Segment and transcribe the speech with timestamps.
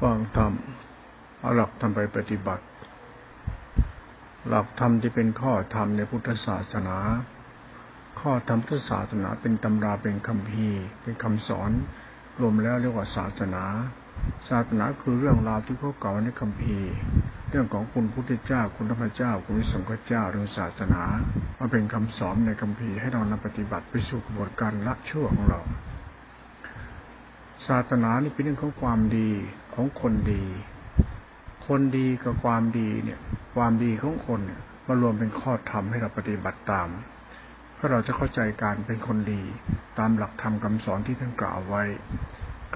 [0.00, 0.52] ฟังธรรม
[1.40, 2.64] เอาหลักธรรมไปปฏิบัติ
[4.48, 6.98] หลักธรรมที่เป็นข้อธรรมในพุทธศาสนา
[8.20, 10.68] ข้อธรรมพุทธศาสนาเป็นตำราเป็นคำพี
[11.02, 11.70] เป็นคำสอน
[12.40, 13.64] รวมแล้วเรียกว่าศาสนา
[14.48, 16.76] ศาสนาคือเรื่องราวที่เขาเก่าในคำพี
[17.50, 21.02] เรื่องของคุณพุทธเจ้า คุณธรรมเจ้า คุณสงฆ์เจ้าเรื่องศาสนา
[21.58, 25.60] มาเป็นคำสอนในคำพีให้เรานำปฏิบัติไปสู่กระบวนการละชั่วของเรา
[27.68, 29.30] ศาสนานี่เป็นเรื่องของความดี
[29.74, 30.44] ของคนดี
[31.66, 33.20] คนดีกับความดีเนี่ย
[33.54, 36.88] ความดีของคนเนี่ยมารวมเป็นข้อธรรมให้เราปฏิบัติตาม
[37.74, 39.42] เพื่อเราจะเข้าใจการเป็นคนดี
[39.98, 41.82] ตามหลักธรรมคาสอนที่ท่านกล่าวไว้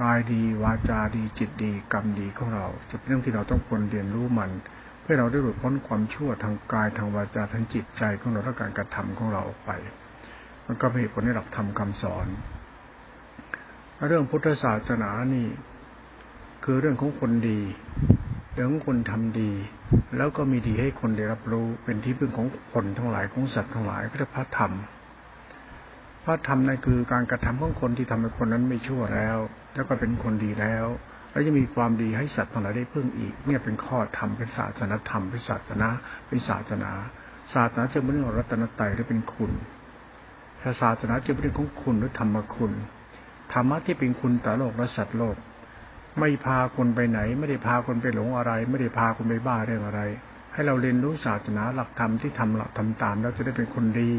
[0.02, 4.50] กายดีวาจาดีจิตดีกรรมดีของเราจะเป็นเรื่องที่เราต้องควรเรียนรู้มัน
[5.02, 9.70] เพื่อเราได้หลุดพ้นความชั่วทางกายทางวาจาทางจิตใจของเราและการกระทำของเราออกไป
[10.66, 12.26] มันก็เป็นเหตุผลในหลักธรรมคาสอน
[14.08, 15.46] เรื่องพุทธศาสนานี่
[16.64, 17.60] คือเรื่องของคนดี
[18.54, 19.52] เรื่องของคนทำดี
[20.16, 24.72] แล้วก็มีดีให้คนได้รับรู้เป็นที่พึ่งของคนทั้งหลายของสัตว์ทั้งหลายก็เรียกพระธรรม
[26.24, 29.38] พระธรรมนั่นคือการกระทำของคนที่ทำให้คนนั้นไม่ชั่วแล้ว
[29.74, 30.86] แล้วก็เป็นคนดีแล้ว
[31.30, 35.88] แล้วจะมีความดีให้สัตว์ทั้งหลายได้พึ่งอีก เนี่ยเป็นข้อธรรมเป็นศาสนธรรมเป็นศาสนา
[36.28, 36.90] เป็นศาสนา
[37.54, 39.52] ศาสนาจะเป็นเรื่องรัตนตรัยหรือเป็นคุณ
[40.60, 42.72] ถ้าศาสนาจะเป็นเรื่องของคุณหรือธรรมคุณ
[43.54, 45.36] ธรรมะที่เป็นคุณต่อโลกและสัตว์โลก
[46.20, 50.00] ไม่พาคนไปไหน ไม่ได้พาคนไปหลงอะไร ไม่ได้พาคนไปบ้าเรื่องอะไร
[50.52, 54.12] ให้เราเรียนรู้ศาสนาหลักธรรมที่ทำหลักทำตาม แล้วจะได้เป็นคนดี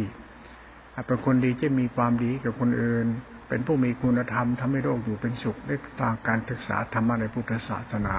[1.08, 3.08] เป็นคนดีจะมีความดีกับคนอื่น
[3.50, 8.18] เป็นผู้มีคุณธรรมทำให้โลกอยู่เป็นสุขด้วยทางการศึกษาธรรมะในพุทธศาสนา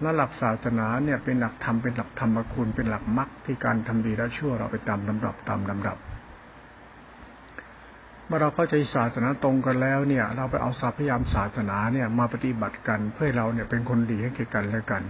[0.00, 5.96] และหลักศาสนาเนี่ยเป็นหลักธรรมเป็นหลักธรรมคุณเป็นหลักมรรคที่การทำดีและชั่วเราไปตามลำดับตามลำดับ
[8.26, 15.02] เมื่อเราเข้าใจศาสนาตรงกันแล้วเนี่ย เราไปเอาสัพพยามศาสนาเนี่ยมาปฏิบัติกันเพื่อเราเนี่ยเป็นคนดีให้แก่กันและกัน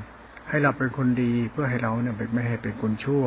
[0.49, 3.27] ให้เราเป็นคนดีเพื่อให้เราเนี่ยไม่ให้เป็นคนชั่ว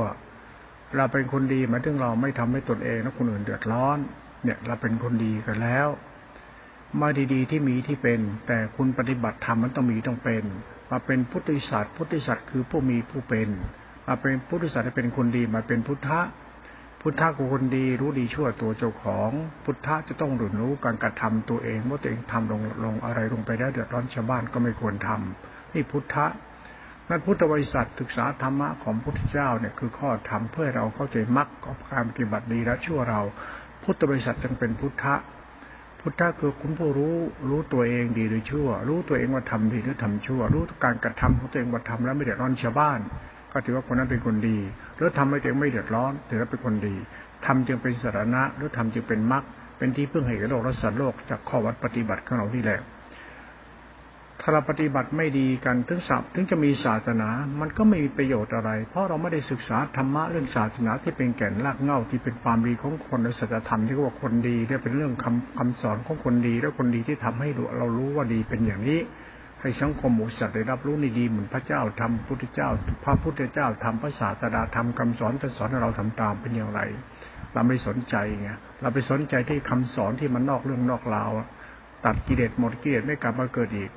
[0.98, 3.98] เราเป็นคนดีหมายถึงเราไม่ทำให้ตนเองและคนอื่นเดือดร้อน
[4.44, 5.88] เนี่ยเราเป็นคนดีกันแล้ว
[7.02, 10.44] มาดีๆที่มีที่เป็น แต่คุณปฏิบัติธรรมมันต้องมีต้องเป็น
[10.92, 13.50] มาเป็นพุทธิสัตว์พุทธิสัตว์คือผู้มีผู้เป็น
[14.08, 16.20] มาเป็นพุทธิสัตว์ให้เป็นคนดีมาเป็นพุทธะ
[17.04, 19.32] พุทธะคือคนดีรู้ดีชั่วตัวเจ้าของ
[19.64, 26.26] พุทธะจะต้องรู้รู้การกระทำตัวเองว่าตัวเองทำลงลงอะไรลงไปได้เดือดร้อนชาวบ้านก็ไม่ควรทำนี่พุทธะ
[27.10, 33.22] นั่นพุทธบริษัทศึกษาธรรมะของพุทธเจ้าเนี่ยคือข้อธรรมเพื่อเราเข้าใจมรรคกับการปฏิบัติดีและชั่วเรา
[33.84, 35.16] พุทธบริษัทจึงเป็นพุทธะ
[36.02, 37.16] พุทธะคือคุณผู้รู้
[37.50, 43.00] รู้ตัวเองดีหรือชั่ว รู้ตัวเองว่าทำดีหรือทำชั่ว รู้การกระทำของตัวเองว่าทำแล้วไม่เดือดร้อนชาวบ้าน
[43.52, 44.58] ก็ถือว่าคนนั้นเป็นคนดี
[44.96, 46.96] หรือทำให้ตัวเองไม่เดือดร้อน ถือว่าเป็นคนดี
[47.46, 49.44] ทำจึงเป็นสาระหรือทำจึงเป็นมรรค
[49.78, 52.82] เป็นที่พึ่งให้กับโลกและสัตว์โลกจากข้อวัดปฏิบัติของเราที่แหละ
[54.42, 69.00] ถ้าเราปฏิบัติไม่ดีกันถึงสับถึงจะมีศาสนา มันก็ไม่มีประโยชน์อะไร เพราะเราไม่ได้ศึกษาธรรมะเรื่องศาสนาที่เป็นแก่นรากเง้าที่เป็นความดีของคนในสัจธรรมที่ว่าคนดีเนี่ยเป็นเรื่องคำคำสอนของคนดี และคนดีที่ทำให้เรารู้ว่าดีเป็นอย่างนี้
[69.62, 72.70] ให้สังคมหมูสัตว์ได้รับรู้ในดีเหมือนพระเจ้าทำพุทธเจ้า
[73.04, 76.82] พระพุทธเจ้าทำพระศาสดาทำคำสอนท่านสอนให้เราทำตามเป็นอย่างไร
[77.54, 78.50] เราไม่สนใจไง
[78.82, 81.30] เราไปสนใจที่คำสอนที่มันนอกเรื่องนอกราว
[82.06, 83.92] ตัดกิเลสหมดกิเลสไม่กลับมาเกิดอีก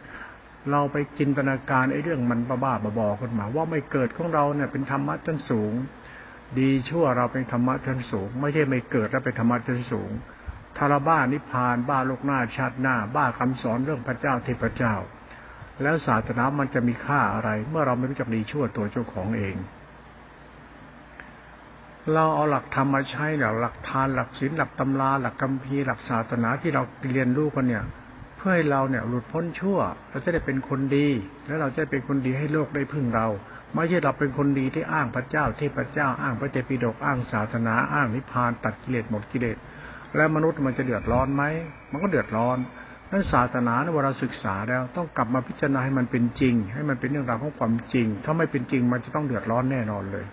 [0.71, 5.73] เราไปจินตนาการไอ้เรื่องมันบ้าๆบอๆกันมา ว่าไม่เกิดของเราเนี่ยเป็นธรรมะชั้นสูง
[6.59, 10.11] ดีชั่วเราเป็นธรรมะชั้นสูง ไม่ใช่ไม่เกิดแล้วเป็นธรรมะชั้นสูง
[10.79, 14.95] ทาราบ้านิพพานบ้าโลกหน้าชาติหน้า บ้าคำสอนเรื่องพระเจ้าเทพเจ้า
[15.83, 19.57] แล้วศาสนามันจะมีค่าอะไร เมื่อเราไม่รู้จักดีชั่วตัวเจ้าของเอง
[22.15, 23.27] เราเอาหลักธรรมมาใช้
[23.61, 26.83] หลักทานหลักศีลหลักตำราหลักกัมพีหลักศาสนาที่เรา
[27.13, 27.85] เรียนรู้กันเนี่ย
[28.37, 29.79] เพื่อให้เราเนี่ยหลุดพ้นชั่ว
[30.11, 31.09] เราจะได้เป็นคนดี
[31.47, 33.27] แล้วเราจะเป็นคนดีให้โลกได้พึ่งเรา
[33.75, 39.57] ไม่ใช่เราเป็นคนดีที่อ้างพระเจ้าเทพเจ้าอ้างพระเจปิฎกอ้างศาสนาอ้างนิพพานตัดกิเลสหมดกิเลส
[40.17, 41.43] แล้วมนุษย์มันจะเดือดร้อนไหม
[41.91, 42.59] มันก็เดือดร้อน
[43.13, 50.27] นั้นศาสนาเวลาศึกษาแล้วต้องกลับมาพิจารณาให้มันเป็นจริง ให้มันเป็นเรื่องราวของความจริง ถ้าไม่เป็นจริงมันจะต้องเดือดร้อนแน่นอนเลย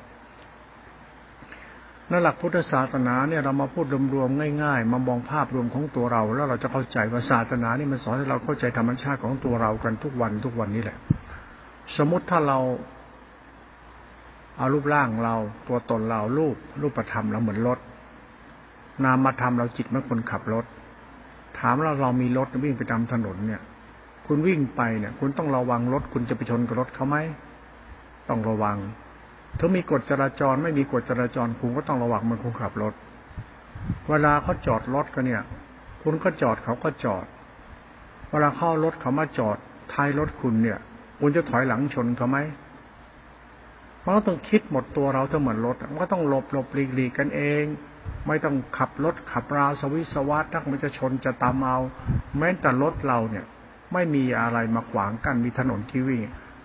[2.11, 3.85] นั่นหลักพุทธศาสนาเนี่ยเรามาพูด
[4.15, 10.97] รวมๆง่าย ๆ มามองภาพรวมของตัวเรา แล้วเราจะเข้าใจว่าศาสนานี่มันสอนให้เราเข้าใจธรรมชาติของตัวเรากันทุกวันทุกวันนี้แหละ
[11.97, 12.59] สมมติถ้าเรา
[14.57, 15.35] เอารูปร่างเรา
[15.67, 17.79] ตัวตนเรารูปรูปธรรมเราเหมือนรถ
[19.03, 20.65] นามธรรมเราจิตเมื่อคนขับรถ
[21.59, 23.61] ถามเราเรามีรถวิ่งไปตามถนนเนี่ย
[24.27, 27.17] คุณวิ่งไปเนี่ย คุณต้องระวังรถ คุณจะไปชนกับรถเขาไหม
[28.29, 28.77] ต้องระวัง
[29.59, 32.93] ถ้ามีกฎจราจรไม่มีกฎจราจรคุณก็ต้องระวังมันคุณขับรถ
[34.09, 35.41] เวลาเขาจอดรถก็เนี่ย
[36.03, 37.25] คุณก็จอดเขาก็จอด
[38.29, 39.57] เวลาเข้ารถเขามาจอด
[39.93, 40.79] ท้ายรถคุณเนี่ย
[41.19, 42.37] คุณจะถอยหลังชนเขาไหม
[44.03, 47.63] มันก็ต้องคิดหมดตัวเราถ้าเหมือนรถมันก็ต้องหลบหลบหลีกหลีกกันเอง
[48.27, 51.77] ไม่ต้องขับรถขับราสวิสวัสทักมันจะชนจะตามเอา
[52.37, 53.45] แม้แต่รถเราเนี่ย
[53.93, 56.21] ไม่มีอะไรมาขวางกันมีถนนที่วิ่ง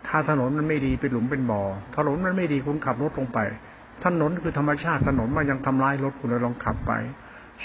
[0.07, 1.63] ถ้าถนนมันไม่ดีเป็นหลุมเป็นบ่อ
[1.97, 3.39] ถนนมันไม่ดีคุณขับรถลงไป
[4.05, 6.93] ถนนคือธรรมชาติถนนมันยังทำลายรถคุณเลยลองขับไป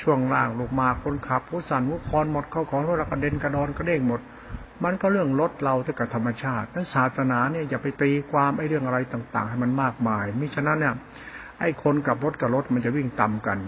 [0.02, 4.22] ช่วงล่างลงมาคนขับผู้สั่นผู้คอนหมดเข้าของรถกระเด็นกระดอนกระเด้งหมด
[4.84, 10.96] มันก็เรื่องรถเราที่กับธรรมชาตินั้นศาสนาเนี่ยอย่าไปตีความไอ้เรื่องอะไรต่าง ๆ ให้มันมากมายมิฉะนั้นเนี่ย
[11.60, 13.60] ไอ้คนกับรถกับรถมันจะวิ่งต่ำกัน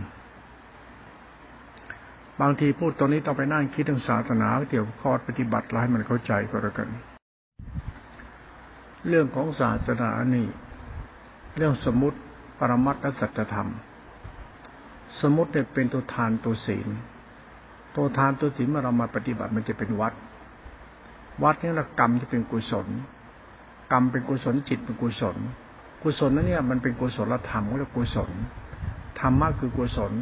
[2.42, 6.90] บางทีพูดตรงนี้ต้องไปนั่งคิดถึงศาสนาเกี่ยวกับข้อปฏิบัติให้มันเข้าใจก็แล้วกัน
[9.08, 10.46] เรื่องของศาสนานี่
[11.58, 12.20] เรื่องสมุติ
[12.60, 13.70] ปรมัตถสัจธรรม
[15.22, 16.88] สมุติเนี่ยเป็นตัวทานตัวศีล
[17.96, 20.14] ตัวทานตัวศีลเมื่อเรามาปฏิบัติมันจะเป็นวัด
[21.44, 22.88] วัดนี่ละกรรมจะเป็นกุศล
[23.92, 25.38] กรรมเป็นกุศลจิตเป็นกุศล
[26.01, 28.30] กุศลนั้นเนี่ยมันเป็นกุศลธรรมก็เรียกกุศล
[29.19, 30.13] ธรรมะคือกุศล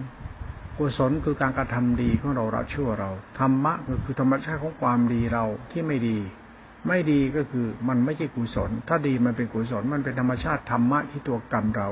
[0.78, 3.10] กุศลคือการกระทำดีของเราเราชั่วเรา
[3.40, 6.18] ธรรมะก็คือธรรมชาติของความดีเราที่ไม่ดี
[6.88, 11.90] ไม่ดีก็คือมันไม่ใช่กุศล ถ้าดีมันเป็นกุศลมันเป็นธรรมชาติธรรมะที่ตัวกรรมเรา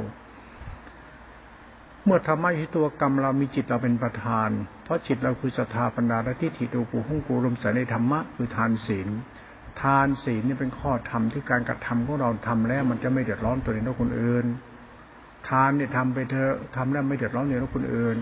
[2.05, 4.49] เมื่อธรรมะที่ตัวกรรมเรามีจิตเราเป็นประธาน
[4.83, 9.07] เพราะจิตเราคือศรัทธาปัญญาและที่ถิดูปูหุ่งกูรมใส่ในธรรมะคือทานศีล
[9.81, 14.45] ทานศีลนี่เป็นข้อธรรมที่การกระทำของเราทำแล้ว มันจะไม่เดือดร้อนตัวเองและคนอื่น
[15.49, 18.17] ทานเนี่ยทำไปเถอะทำแล้วไม่เดือดร้อนตัวเองและคนอื่น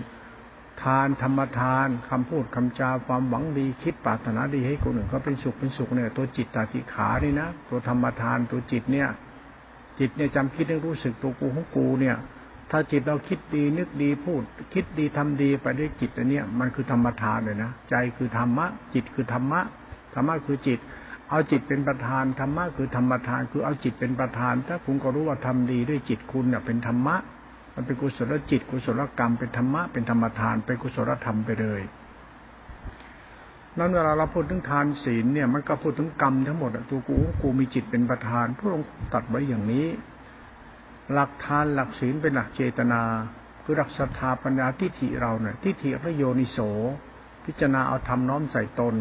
[0.82, 9.08] ทานธรรมทานคำพูดคำจาความหวังดีคิดปรารถนาดีให้คนอื่นเขาเป็นสุขเป็นสุขเนี่ยตัวจิตตาติขานี่นะตัวธรรมทานตัวจิตเนี่ย
[9.98, 12.16] จิตเนี่ยจำคิดนึกรู้สึกตัวกูของกูเนี่ย
[12.70, 14.42] ถ้าจิตเราคิดดีนึกดีพูด
[14.74, 19.60] คิดดีทำดีไปด้วยจิตอันเนี้ยมันคือธรรมทานเลยนะใจคือธรรมะ จิตคือธรรมะ
[20.14, 20.78] ธรรมะคือจิต
[21.30, 27.16] เอาจิตเป็นประธานธรรมะคือธรรมทาน คือเอาจิตเป็นประธาน ถ้าคุณก็รู้ว่าทำดีด้วยจิตคุณเนี่ยเป็นธรรมะ
[27.74, 31.82] มันเป็นกุศลจิต กุศลกรรมเป็นธรรมะเป็นธรรมทาน เป็นกุศลธรรมไปเลย
[33.78, 39.86] นั้นเวลาเราพูดถึงทานศีลเนี่ยมันก็พูดถึงกรรมทั้งหมดตัวกูกูมีจิตเป็นประธานพระองค์ตัดไว้อย่างนี้
[41.12, 43.02] หลักทานหลักศีลเป็นหลักเจตนา
[43.64, 46.58] คือหลักศรัทธาปัญญาทิฏฐิเราเนี่ยทิฏฐิพระโยนิโส
[47.44, 48.94] พิจารณาเอาธรรมน้อมใส่ตน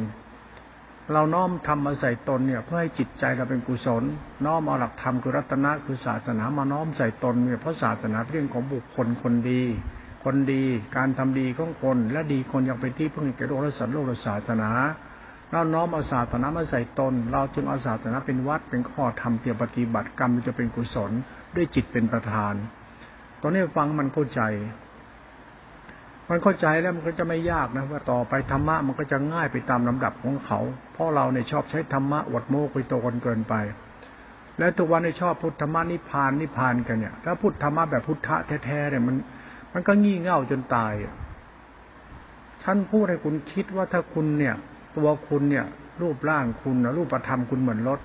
[1.13, 4.03] เราน้อมทำมาใส่ตนเนี่ยเพื่อให้จิตใจเราเป็นกุศล
[4.45, 9.61] น้อมเอาหลักธรรมคือรัตนะคือศาสนามาน้อมใส่ตนเนี่ยเพราะศาสนาเรื่องของบุคคลคนดี
[10.23, 10.63] คนดี
[10.97, 14.71] การทำดีของคน และดีคนยังเป็นที่พึ่งแก่โลกและสัตว์โลกและศาสนา
[15.51, 21.11] เราน้อมเอาศาสนามาใส่ตน เราจึงเอาศาสนาเป็นวัดเป็นข้อธรรมเตียปฏิบัติกรรมจะเป็นกุศล
[21.55, 22.53] ด้วยจิตเป็นประธาน
[23.41, 24.41] ตอนนี้ฟังมันเข้าใจ
[26.29, 30.59] มันเข้าใจแล้วมันก็จะไม่ยากนะว่าต่อไปธรรมะมันก็จะง่ายไปตามลำดับของเขา
[30.93, 33.53] เพราะเราเนี่ยชอบใช้ธรรมะอวดโม้คุยโตกันเกินไป
[34.59, 38.35] แล้วทุกวันในชอบพุทธธรรมะนิพานนิพานกันเนี่ยถ้าพุทธธรรมะแบบพุทธะ
[38.65, 39.15] แท้ๆเนี่ยมัน
[39.73, 40.93] มันก็งี่เง่าจนตาย
[42.63, 44.53] ท่านพูดให้คุณคิดว่าถ้าคุณเนี่ย
[44.97, 45.65] ตัวคุณเนี่ย
[46.01, 47.99] รูปร่างคุณนะรูปธรรมคุณเหมือนรถ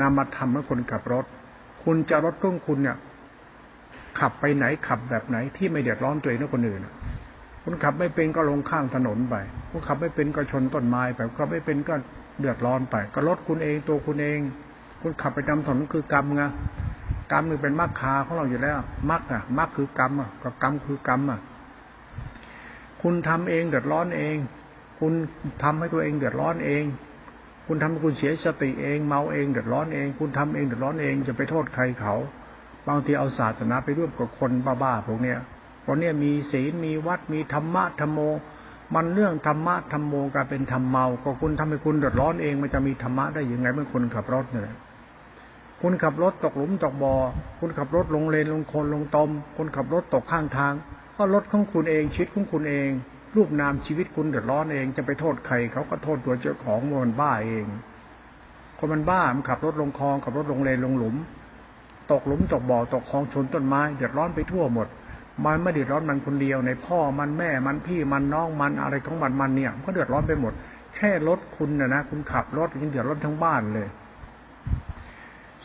[0.00, 1.24] นามธรรมเมื่อคนขับรถ
[1.84, 2.96] คุณจะรถก้องคุณเนี่ย
[4.18, 6.80] ขับไปไหนขับแบบไหนที่ไม่เดือดร้อนตัวเองและคนอื่น
[7.68, 9.34] คุณขับไม่เป็นก็ลงข้างถนนไป
[9.70, 11.94] คุณขับไม่เป็นก็ชนต้นไม้ไปคุณขับไม่เป็นก็
[12.40, 14.38] เดือดร้อนไป ก็รถคุณเองตัวคุณเอง
[15.02, 16.42] คุณขับไปจำถนนคือกรรมไง
[17.32, 18.78] กรรมนี่เป็นมรรคาของเราอยู่แล้ว
[19.10, 21.40] มรรคอะมรรคคือกรรมอะก็กรรมคือกรรมอะ
[23.02, 24.36] คุณทำเองเดือดร้อนเอง
[25.00, 25.12] คุณ
[25.62, 26.84] ทำให้ตัวเองเดือดร้อนเอง
[27.66, 32.14] คุณทำให้คุณเสียสติเอง เมาเองเดือดร้อนเอง คุณทำเองเดือดร้อนเองจะไปโทษใครเขา
[32.88, 34.50] บางทีเอาศาสนาไปร่วมกับคน
[34.82, 35.38] บ้าๆพวกเนี้ย
[35.88, 38.20] พราะเนี่ยมีศีลมีวัดมีธรรมะธรรมโม
[38.94, 44.76] มันเรื่องธรรมะธรรมโมกลายเป็นธรรมเมาก็คุณทำให้คุณเดือดร้อนเองมันจะมีธรรมะได้ยังไงเมื่อคุณขับรถเนี่ย
[45.82, 47.14] คุณขับรถตกหลุมตกบ่อ
[47.60, 50.72] คุณขับรถลงเลนลงโคนลงตมคุณขับรถตกข้างทาง
[51.16, 52.88] ก็รถของคุณเองชีวิตของคุณเอง
[53.36, 57.66] รูปนามชีวิตคุณเดือดร้อนเองจะไปโทษใครเขาก็โทษตัวเจ้าของมันบ้าเอง
[58.78, 61.16] คนมันบ้ามันขับรถลงคลองขับรถลงเลนลงหลุม
[62.12, 64.88] ตกหลุมตกบ่อตกคลองชนต้นไม้เดือดร้อนไปทั่วหมด
[65.44, 70.52] มันไม่เดือดร้อนมันคนเดียวในพ่อมันแม่มันพี่มันน้องมันอะไรของมันมันเนี่ยก็เดือดร้อนไปหมด
[70.96, 73.88] แค่รถคุณนะนะคุณขับรถยังเดือดร้อนทั้งบ้านเลย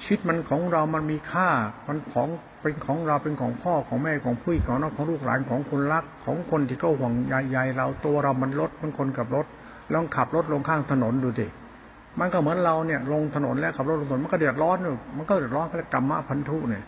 [0.02, 1.50] ชีวิตมันของเรามันมีค่า
[1.88, 2.28] มันของ
[2.62, 7.14] เป็นของเราเป็นของพ่อของแม่ของพี่ของน้องของลูกหลานของคนรัก ของคนที่เขาห่วง
[7.52, 9.46] ใยเราตัวเรามันรถมันคนกับรถ
[9.94, 11.48] ลองขับรถลงข้างถนนดูดิ
[12.20, 14.78] มันก็เหมือนเราเนี่ย ลงถนนแล้วขับรถลงถนนมันก็เดือดร้อน
[15.18, 16.84] มันก็เดือดร้อนเพราะกรรมะพันธุเนี่ย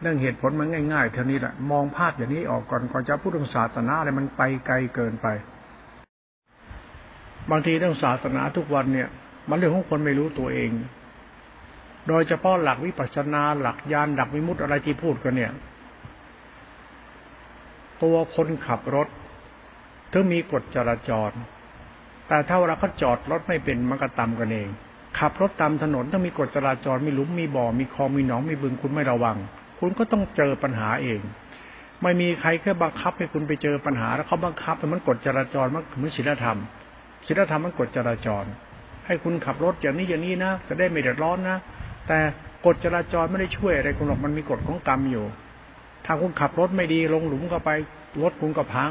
[0.00, 5.26] เรื่องเหตุผลมันง่ายๆเท่านี้แหละมองภาพอย่างนี้ออกก่อนก่อนจะพูดถึงศาสนาอะไรมันไปไกลเกินไป
[7.50, 9.08] บางทีเรื่องศาสนาทุกวันเนี่ย
[9.48, 10.70] มันเรื่องของคนไม่รู้ตัวเอง
[12.08, 15.52] โดยเฉพาะหลักวิปัสสนาหลักญาณหลักวิมุตติอะไรที่พูดกันเนี่ย
[18.02, 19.08] ตัวคนขับรถ
[20.12, 21.30] ถึงมีกฎจราจร
[22.28, 24.68] แต่ถ้าเวลาเขาจอดรถไม่เป็นมันก็ตามกันเอง
[25.18, 29.36] ขับรถตามถนนต้องมีกฎจราจรมีหลุมมีบ่อมีคลองมีหนองมีบึงคุณไม่ระวัง
[29.78, 31.20] คุณก็ต้องเจอปัญหาเอง
[32.02, 36.58] ไม่มีใครแค่บังคับให้คุณไปเจอปัญหา แล้วเขาบังคับมันกฎจราจรมันเหมือนศีลธรรม
[37.26, 38.44] ศีลธรรมมันกฎจราจร
[39.06, 41.56] ให้คุณขับรถอย่างนี้อย่างนี้นะจะได้ไม่เดือดร้อนนะ
[42.08, 42.18] แต่
[42.66, 45.24] กฎจราจรไม่ได้ช่วยอะไรคุณหรอกมันมีกฎของกรรมอยู่
[46.06, 47.70] ถ้าคุณขับรถไม่ดีลงหลุมก็ไป
[48.22, 48.90] รถคุณก็พัง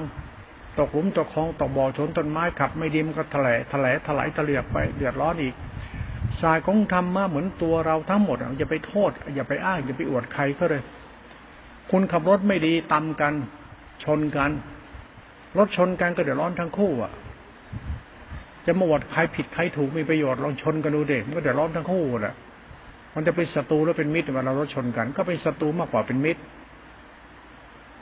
[0.80, 5.54] ตกหลุมตกคลองตกบ่อชนต้นไม้ขับ ไม่ดีมันก็ถลายถลายถลายถลายไปเดือดร้อนอีก
[6.42, 10.82] สายของธรรมะเหมือนตัวเราทั้งหมดอย่าไปโทษ อย่าไปอ้างอย่าไปอวดใครก็เลย
[11.92, 13.34] คุณขับรถไม่ดีตำกัน
[14.04, 14.52] ชนกัน
[15.58, 17.12] รถชนกันก็เดือดร้อนทั้งคู่อะ
[18.66, 22.36] จะมาอวดใครผิดใครถูกมีประโยชน์ลองชนกันดูเด็กมันก็เดือดร้อนทั้งคู่แหละ
[23.16, 26.42] มันจะเป็นศัตรูหรือเป็นมิตรเวลาเรารถชนกัน ก็เป็นศัตรูมากกว่าเป็นมิตร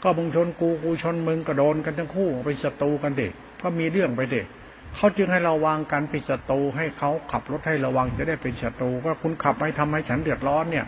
[0.03, 4.45] ก็มึงชนกูกูชนมึงกระโดนกันทั้งคู่เป็นศัตรูกันเด็กก็มีเรื่องไปเด็ก
[4.95, 10.85] เขาจึงให้เราวางกันเป็นศัตรูให้เขาขับรถให้ระวังจะได้เป็นศัตรูว่าคุณขับไปทำให้ฉันเดือดร้อนเนี่ย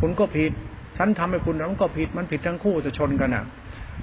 [0.00, 0.52] คุณก็ผิด
[0.98, 3.44] ฉันทำให้คุณแล้วก็ผิดมันผิดทั้งคู่จะชนกันอะ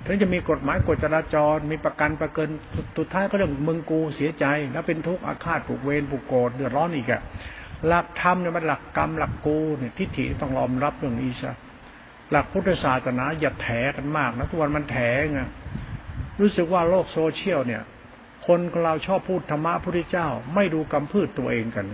[0.06, 2.50] ถึงจะมีกฎหมายกฎจราจรมีประกันประเกิน
[2.98, 7.22] สุดท้ายก็เรื่องมึงกูเสียใจ แล้วเป็นทุกข์อาฆาตผูกเวรผูกโกรธเดือดร้อนอีกอะ
[7.88, 11.52] หลักธรรมเนี่ยมันหลักกรรมหลักกูเนี่ยทิฏฐิต้องรอมรับเรื่องนี้ใช่
[12.32, 13.68] หลักพุทธศาสนาอย่าแถ
[13.98, 14.98] กันมากนะทุกวันมันแถ
[15.34, 15.42] ไง
[16.42, 17.82] รู้สึกว่าโลกโซเชียลเนี่ย
[18.48, 21.88] คนเราชอบพูดธรรมะพระพุทธเจ้า ไม่ดูกำพืชตัวเองกัน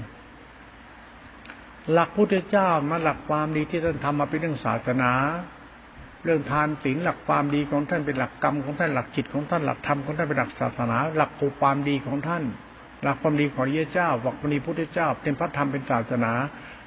[1.92, 5.12] หลักพุทธเจ้ามาหลักความดีที่ท่านทำมาเป็นเรื่องศาสนา
[6.24, 12.44] เรื่องทานศีลหลักความดีของท่านเป็นหลักกรรมของท่านหลักจิตของท่านหลักธรรมของท่านเป็นหลักศาสนา หลักกูความดีของท่าน
[13.04, 16.32] หลักความดีของพระเจ้าหลักความดีพุทธเจ้า เป็นพระธรรมเป็นศาสนา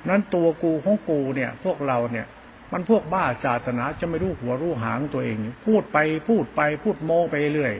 [0.08, 2.26] นั้นตัวกูของกูเนี่ย พวกเราเนี่ย
[2.72, 5.36] มันพวกบ้าศาสนาจะไม่รู้หัวรู้หางตัวเอง
[5.66, 5.98] พูดไป
[6.28, 7.74] พูดไปพูดโมไปเรื่อย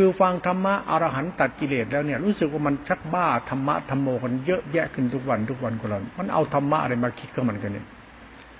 [0.00, 7.86] คือฟังธรรมะอรหันตัดกิเลสแล้วเนี่ยรู้สึกว่ามันชักบ้าธรรมะธรรมโมกันเยอะแยะขึ้นทุกวันทุกวันคนเรามันเอาธรรมะอะไรมาคิดกับมันกันเนี่ย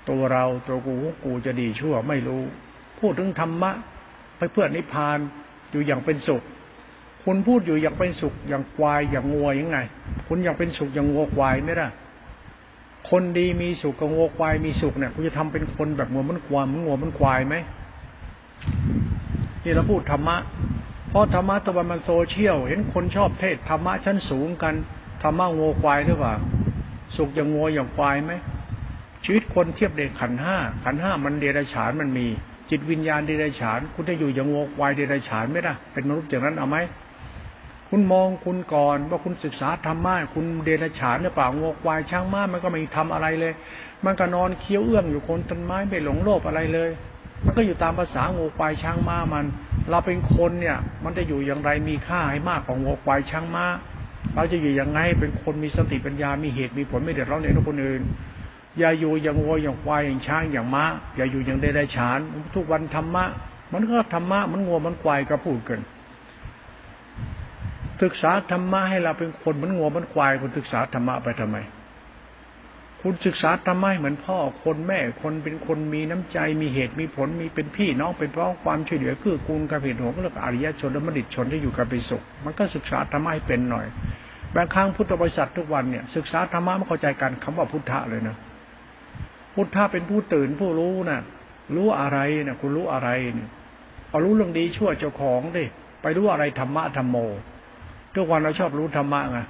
[0.08, 2.42] ตัวเราตัวกูกูจะดีชั่วไม่รู้
[3.00, 3.70] พูดถึงธรรมะ
[4.38, 5.18] ไปเพื่อนิพพาน
[5.70, 6.42] อยู่อย่างเป็นสุข
[7.24, 9.78] คุณพูดอยู่อย่างเป็นสุขอย่างควายอย่างงัวยังไง
[10.28, 11.86] คุณอยากเป็นสุขอย่างงัวควายไม่ได้
[13.10, 17.54] คนดีมีสุขกับงัวควายมีสุขเนี่ยคุณจะทำเป็นคนแบบงัวมันควายมันงัวมันควายไหม
[19.64, 20.36] นี่เราพูดธรรมะ
[21.08, 24.74] เพราะธรรมะตะวันมันโซเชียล เห็นคนชอบเทศธรรมะชั้นสูงกัน
[25.22, 26.34] ธรรมะงัวควายหรือเปล่า
[27.16, 28.32] สุขอย่างงัวอย่างควายไหม
[29.24, 32.26] ชีวิตคนเทียบเด็กขันห้าขันห้ามันเดรัจฉานมันมี
[32.70, 36.76] จิตวิญญาณเดรัจฉาน คุณจะอยู่อย่างงัวควายเดรัจฉานไม่ได้เป็นมนุษย์อย่างนั้นเอาไหม
[37.88, 43.52] คุณมองคุณก่อนว่าคุณศึกษาธรรมะคุณเดรัจฉานหรือเปล่างัวควายช่างม้ามันก็ไม่ทำอะไรเลย
[44.04, 46.90] มันก็นอนเคี้ยวเอื้องอยู่คนต้นไม้ไม่หลงโลภอะไรเลย
[47.44, 49.44] มันก็อยู่ตามภาษางูควายช่างม้ามัน
[49.90, 53.66] เราเป็นคนเนี่ย มันจะอยู่อย่างไรมีค่าให้มากกว่างัวควายช้างม้า
[54.34, 58.02] เราจะอยู่ยังไงเป็นคนมีสติปัญญา มีเหตุมีผลไม่เดือดร้อนในคนอื่น
[58.78, 60.84] อย่าอยู่อย่างงัวอย่างควายอย่างช้างอย่างม้า
[61.16, 62.18] อย่าอยู่อย่างเดรัจฉาน
[62.54, 63.24] ทุกวันธรรมะ
[63.72, 65.80] มันก็ธรรมะมันงัวมันควายก็พูดกัน
[68.02, 71.56] ศึกษาธรรมะให้เราเป็นคนมันงัวมันควายคุณศึกษาธรรมะไปทำไม
[73.10, 83.86] คุณศึกษาทำไมเหมือนพ่อคนแม่คนเป็นคนมีน้ำใจมีเหตุมีผลมีเป็นพี่น้องเป็นพ้องความช่วยเหลือคือกูลกับเหตุผลก็เรียกอริยชนและมดิชนที่อยู่กับไปสุข มันก็ศึกษาธรรมะให้เป็นหน่อย
[84.56, 88.36] บางครั้งพุทธบริษัททุกวันเนี่ยศึกษาธรรมะไม่เข้าใจกันคำว่าพุทธะเลยนะ
[89.54, 91.20] พุทธะเป็นผู้ตื่นผู้รู้นะ
[91.76, 93.48] รู้อะไรนะคุณรู้อะไรเนี่ย
[94.08, 95.64] เอารู้เรื่องดีชั่วเจ้าของดิ
[96.02, 97.16] ไปรู้อะไรธรรมะธรรมโม
[98.14, 99.40] ทุกวันเราชอบรู้ธรรมะไง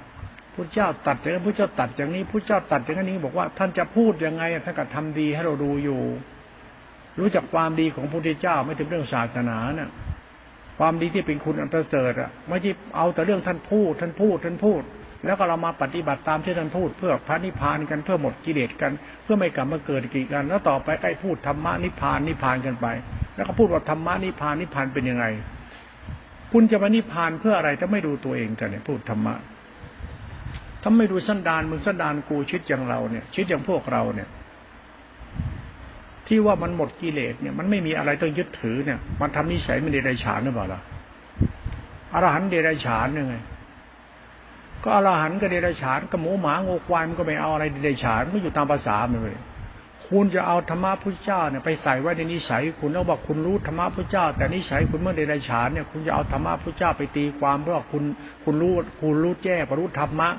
[0.59, 6.01] พระเจ้าตัดอย่างนี้พระเจ้าตัดอย่างนี้พระเจ้าตัดอย่างนี้บอกว่าท่านจะพูดยังไงท่านก็ทำดีให้เราดูอยู่
[7.19, 9.89] รู้จักความดีของพระพุทธเจ้าไม่ถึงเรื่องศาสนาเนะ่ย
[10.79, 14.81] ความดีที่เป็นคุณอันประเสริฐอะไม่ใช่เอาแต่เรื่องท่านพูดท่านพูดท่านพูด
[15.25, 18.91] แล้วก็เรามาปฏิบัติตามที่ท่านพูด เพื่อพระนิพพานกันเพื่อหมดกิเลสกัน
[19.23, 22.87] เพื่อไม่กลับมาเกิดกีกัน แล้วต่อไปใกล้พูดธรรมะนิพพานนิพพานกันไป
[23.35, 25.25] แล้วก็พูดว่าธรรมะนิพพานนิพพานเป็นยังไง
[26.53, 29.35] คุณจะมานิพพานเพื่ออะไรถ้าไม่ดูตัวเองกันเนี่ยพูดธรรมะ
[30.81, 34.29] ถ้าไม่ดูสันดานมึงสันดานกูชิดอย่างเราเนี่ย ชิดอย่างพวกเราเนี่ย
[36.27, 40.81] ที่ว่ามันหมดกิเลสเนี่ย มันไม่มีอะไรต้องยึดถือเนี่ย มันทำนิสัยมันเดรัจฉานหรือเปล่าล่ะ
[42.13, 43.35] อรหันเดรัจฉานยังไง
[44.83, 49.37] ก็อรหันก็เดรัจฉานก็หมูหมางูควายมันก็ไม่เอาอะไรเดรัจฉานไม่อยู่ตามภาษามันเลย
[50.07, 58.03] คุณจะเอาธรรมะพุทธเจ้าเนี่ยไปใส่ไว้ในนิสัยคุณแล้วบอกคุณรู้ธรรมะพุทธเจ้า แต่นิสัยคุณเมื่อเดรัจฉานเนี่ยคุณจะเอาธรรมะพุทธเจ้าไปตีความเพื่อคุณ
[58.43, 60.29] คุณรู้คุณรู้แจ้งรู้ธรรมะ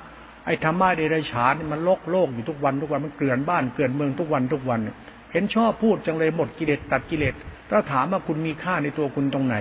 [0.45, 4.81] ไอ้ธรรมะเดรัจฉานมันโลกโลกอยู่ทุกวันทุกวันมันเกลื่อนบ้านเกลื่อนเมืองทุกวันทุกวัน
[5.33, 7.35] เห็นชอบพูดจังเลยหมดกิเลสตัดกิเลส
[7.71, 9.57] ถ้าถามว่าคุณมีค่าในตัวคุณตรงไหน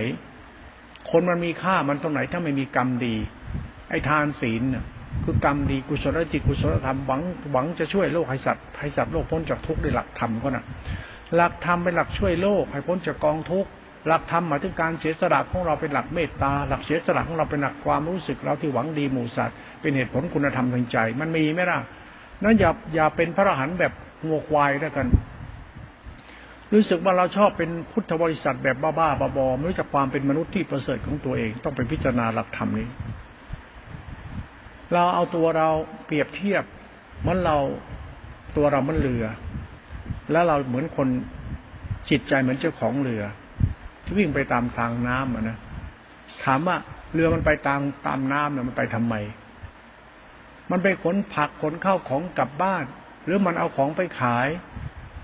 [1.12, 3.16] คนมันมีค่ามันตรงไหนถ้าไม่มีกรรมดี
[3.90, 4.62] ไอ้ทานศีล
[5.24, 7.22] คือกรรมดีกุศลจิตกุศลธรรมหวัง
[7.52, 10.66] หวังจะช่วยโลกให้สัตว์ให้สัตว์โลกพ้นจากทุกข์ด้วยหลักธรรมก็นะ
[11.36, 13.70] หลักธรรมเป็นหลักช่วยโลกให้พ้นจากกองทุกข์
[14.08, 21.80] หลักธรรมหมายถึงการเสียสละของเราเป็นหลักเมตตา หลักเสียสละของเราเป็นหลักความรู้สึกเราที่หวังดีหมู่สัตว์เป็นเหตุผลคุณธรรมทางใจ มันมีไหมล่ะ
[22.44, 23.94] นั้นอย่าอย่าเป็นพระอรหันต์แบบ
[24.28, 25.08] งัวควายแล้วกัน
[26.74, 32.88] รู้สึกว่าเราชอบเป็นพุทธบริษัทแบบบ้าๆบอๆไม่รู้จักความเป็นมนุษย์ที่ประเสริฐของตัวเองต้องไปพิจารณาหลักธรรมนี้
[34.94, 35.70] เราเอาตัวเรา
[36.06, 36.64] เปรียบเทียบ
[37.26, 37.58] มือนเรา
[38.58, 39.26] ตัวเรามันเรือ
[40.32, 41.08] แล้วเราเหมือนคน
[42.10, 43.24] จิตใจเหมือนเจ้าของเรือ
[44.18, 45.58] วิ่งไปตามทางน้ำอะนะ
[46.46, 46.78] ถามว่า
[47.14, 49.16] เรือมันไปตามตามน้ำเนี่ยมันไปทำไม
[50.72, 52.86] มันไปขนผักขนข้าวของกลับบ้าน
[53.26, 54.48] หรือมันเอาของไปขาย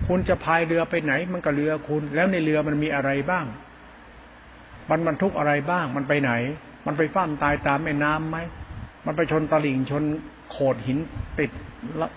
[0.08, 3.46] คุณจะพายเรือไปไหน มันก็เรือคุณ แล้วในเรือมันมีอะไรบ้าง
[4.89, 6.32] มันบรรทุกอะไรบ้าง มันไปไหน
[6.86, 8.38] มันไปฟ้ามตายตามแม่น้ำไหม
[9.06, 10.04] มันไปชนตลิ่งชน
[10.51, 10.98] โขดหิน
[11.39, 11.51] ติด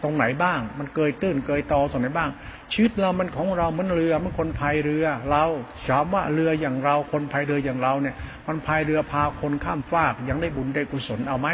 [0.02, 2.30] ตรงไหนบ้าง มันเกยตื้นเกยตอตรงไหนบ้าง
[2.72, 5.44] ชีวิตเรามันของเราเหมือนเรือมันคนพายเรือ เรา
[5.88, 8.16] ถามว่าเรืออย่างเราคนพายเรืออย่างเราเนี่ย
[8.48, 11.48] มันพายเรือพาคนข้ามฟากยังได้บุญได้กุศลเอาไหม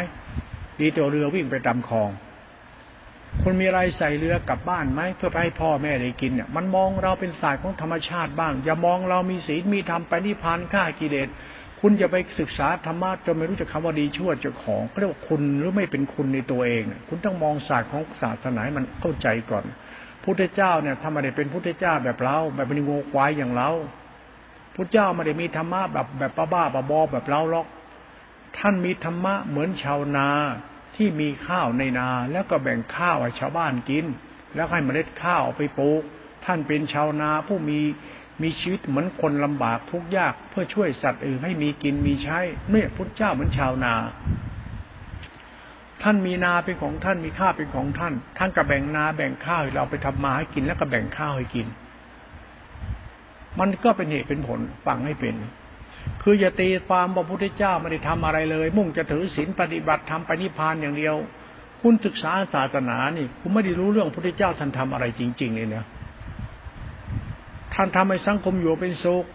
[0.79, 2.09] ดีตัวเรือวิ่งไปตามคลอง
[3.43, 11.27] คุณมีอะไรใส่เรือกลับบ้านไหมเพื่อไปให้พ่อแม่ได้กินเนี่ยมันมองเราเป็นสายของธรรมชาติบ้าง อย่ามองเรามีศีลมีธรรมไปนิพพานฆ่ากิเลส
[11.81, 19.65] คุณจะไปศึกษาธรรมะจนไม่รู้จักคาว่าดีชั่วเจ้าของเรียกว่าคุณหรือไม่เป็นคุณในตัวเอง คุณต้องมองศาสตร์ของศาสนาให้มันเข้าใจก่อน
[20.25, 23.69] พุทธเจ้าเนี่ยถ้าไมได้เป็นพุทธเจ้าแบบเรา แบบเป็นงูควายอย่างเรา
[24.75, 27.67] พุทธเจ้าไม่ได้มีธรรมะแบบแบบบ้าบ้าบอแบบเราหรอก
[28.57, 30.27] ท่านมีธรรมะเหมือนชาวนา
[30.95, 34.05] ที่มีข้าวในนา แล้วก็แบ่งข้าวให้ชาวบ้านกิน
[34.55, 36.01] แล้วให้เมล็ดข้าวไปปลูก
[36.45, 37.79] ท่านเป็นชาวนาผู้มี
[38.41, 42.39] มีชีวิตเหมือนคนลำบากทุกยากเพื่อช่วยสัตว์อื่นให้มีกินมีใช้
[42.71, 43.93] เนี่ยพุทธเจ้าเหมือนชาวนา
[46.07, 51.67] ท่านมีนาเป็นของท่านมีข้าวเป็นของท่าน ท่านก็แบ่งนาแบ่งข้าวให้เราไปทำมาให้กินแล้วก็แบ่งข้าวให้กิน
[53.59, 55.35] มันก็เป็นเหตุเป็นผลฟังให้เป็น
[56.23, 61.15] คืออย่าตีความว่าพุทธเจ้าไม่ได้ทำอะไรเลย มุ่งจะถือศีลปฏิบัติทำไปนิพพานอย่างเดียว
[61.81, 65.85] คุณศึกษาศาสนานี่คุณไม่ได้รู้เรื่องพระพุทธเจ้าท่านทำอะไรจริง ๆ เลยเนี่ย
[67.73, 69.25] ท่านทำให้สังคมอยู่เป็นสุข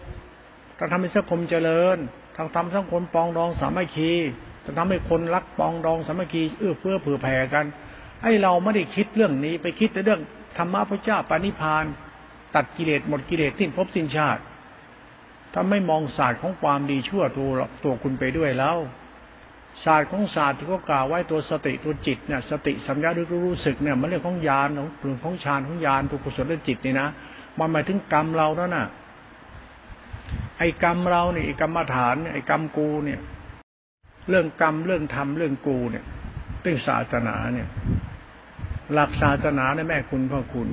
[0.77, 1.97] ท่านทำให้สังคมเจริญ
[2.35, 4.13] ท่านทำสังคมปองดองสามัคคี
[4.63, 7.65] ท่านทำให้คนรักปองดองสามัคคีเอื้อเฟื้อเผื่อแผ่กัน
[8.23, 10.21] ไอ้เราไม่ได้คิดเรื่องนี้ไปคิดแต่เรื่อง
[10.57, 11.85] ธรรมะพระเจ้าปานิพาน
[12.55, 14.41] ตัดกิเลสหมดกิเลสสิ้นภพสิ้นชาติ
[15.53, 17.49] ถ้าไม่มองศาสตร์ของความดีชั่วตัว
[17.83, 18.77] ตัวคุณไปด้วยแล้ว
[19.83, 27.07] ศาสตร์ของศาสตร์ที่เขากล่าวไว้ตัวสติตัวจิตเนี่ยสติสัมยารู้รู้สึกเนี่ยมันเรื่องของญาณของเรื่องของฌานของญาณตัวกุศลจิตนี่นะ
[27.59, 28.85] มันหมายถึงกรรมเราแล้วน่ะ
[30.59, 33.19] ไอ้กรรมเราเนี่ยไอ้กรรมฐานเนี่ยไอ้กรรมกูเนี่ย
[34.29, 36.05] เรื่องกรรมเรื่องธรรมเรื่องกูเนี่ย
[36.61, 37.67] เรื่องศาสนาเนี่ย
[38.93, 40.67] หลักศาสนาในแม่คุณพ่อคุณ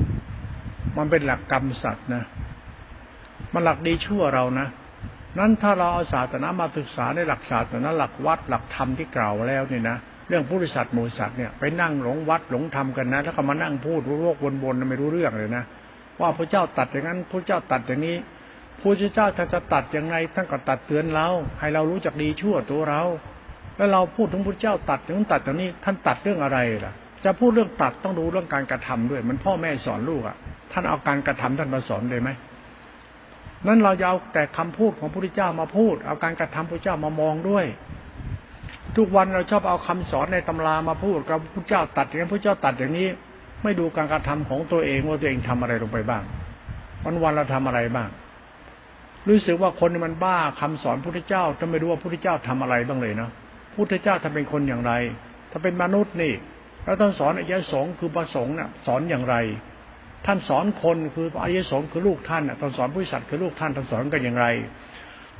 [0.96, 2.22] มันเป็นหลักกรรมสัตว์นะ
[3.54, 4.66] มันหลักดีชั่วเรานะ
[5.38, 9.96] นั้นถ้าเราเอาศาสนามาศึกษาในหลักศาสนาหลักวัดหลักธรรมที่กล่าวแล้วเนี่ยนะ
[10.28, 15.64] เรื่องผู้ริษัทหมูสัตว์เนี่ยไปนั่งหลงวัดหลงธรรมกันนะแล้วก็มานั่งพูดรู้โลกวนๆไม่รู้เรื่องเลยนะ
[16.20, 18.16] ว่าพระเจ้าตัดอย่างนั้นพระเจ้าตัดอย่างนี้
[18.80, 21.28] พระเจ้าถ้าจะตัดอย่างไรท่านก็ตัดเตือนเรา
[21.60, 23.02] ให้เรารู้จักดีชั่วตัวเรา
[23.78, 26.92] แล้วเราพูดถึงพระเจ้าตัดอย่างตัดอย่างนี้ท่านตัดเรื่องอะไรล่ะ
[27.24, 30.36] จะพูดเรื่องตัดต้องดูเรื่องการกระทำด้วย มันพ่อแม่สอนลูกอะ
[30.72, 32.30] ท่านเอาการกระทำท่านมาสอนเลยไหม
[33.66, 37.64] นั้นเราจะเอาแต่คำพูดของพระพุทธเจ้ามาพูด เอาการกระทำพระเจ้ามามองด้วย
[38.96, 43.08] ทุกวันเราชอบเอาคำสอนในตำรามาพูดกับพระเจ้าตัดอย่างนี้พระเจ้าตัดอย่างนี้
[43.62, 46.22] ไม่ดูการกระทำของตัวเองว่าตัวเองทำอะไรลงไปบ้าง
[47.04, 48.08] วันวันเราทำอะไรบ้าง
[49.28, 53.30] รู้สึกว่าคนมันบ้าคำสอนพระพุทธเจ้าจะไม่รู้ว่าพระพุทธเจ้าทำอะไรบ้างเลยเนาะ
[53.78, 54.92] พุทธเจ้าทำเป็นคนอย่างไร
[55.50, 56.34] ถ้าเป็นมนุษย์นี่
[56.84, 59.36] แล้วท่านสอนอายสงฆ์คือประสงค์น่ะสอนอย่างไร
[60.26, 64.46] ท่านสอนคนคืออายสงฆ์คือลูกท่านน่ะท่านสอนผู้สัตว์คือลูกท่านท่านสอนกันอย่างไร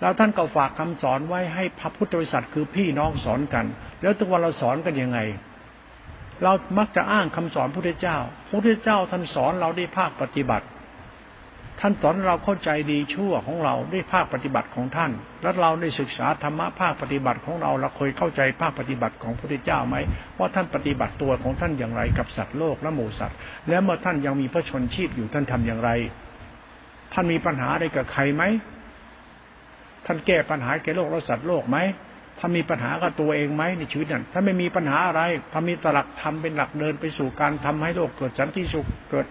[0.00, 3.66] แล้วท่านก็ฝากคำสอนไว้ให้พระพุทธบริษัทคือพี่น้องสอนกัน
[4.02, 5.18] แล้วทุกวันเราสอนกันยังไง
[6.42, 10.66] เรามักจะอ้างคำสอนพระพุทธเจ้าพระพุทธเจ้าท่านสอนเราได้ภาคปฏิบัติ
[11.80, 15.10] ท่านสอนเราเข้าใจดีชั่วของเราด้วยภาคปฏิบัติของท่าน
[15.42, 19.96] แล้วเราได้ศึกษาธรรมะภาคปฏิบัติของเราเราเคยเข้าใจภาคปฏิบัติของพระพุทธเจ้าไหม
[20.38, 23.36] ว่าท่านปฏิบัติตัวของท่านอย่างไรกับสัตว์โลกและหมู่สัตว์
[23.68, 25.90] แล้วเมื่อท่านยังมีพระชนชีพอยู่ท่านทำอย่างไร
[27.12, 28.42] ท่านมีปัญหาอะไรกับใครไหม
[30.06, 31.78] ท่านแก้ปัญหาแก่โลกและสัตว์โลกไหม
[32.38, 39.26] ถ้ามีปัญหากับตัวเองไหมในชีวิตนั้นถ้าไม่มีปัญหาอะไรถ้ามีตลักธรรมเป็นหลักเดินไปสู่การทำให้โลกเกิดสันติสุขเกิด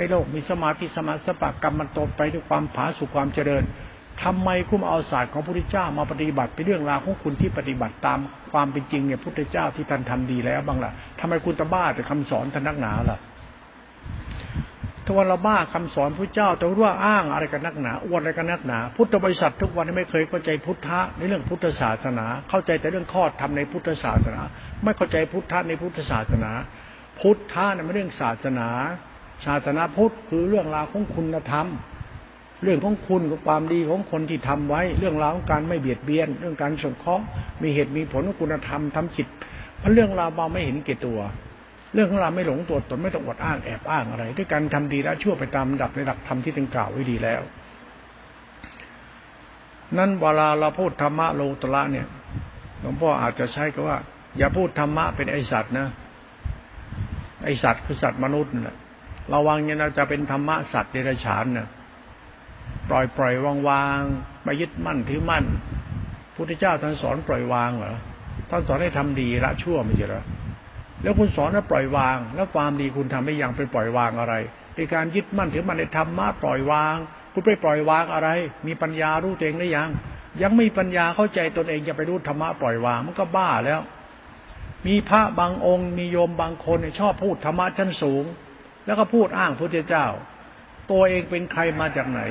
[0.00, 3.62] ให้โลกมีสมาธิสมาสปะกรรมมันโตไปด้วยความผาสุขความเจริญ
[4.22, 8.18] ทำไมคุณเอาศาสตร์ของพระพุทธเจ้ามาปฏิบัติเป็นเรื่องราวของคุณที่ปฏิบัติตาม
[8.52, 13.18] ความเป็นจริงเนี่ยพุทธเจ้าที่ท่านทำดีแล้วบ้างล่ะทำไมคุณตบ้าแต่คำสอนท่านนักหนาล่ะ
[15.04, 24.40] ทุกวันเราบ้าคำสอนพระเจ้าแต่ว่าอ้างอะไรกันนักหนาอวดอะไรกันนักหนา พุทธบริษัททุกวันนี้ไม่เคยเข้าใจพุทธะในเรื่องพุทธศาสนา เข้าใจแต่เรื่องข้อธรรมในพุทธศาสนา
[24.84, 26.52] ไม่เข้าใจพุทธะในพุทธศาสนา
[27.20, 28.68] พุทธะเนี่ยไม่เรื่องศาสนา
[29.46, 31.66] ศาสนาพุทธคือเรื่องราวของคุณธรรม
[32.62, 37.24] เรื่องของคุณกับความดีของคนที่ทำไว้ เรื่องราวของการไม่เบียดเบียน เรื่องการสงเคราะห์
[37.62, 39.28] มีเหตุมีผลของคุณธรรมทำจิต
[39.82, 41.20] มันเรื่องราวเราไม่เห็นเกตตัว
[41.94, 47.42] เรื่องของเราไม่หลงตัวตนไม่ต้องอดอ้างแอบอ้างอะไร ด้วยการทำดีแล้วชั่วไปตามดับในหลักธรรมที่ตึงกล่าวไว้ดีแล้ว
[49.98, 52.06] นั้นเวลาเราพูดธรรมะโลตระเนี่ย
[52.80, 53.98] หลวงพ่ออาจจะใช้ก็ว่า
[54.38, 55.86] อย่าพูดธรรมะเป็นไอสัตว์นะ
[57.44, 58.76] ไอสัตว์คือสัตว์มนุษย์นะ
[59.34, 61.68] ระวังเนี่ยเราจะเป็นธรรมะสัตว์เดรัจฉานนะ
[62.90, 64.00] ปล่อยปล่อยวางวาง
[64.44, 65.44] ไม่ยึดมั่นถือมั่น
[66.34, 67.96] พุทธเจ้าท่านสอนปล่อยวางเหรอ
[68.50, 70.24] ท่านสอนให้ทำดีละชั่วไม่ใช่เหรอ
[71.02, 74.34] แล้วคุณสอนให้ปล่อยวาง แล้วความดีคุณทำให้ยังไปปล่อยวางอะไร
[74.74, 76.96] ในการยึดมั่นถือมันในธรรมะปล่อยวาง
[77.32, 78.28] คุณไปปล่อยวางอะไร
[78.66, 79.88] มีปัญญารู้ตัวเองได้ยัง
[80.42, 83.80] ยังไม่มีปัญญาเข้าใจตนเองจะไปรู้ธรรมะปล่อยวางมันก็บ้าแล้ว
[84.86, 88.24] มีพระบางองค์ มีโยมบางคนชอบพูดธรรมะชั้นสูง
[88.86, 90.06] แล้วก็พูดอ้างพระเจ้า
[90.90, 92.22] ตัวเองเป็นใครมาจากไหน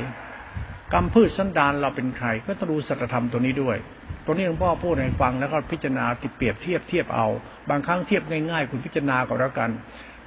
[0.94, 3.78] กรรมพืชสันดานเราเป็นใคร ก็ต้องดูสัจธรรมตัวนี้ด้วย
[4.26, 7.28] ตัวนี้หลวงพ่อพูดให้ฟังแล้วก็พิจารณาติดเปรียบเทียบเทียบเอา
[7.70, 9.70] บางครั้งเทียบง่ายๆ คุณพิจารณาก็แล้วกัน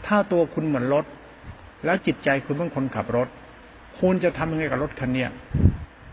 [0.07, 1.05] ถ้าตัวคุณเหมือนรถ
[1.85, 3.29] แล้วจิตใจคุณเป็นคนขับรถ
[4.01, 5.31] คุณจะทำยังไงกับรถคันเนี้ย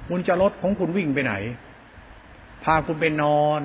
[0.09, 1.33] คุณจะรถของคุณวิ่งไปไหน
[2.63, 3.61] พาคุณไปนอน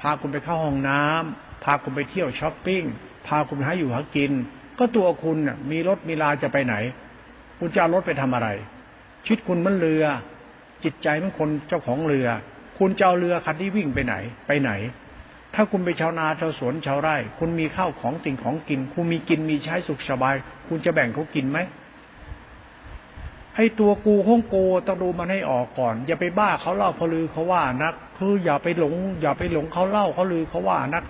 [0.00, 2.82] พาคุณไปเข้าห้องน้ำพาคุณไปเที่ยวช้อปปิ้ง
[3.26, 4.32] พาคุณไปหาอยู่หากิน
[4.78, 5.38] ก็ตัวคุณ
[5.70, 6.74] มีรถมีลาจะไปไหน
[7.58, 8.48] คุณจะเอารถไปทำอะไร
[9.24, 10.04] ชีวิตคุณมันเรือ
[10.84, 12.28] จิตใจมันคนเจ้าของเรือ
[12.78, 14.14] คุณจะเอาเรือคันที่วิ่งไปไหน
[14.46, 14.70] ไปไหน
[15.54, 20.34] ถ้าคุณไปชาวนาชาวสวนชาวไร่ คุณมีข้าวของติ่งของกิน คุณมีกินมีใช้สุขสบาย
[20.68, 21.58] คุณจะแบ่งเขากินไหม
[23.56, 31.04] ให้ตัวกูห้องโกต้องดูมันให้ออกก่อน อย่าไปบ้าเขาเล่าเขาลือเขาว่านัก คืออย่าไปหลง อย่าไปหลงเขาเล่าเขาลือเขาว่านัก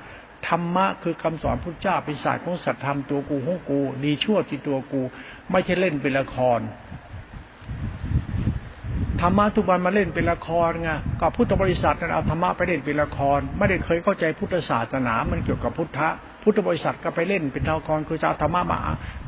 [0.48, 5.02] ธรรมะคือคำสอนพุทธเจ้าเป็นศาสตร์ของสัตธรรมตัวกูห้องกู ดีชั่วที่ตัวกู
[5.50, 6.60] ไม่ใช่เล่นเป็นละคร
[9.20, 16.08] ธรรมะทุกวันมาเล่นเป็นละครไงกับพุทธบริษัทนั้นเอาธรรมะไปเล่นเป็นละคร ไม่ได้เคยเข้าใจพุทธศาสนา มันเกี่ยวกับพุทธะ
[16.42, 18.78] พุทธบริษัทก็ไปเล่นเป็นละครคือจะธรรมะมา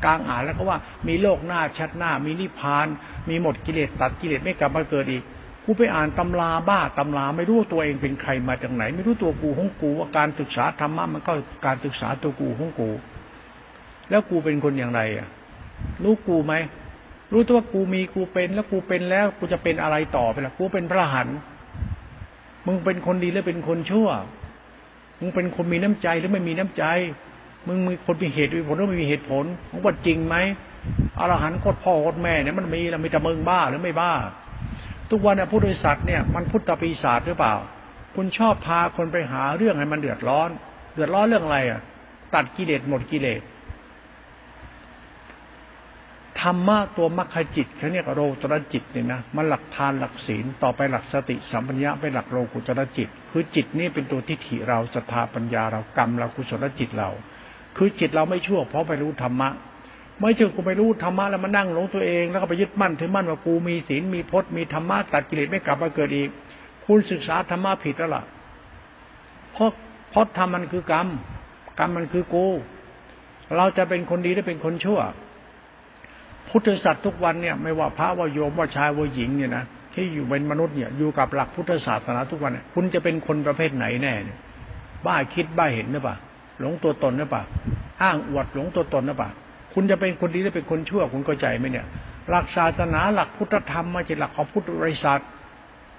[0.05, 0.77] กลางอ่านแล้วก็ว่า
[1.07, 2.87] มีโลกหน้าชัดหน้า มีนิพพาน
[3.29, 5.23] มีหมดกิเลสตัดกิเลสไม่กลับมาเกิดอีก
[5.71, 11.33] กูไปอ่านตำราบ้าตำราไม่รู้ตัวเองเป็นใครมาจากไหน ไม่รู้ตัวกูของกูว่าการศึกษาธรรมะมันก็
[11.65, 12.89] การศึกษาตัวกูของกู
[14.09, 15.27] แล้วกูเป็นคนอย่างไรอะ
[16.03, 16.53] รู้กูไหม
[17.33, 21.27] รู้ตัวว่ากูมีกูเป็นแล้วกูเป็นแล้วกูจะเป็นอะไรต่อไปล่ะกูเป็นพระหัน
[22.65, 24.09] มึงเป็นคนดีหรือเป็นคนชั่ว
[25.19, 26.83] มึงเป็นคนมีน้ำใจหรือไม่มีน้ำใจ
[27.67, 30.35] มึงมีคนมีเหตุมีผลหรือไม่มีเหตุผลมึงว่าจริงไหม
[31.19, 34.13] อรหันต์โคตรพ่อโคตรแม่เนี่ยมันมีแล้วมีแต่มึงบ้าหรือไม่บ้า
[35.11, 37.55] ทุกวันเนี่ยผู้โดยสัตว์เนี่ยมันพุทธปีศาจหรือเปล่า
[38.15, 40.49] คุณชอบพาคนไปหาเรื่องให้มันเดือดร้อน
[40.93, 41.81] เดือดร้อนเรื่องอะไรอะ
[42.33, 43.41] ตัดกิเลสหมดกิเลส
[46.41, 57.09] ธรรมะตัวมรรคจิตเขาเนี่ยโรตรจิตเนี่ยนะมันหลักทานหลักศีลต่อไปหลักสติสัมปัญญะเป็นหลักโลกุตรจิต คือจิตนี่เป็นตัวทิฏฐิเราศรัทธาปัญญาเรากรรมเรากุศลจิตเรา
[57.77, 59.49] คือจิตเราไม่ชั่วเพราะไปรู้ธรรมะ
[60.21, 66.29] ไม่ใช่กูไปรู้ธรรมะแล้วมานั่งหลงตัวเองแล้วก็ไปยึดมั่นถือมั่นว่ากูมีศีลมีพจน์มีธรรมะตัดกิเลสไม่กลับมาเกิดอีก
[66.85, 68.23] คุณศึกษาธรรมะผิดแล้วล่ะ
[69.53, 69.69] เพราะ
[70.11, 71.07] เพราะธรรมมันคือกรรม
[71.79, 72.45] กรรมมันคือกู
[73.57, 74.99] เราจะเป็นคนดีหรือเป็นคนชั่ว
[76.49, 84.37] พุทธศาสตร์ทุกวันเนี่ย ไม่ว่าพระว่าโยมว่าชายว่าหญิงเนี่ยนะที่อยู่เป็นมนุษย์เนี่ยอยู่กับหลักพุทธศาสนาทุกวันเนี่ยคุณจะเป็นคนประเภทไหนแน่เนี่ย
[85.05, 86.15] บ้าคิดบ้าเห็นหรือเปล่า
[86.59, 87.43] หลงตัวตนหรือเปล่า
[88.01, 89.29] อ้างอวดหลงตัวตนหรือเปล่า
[89.73, 91.85] คุณจะเป็นคนดีหรือเป็นคนชั่ว คุณเข้าใจไหมเนี่ย
[92.29, 95.21] หลักศาสนาหลักพุทธธรรมม่ใช่หลักของพุทธบริษัท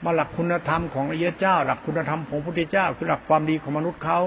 [0.05, 4.19] มาหลักคุณธรรมของอริยเจ้า หลักคุณธรรมของพระพุทธเจ้า คือหลักความดีของมนุษย์เขา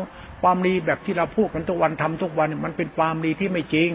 [0.42, 3.92] ความดีแบบที่เราพูดกันทุกวันทำทุกวันมันเป็นความดีที่ไม่จริง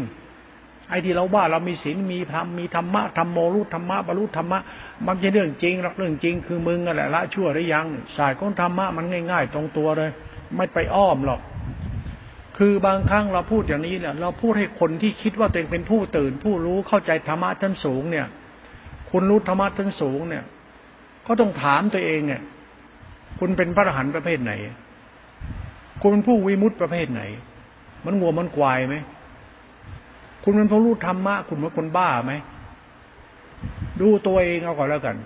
[0.88, 4.60] ไอ้ที่เราว่าเรามีศีลมีธรรมมีธรรมะธรรมโมรู้ธรรมะบรรลุธรรมะ
[5.06, 10.10] มันจะเรื่องจริงหรอกเรื่องจริง คือมึงอะไรละชั่วหรือยังสายของธรรมะมันง่าย ๆ ตรงตัวเลย
[10.56, 11.40] ไม่ไปอ้อมหรอก
[12.58, 18.26] คือบางครั้งเราพูดอย่างนี้เนี่ยเราพูดให้คนที่คิดว่าตัวเองเป็นผู้ตื่น ผู้รู้เข้าใจธรรมะชั้นสูงเนี่ย
[19.10, 20.44] คุณรู้ธรรมะชั้นสูงเนี่ย
[21.26, 22.42] ก็ต้องถามตัวเองเนี่ย
[23.38, 24.52] คุณเป็นพระอรหันต์ประเภทไหน
[26.00, 27.22] คุณเป็นผู้วิมุตต์ประเภทไหน
[28.04, 28.96] มันงัวมันควายไหม
[30.44, 32.32] คุณเป็นผู้รู้ธรรมะคุณเป็นคนบ้าไหม
[34.00, 35.16] ดูตัวเองเอาก่อนแล้วกัน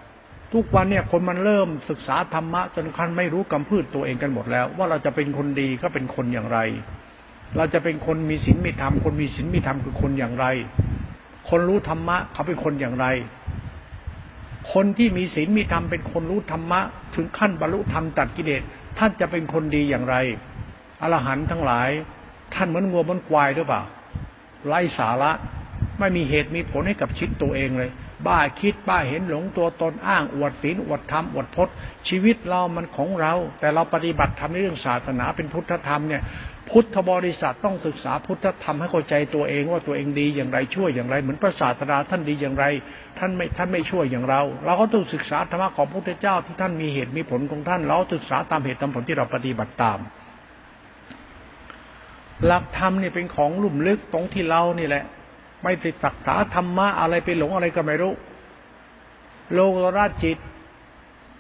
[0.53, 6.59] ทุกวันเนี่ยคนมันเริ่มศึกษาธรรมะจนคันไม่รู้กำพืชตัวเองกันหมดแล้ว ว่าเราจะเป็นคนดีก็เป็นคนอย่างไร
[7.57, 10.47] เราจะเป็นคนมีศีลมีธรรมคนมีศีลมีธรรมคือคนอย่างไร
[11.49, 13.07] คนรู้ธรรมะ เขาเป็นคนอย่างไร
[14.73, 16.81] คนที่มีศีลมีธรรมเป็นคนรู้ธรรมะ
[17.15, 18.63] ถึงขั้นบรรลุธรรมตัดกิเลส
[18.99, 20.17] ท่านจะเป็นคนดีอย่างไร
[21.03, 21.89] อรหันต์ทั้งหลาย
[22.55, 23.83] ท่านเหมือนงัวเหมือนควายหรือเปล่า
[24.67, 25.31] ไร้สาระ
[25.99, 27.91] ไม่มีเหตุมีผลให้กับชีวิตตัวเองเลย
[28.27, 31.75] บ้าคิดบ้าเห็นหลงตัวตนอ้าง อวดศีลอวดธรรมอวดพจน์
[32.09, 36.23] ชีวิตเรามันของเรา แต่เราปฏิบัติทำในเรื่องศาสนาเป็นพุทธธรรมเนี่ย
[36.73, 42.65] พุทธบริษัทต้องศึกษาพุทธธรรมให้เข้าใจตัวเองว่าตัวเองดีอย่างไรช่วยอย่างไร เหมือนพระศาสดาท่านดีอย่างไร
[43.19, 49.99] ท่านไม่ท่านไม่ช่วยอย่างเรา เราก็ต้องศึกษาธรรมะของพระพุทธเจ้าที่ท่านมีเหตุมีผลของท่าน เราศึกษาตามเหตุตามผลที่เราปฏิบัติตาม
[52.47, 55.05] หลักธรรมเนี่ยเป็นของลุ่มลึกตรงที่เรานี่แหละ
[55.63, 58.15] ไม่ไปศึกษาธรรมะอะไรไปหลงอะไรก็ไม่รู้
[59.55, 60.39] โลกราจิต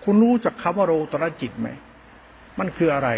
[0.04, 1.68] คุณรู้จักคำว่าโลกราจิตไหม
[2.58, 3.10] มันคืออะไร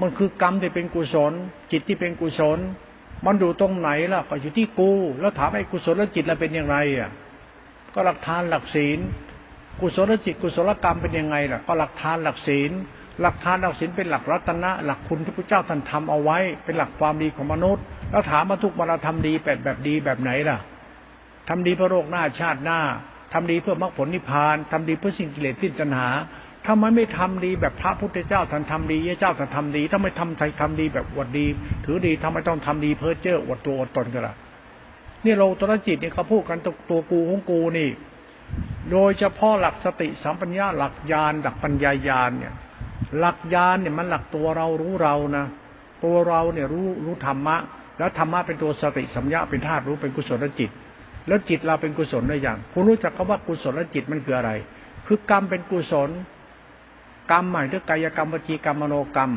[0.00, 1.32] มันคือกรรมที่เป็นกุศล
[1.72, 2.58] จิตที่เป็นกุศล
[3.26, 7.10] มันดูตรงไหนล่ะ ก็อยู่ที่กู แล้วถามไอ้กุศลจิตแล้วเป็นยังไงอะ
[7.94, 8.98] ก็หลักทานหลักศีล
[9.80, 12.70] กุศลจิตกุศลกรรมเป็นยังไงล่ะ ก็หลักทานหลักศีล
[13.20, 20.58] หลักทานหลักศีลเป็นหลักรัตนะ หลักคุณที่พระเจ้าท่านทำเอาไว้ เป็นหลักความดีของมนุษย์ แล้วถามมาทุกวันเราทำดีแบบแบบดีแบบไหนล่ะ
[21.48, 22.80] ทำดีเพื่อโลกหน้าชาติหน้า
[23.32, 26.08] ทำดีเพื่อมรรคผลนิพพานทำดีเพื่อสิ่งกิเลสสิ้นตัณหา
[26.66, 31.46] ทำไมไม่ทำดีแบบพระพุทธเจ้าท่านทำดีเจ้าท่านทำดีถ้าไม่ทำใครทำดีแบบอวดดี
[31.84, 34.34] ถือดีทำไมต้องทำดีเพ้อเจ้ออวดตัวอวดตนกันล่ะ
[35.24, 36.58] นี่เราตรจิตเนี่ยเขาพูดกัน
[36.90, 37.88] ตัวกูของกูนี่
[38.90, 42.54] โดยเฉพาะหลักสติสัมปัญญาหลักญาณหลักปัญญายาณเนี่ย
[43.18, 45.44] หลักญาณเนี่ยมันหลักตัวเรารู้เรานะ
[46.04, 47.56] ตัวเราเนี่ยรู้รู้ธรรมะ
[47.98, 50.70] แล้วธรรมะเป็นตัวสติสัมยาเป็นธาตุรู้เป็นกุศลจิต
[51.28, 54.50] แล้วจิตเราเป็นกุศลได้อย่าง คุณรู้จักคำว่ากุศลจิตมันคืออะไร
[55.06, 56.10] คือกรรมเป็นกุศล
[57.30, 59.32] กรรมหมายถึงกายกรรมวจีกรรมมโนกรรม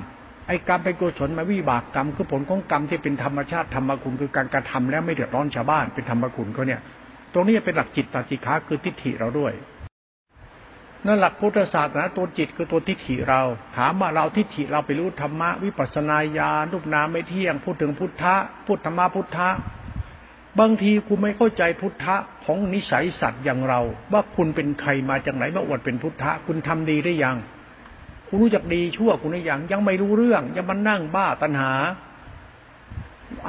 [0.47, 6.81] ไอ้กรรมเป็นกุศลมาวิบากกรรมคือผลของกรรมที่เป็นธรรมชาติธรรมคุณคือการกระทำแล้วไม่เดือดร้อนชาวบ้านเป็นธรรมคุณเขาเนี่ย
[7.33, 9.53] ตรงนี้เป็นหลักจิตตติขาคือทิฏฐิเราด้วย
[11.05, 13.41] นั่นหลักพุทธศาสนาตัวจิตคือตัวทิฏฐิเรา
[13.77, 19.49] ถามว่าเราทิฏฐิเราไปรู้ธรรมะวิปัสนาญาณรูปนามไม่เที่ยง พูดถึงพุทธะพูดธรรมะพุทธะ
[20.59, 23.81] บางทีคุณไม่เข้าใจพุทธะของนิสัยสัตว์อย่างเรา
[24.13, 27.37] ว่าคุณเป็นใครมาจากไหนมาอวดเป็นพุทธะคุณทำดีได้ยัง
[28.27, 31.71] คุณรู้จักดีชั่วคุณได้ยังยังไม่รู้เรื่อง ยังมานั่งบ้าตัณหา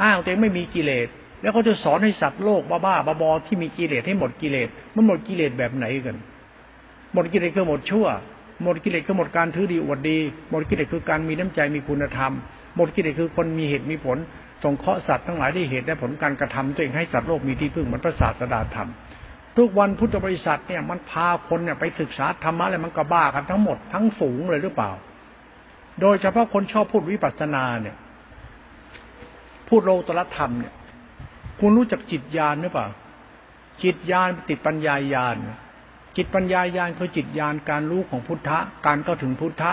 [0.02, 1.08] อ้างตัวเองไม่มีกิเลส
[1.40, 6.16] แล้วเขาจะสอนให้สัตว์โลกบ้าบ้าบอที่มีกิเลสให้หมดกิเลสมันหมดกิเลสแบบไหนกัน
[7.12, 8.06] หมดกิเลสคือหมดชั่ว
[8.62, 10.18] หมดกิเลสคือหมดการถือดีอวดดี
[10.50, 12.32] หมดกิเลสคือการมีน้ำใจมีคุณธรรม
[12.76, 14.18] หมดกิเลสคือคนมีเหตุมีผล
[14.62, 18.88] ส่งเคราะห์สัตว์ทั้งหลายได้เหตุได้ผลการกระทำตัวเองให้สัตว์โลกมีที่พึ่งเหมือนพระศาสดาธรรม
[19.58, 24.90] ทุกวันพุทธบริษัทเนี่ยมันพาคนเนี่ยไปศึกษาธรรมะอะไรมันก็บ้ากันทั้งหมดทั้งฝูงเลยหรือเปล่า
[26.00, 27.96] โดยเฉพาะคนชอบพูดวิปัสสนาเนี่ย
[29.68, 30.74] พูดโลตรธรรมเนี่ย
[31.60, 32.86] คุณรู้จักจิตญาณหรือเปล่า
[33.82, 35.36] จิตญาณติดปัญญาญาณ
[36.16, 39.72] จิตปัญญายาณคือจิตญาณการรู้ของพุทธะการก็ถึงพุทธะ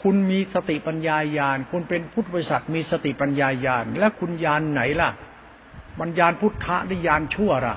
[0.00, 5.10] คุณมีสติปัญญายาณ คุณเป็นพุทธบริษัทมีสติปัญญายาณ และคุณญาณไหนล่ะ
[6.00, 7.76] บัญญาณพุทธะหรือญาณชั่วล่ะ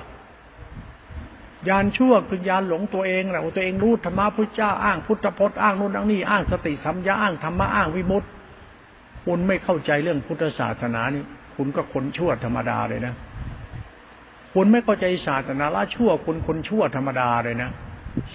[1.68, 8.28] ญาณชั่วคือญาณหลงตัวเองแหละตัวเองรู้ธรรมะพุทธเจ้าอ้างพุทธพจน์อ้างนู่นอ้างนี่อ้างสติสัมยาอ้างธรรมะอ้างวิมุตติ
[9.24, 11.24] คุณไม่เข้าใจเรื่องพุทธศาสนานี่
[11.56, 13.14] คุณก็คนชั่วธรรมดาเลยนะ
[14.54, 17.70] คุณไม่เข้าใจศาสนาละชั่วคุณคนชั่วธรรมดาเลยนะ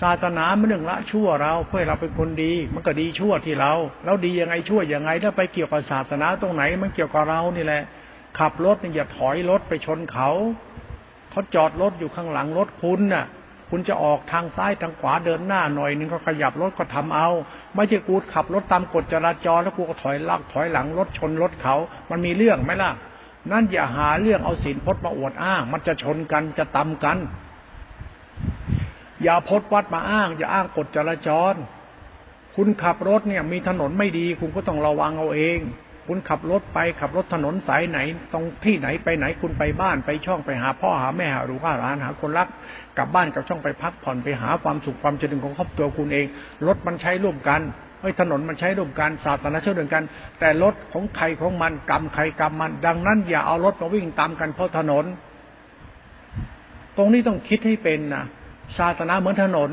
[0.02, 7.84] ศาสนาไม่เรื่องละชั่วเราเพื่อเราเป็นคนดี มันก็ดีชั่วที่เรา แล้วดียังไงชั่วยังไง ถ้าไปเกี่ยวกับศาสนาตรงไหน มันเกี่ยวกับเรานี่แหละ
[8.39, 10.30] ขับรถเนี่ยอย่าถอยรถไปชนเขา
[11.39, 13.25] เขาจอดรถอยู่ข้างหลังรถคุณน่ะ
[13.69, 17.30] คุณจะออกทางซ้ายทางขวาเดินหน้าหน่อยนึงก็ขยับรถก็ทำเอา
[17.75, 21.75] ไม่ใช่กูขับรถตามกฎจราจรแล้วกูก็ถอยลักถอยหลังรถชนรถเขา
[22.10, 22.91] มันมีเรื่องไหมล่ะ
[23.52, 27.17] นั่นอย่าหาเรื่องเอาศีลพจน์มาอวดอ้าง มันจะชนกันจะตำกัน
[29.23, 31.54] อย่าพดวัดมาอ้าง อย่าอ้างกฎจราจร
[32.56, 35.60] คุณขับรถเนี่ย มีถนนไม่ดี คุณก็ต้องระวังเอาเอง
[36.10, 38.00] คุณขับรถไปขับรถถนนสายไหน
[38.34, 42.48] ตรงที่ไหนไปไหนคุณไปบ้านไปช่องไปหาพ่อหาแม่หาลูกหาหลานหาคนรัก
[42.98, 46.26] กลับบ้านกับช่องไปพักผ่อนไปหาความสุขความเจริญของครอบครัวคุณเอง
[46.67, 47.62] รถมันใช้ร่วมกัน
[48.02, 50.04] ไอ้ถนนมันใช้ร่วมกันศาสนาเชื่อเรื่องกัน
[50.39, 55.06] แต่รถของใครของมันกรรมใครกรรมมัน ดังนั้นอย่าเอารถมาวิ่งตามกันเพราะถนน
[56.98, 58.24] ตรงนี้ต้องคิดให้เป็นนะ
[58.78, 59.69] ศาสนาเหมือนถนน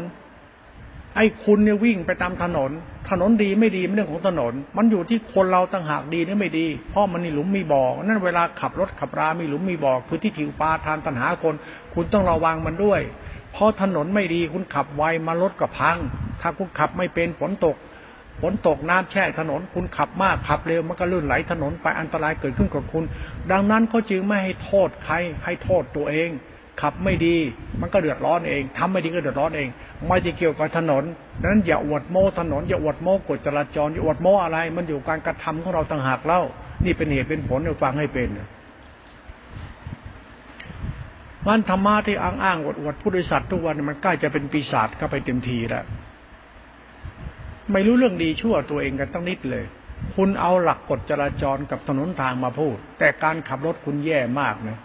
[1.16, 2.70] ไอ้คุณเนี่ยวิ่งไปตามถนน
[3.10, 11.54] ถนนดีไม่ดีไม่เรื่องของถนน มันอยู่ที่คนเราต่างหากดีหรือไม่ดี เพราะมันมีหลุมมีบ่อ นั่นเวลาขับรถขับรา มีหลุมมีบ่อ คือที่ผิวปลาทานปัญหาคน
[11.94, 13.00] คุณต้องระวังมันด้วย
[13.52, 15.98] เพราะถนนไม่ดีคุณขับไวมารถก็พัง
[16.40, 17.76] ถ้าคุณขับไม่เป็นฝนตก
[18.40, 23.04] ฝนตกน้ำแช่ถนน คุณขับมากขับเร็วมันก็ลื่นไหลถนนไปอันตรายเกิดขึ้นกับคุณ
[23.52, 26.30] ดังนั้นเขาจึงไม่ให้โทษใครให้โทษตัวเอง
[26.82, 27.36] ขับไม่ดี
[27.80, 29.68] มันก็เดือดร้อนเองทำไม่ดีก็เดือดร้อนเอง
[30.08, 31.04] ไม่ได้เกี่ยวกับถนน
[31.44, 36.42] นั้นอย่าอวดโม้ถนนอย่าอวดโม้กฎจราจรอย่าอวดโม้อะไร มันอยู่การกระทำของเราต่างหากเล่า
[36.84, 38.28] นี่เป็นเหตุเป็นผลเราฟังให้เป็น
[41.46, 45.84] มันธรรมะที่อ้างอ้างอวดอวดผู้โดยสารทุกวันมันใกล้จะเป็นปีศาจเข้าไปเต็มทีแล้ว
[47.72, 49.64] ไม่รู้เรื่องดีชั่วตัวเองกันตั้งนิดเลย
[50.14, 54.78] คุณเอาหลักกฎจราจรกับถนนทางมาพูด แต่การขับรถคุณแย่มากนะ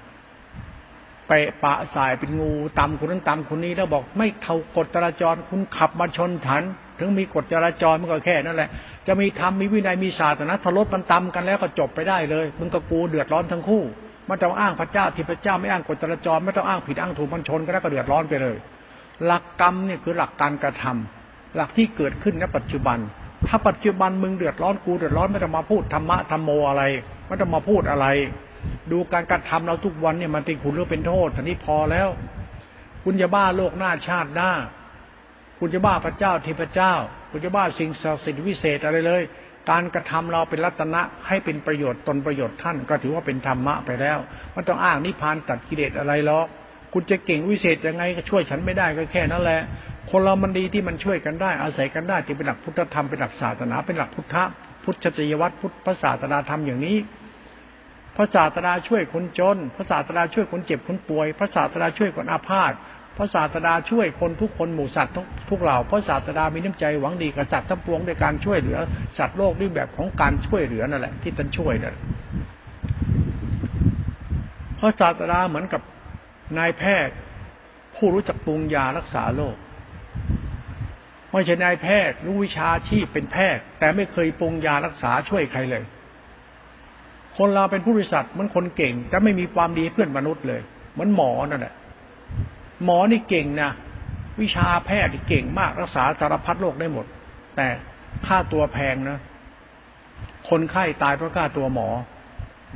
[1.32, 6.64] ไปปะสายเป็นงูตำคนนั้นตำคนนี้แล้วบอกไม่เท่ากฎจราจรคุณขับมาชนถัน
[7.00, 8.70] ถึงมีกฎจราจรมันก็แค่นั่นแหละ
[9.08, 13.84] จะมีธรรมมีวินัยมีศาสนาถ้ารถมันตำกันแล้วก็จบไปได้เลยมึงกับกูเดือดร้อนทั้งคู่
[14.28, 18.56] ไม่ต้องอ้างพระเจ้าที่พระเจ้าไม่อ้างกฎจราจร ไม่ต้องอ้างผิดอ้างถูกมันชนก็แล้วก็เดือดร้อนไปเลย
[19.26, 22.98] หลักกรรมเนี่ยคือหลักการกระทำหลักที่เกิดขึ้นในปัจจุบัน
[23.48, 26.84] ถ้าปัจจุบันมึงเดือดร้อนกูเดือดร้อนไม่ต้องมาพูดธรรมะธรรมโมอะไร
[27.28, 28.08] ไม่ต้องมาพูดอะไร
[28.92, 32.10] ดูการกระทำเราทุกวันเนี่ยมันเป็นคุณหรือเป็นโทษท่านี้พอแล้ว
[33.04, 34.52] คุณจะบ้าโลกหน้าชาติหน้า
[35.60, 36.94] คุณจะบ้าพระเจ้าเทพเจ้า
[37.32, 39.22] คุณจะบ้าสิ่งศักดิ์สิทธิ์วิเศษอะไรเลย
[39.70, 44.18] การกระทำเราเป็นรัตนะให้เป็นประโยชน์ตนประโยชน์ท่านก็ถือว่าเป็นธรรมะไปแล้ว
[44.56, 46.48] มันต้องอ้างนิพพานตัดกิเลสอะไรหรอก
[46.94, 49.62] คุณจะเก่งวิเศษยังไงก็ช่วยฉันไม่ได้ก็แค่นั้นแหละ
[50.10, 54.36] คนเรามันดีที่มันช่วยกันได้อาศัยกันได้ที่เป็นหลักพุทธธรรมเป็นหลักศาสนาเป็นหลักพุทธ
[54.84, 56.98] พุทธจริยวัตรพุทธศาสนาธรรมอย่างนี้
[58.16, 62.74] พระศาสดาช่วยคนจน พระศาสดาช่วยคนเจ็บคนป่วย พระศาสดาช่วยคนอาพาธ
[63.18, 65.16] พระศาสดาช่วยคนทุกคนหมู่สัตว์
[65.50, 68.78] ทุกเหล่าพระศาสดามีน้ำใจหวังดีกับสัตว์ทั้งปวงในการช่วยเหลือ
[69.18, 71.96] สัตว์โลกด้วยแบบของการช่วยเหลือนั่นแหละที่ท่านช่วยนั่น
[74.80, 75.82] พระศาสดาเหมือนกับ
[76.58, 77.16] นายแพทย์
[77.96, 79.56] ผู้รู้จักปรุงยารักษาโรค
[81.32, 85.84] ไม่ใช่นายแพทย์รู้วิชาชีพเป็นแพทย์ แต่ไม่เคยปรุงยารักษาช่วยใครเลย
[87.38, 90.62] คนเราเป็นผู้บริษัทมันคนเก่ง แต่ไม่มีความดีเพื่อนมนุษย์เลย
[90.94, 91.74] เหมือนหมอนั่นแหละ
[92.86, 93.72] หมอนี่เก่งนะ
[94.42, 97.06] วิชาแพทย์เก่งมากรักษาสารพัดโรคได้หมด
[97.56, 97.68] แต่
[98.28, 99.18] ค่าตัวแพงนะ
[100.50, 101.90] คนไข้ตายเพราะค่าตัวหมอ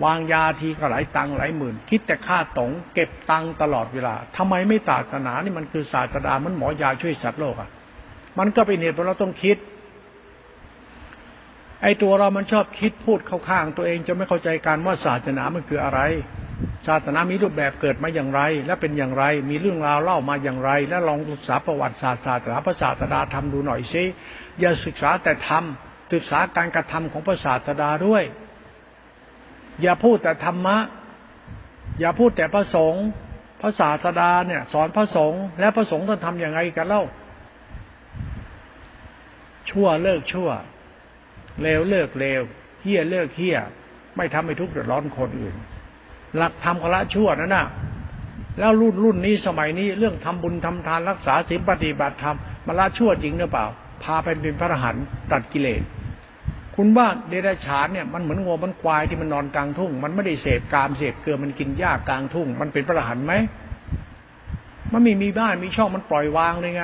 [0.04, 7.70] วางยาทีก็หลายตังหลายหมื่น คิดแต่ค่าตงเก็บตังตลอดเวลาทำไมไม่ศาสนานี่มันคือศาสนามันหมอยาช่วยสัตว์โลกอะ
[8.40, 9.58] มันก็เป็นเหตุเพราะเราต้องคิด
[11.82, 16.00] ไอ้ตัวเรามันชอบคิดพูดเข้าข้างตัวเองจะไม่เข้าใจการว่าศาสนามันคืออะไร
[16.88, 24.04] ศาสนามีรูปแบบเกิดมาอย่างไร และเป็นอย่างไร มีเรื่องราวเล่ามาอย่างไร และลองศึกษาประวัติศาสตร์ศาสนาพระศาสดาทำดูหน่อยซิ
[24.60, 28.24] อย่าศึกษาแต่ทำศึกษาการกระทำของพระศาสดาด้วย
[29.82, 30.78] อย่าพูดแต่ธรรมะ
[32.00, 33.06] อย่าพูดแต่พระสงฆ์
[33.62, 37.04] พระศาสดาเนี่ย สอนพระสงฆ์และพระสงฆ์ต้องทำอย่างไรกันเล่า
[39.70, 40.50] ชั่วเลิกชั่ว
[41.62, 42.42] เลวเลิกเลว
[42.82, 43.58] เฮี้ยเลิกเฮี้ย
[44.16, 45.56] ไม่ทำให้ทุกข์เดือดร้อนคนอื่น
[46.38, 47.68] หลักธรรมละชั่วนั่นน่ะ
[48.60, 53.66] แล้วรุ่นรุ่นนี้สมัยนี้เรื่องทำบุญทำทานรักษาศีลปฏิบัติธรรมมาละชั่วจริงหรือเปล่า
[54.04, 55.82] พาไปเป็นพระอรหันต์ตัดกิเลส
[56.76, 63.34] คุณว่าเดรัจฉานเนี่ยมันเหมือนงัวมันควายที่มันนอนกลางทุ่ง มันไม่ได้เสพกามเสพเกลือมันกินหญ้ากลางทุ่ง มันเป็นพระอรหันต์ไหม
[64.92, 66.84] มันไม่มีบ้านมีช่องมันปล่อยวางเลยไง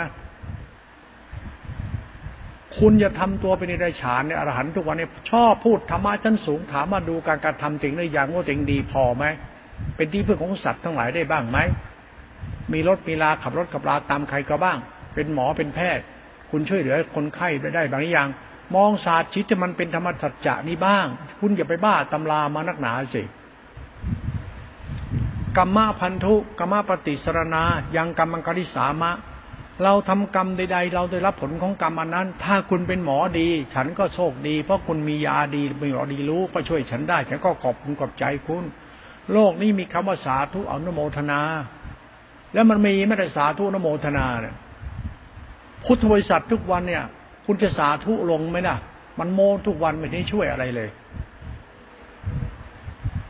[2.80, 9.26] คุณจะทำตัวเป็นนิรฉานในอรหันทุกวันเนี้ชอบพูดธรรมะชั้นสูงถามมาดูการการทำจริงได้อย่างว่าจริงดีพอไหม
[9.96, 11.60] เป็นที่พึ่งของสัตว์ทั้งหลายได้บ้างไหม
[12.74, 14.78] มีรถมีลาขับรถขับลาตามใครก็บ้าง
[15.16, 16.04] เป็นหมอเป็นแพทย์
[16.52, 18.28] คุณช่วยเหลือคนไข้ได้ได้บางอย่าง
[18.76, 21.06] มองศาสตร์ชิดที่มันเป็นธรรมสัจจะนี้บ้าง
[21.40, 23.24] คุณอย่าไปบ้าตำรามานักหนาสิ
[25.58, 27.64] กรรมะพันธุกรรมะปฏิสรณา
[27.96, 29.12] ยังกรรมังคริสามะ
[29.84, 38.64] เราทำกรรมใด ๆ เราได้รับผลของกรรมอันนั้น ถ้าคุณเป็นหมอดี ฉันก็โชคดี เพราะคุณมียาดีมีหมอดีรู้ก็ช่วยฉันได้ ฉันก็ขอบคุณขอบใจคุณ
[39.34, 41.42] โลกนี้มีคำว่าสาธุอนุโมทนา
[42.54, 44.56] แล้วมันมีไม่ได้สาธุอนุโมทนาเนี่ย
[45.86, 47.04] พุทธบริษัททุกวันเนี่ย
[47.46, 48.78] คุณจะสาธุลงไหมนะ
[49.20, 50.90] มันโมทุกวันไม่ได้ช่วยอะไรเลย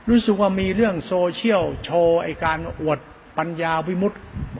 [0.09, 2.99] รู้สึกว่ามีเรื่องโซเชียลโชว์ไอการอวด
[3.41, 4.17] ปัญญาวิมุตติ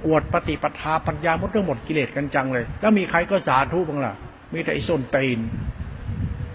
[0.08, 4.14] อวดปฏิปทาปัญญามุตเรื่องหมดกิเลสกันจังเลย แล้วมีใครก็สาธุบ้างล่ะ
[4.54, 5.40] มีแต่ไอ้ส้นตีน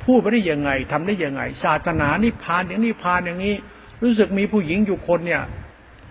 [0.04, 3.54] พูดไปได้ยังไงทำได้ยังไง ศาสนานิพพานอย่างนี้พานอย่างนี้
[4.02, 5.42] รู้สึกมีผู้หญิงอยู่คนเนี่ย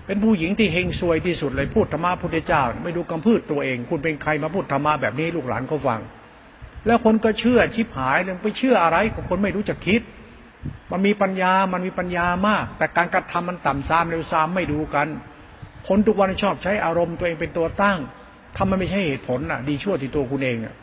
[0.05, 5.99] เป็นผู้หญิงที่เฮงซวยที่สุดเลยพูดธรรมะพุทธเจ้า ไม่ดูกำพืชตัวเอง คุณเป็นใครมาพูดธรรมะแบบนี้ลูกหลานเขาฟัง
[6.86, 10.01] แล้วคนก็เชื่อชิบหายเลยไปเชื่ออะไรของคนไม่รู้จักคิด
[10.91, 15.07] มันมีปัญญามันมีปัญญามาก แต่การกระทำมันต่ำซามเร็วซามไม่ดูกัน
[15.88, 17.97] คนทุกวันชอบใช้อารมณ์ตัวเองเป็นตัวตั้ง
[18.57, 20.75] ทำมันไม่ใช่เหตุผลอะ ดีชั่วที่ตัวคุณเองอะ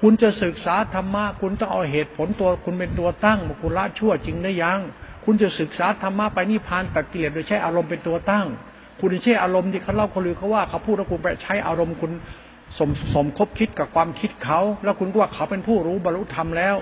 [0.00, 4.80] คุณจะศึกษาธรรมะคุณต้องเอาเหตุผลตัวคุณเป็นตัวตั้งคุณละชั่วจริงได้ยัง
[5.24, 8.46] คุณจะศึกษาธรรมะไปนิพพานตัดกิเลสโดยใช้อารมณ์เป็นตัวตั้ง
[9.00, 12.12] คุณใช้อารมณ์ที่เขาเล่าเขาลือเขาว่าเขาพูดแล้วคุณไปใช้อารมณ์คุณ
[12.78, 16.76] สมสมคบคิดกับความคิดเขา แล้วคุณก็ว่าเขาเป็นผู้รู้บรรลุธรรมแล้ว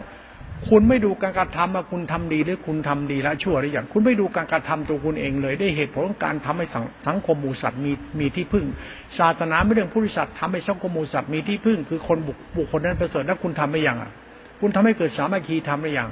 [0.67, 6.67] คุณไม่ดูการกระทำว่าคุณทำดีหรือคุณทำดีละชั่วหรืออย่างคุณไม่ดูการกระทำตัวคุณเองเลยได้เหตุผลของการทำให้
[7.07, 8.65] สังคมมูสัตว์มีมีที่พึ่ง
[9.19, 14.11] ศาสนาไม่เรื่องผู้ริสัตว์ทำให้สังคมมูสัตว์มีที่พึ่ง คือคนบุคบุคคลนั้นประเสริฐแล้วคุณทำไม่ยังอะ
[14.61, 16.09] คุณทำให้เกิดสามัคคีทำไม่ยัง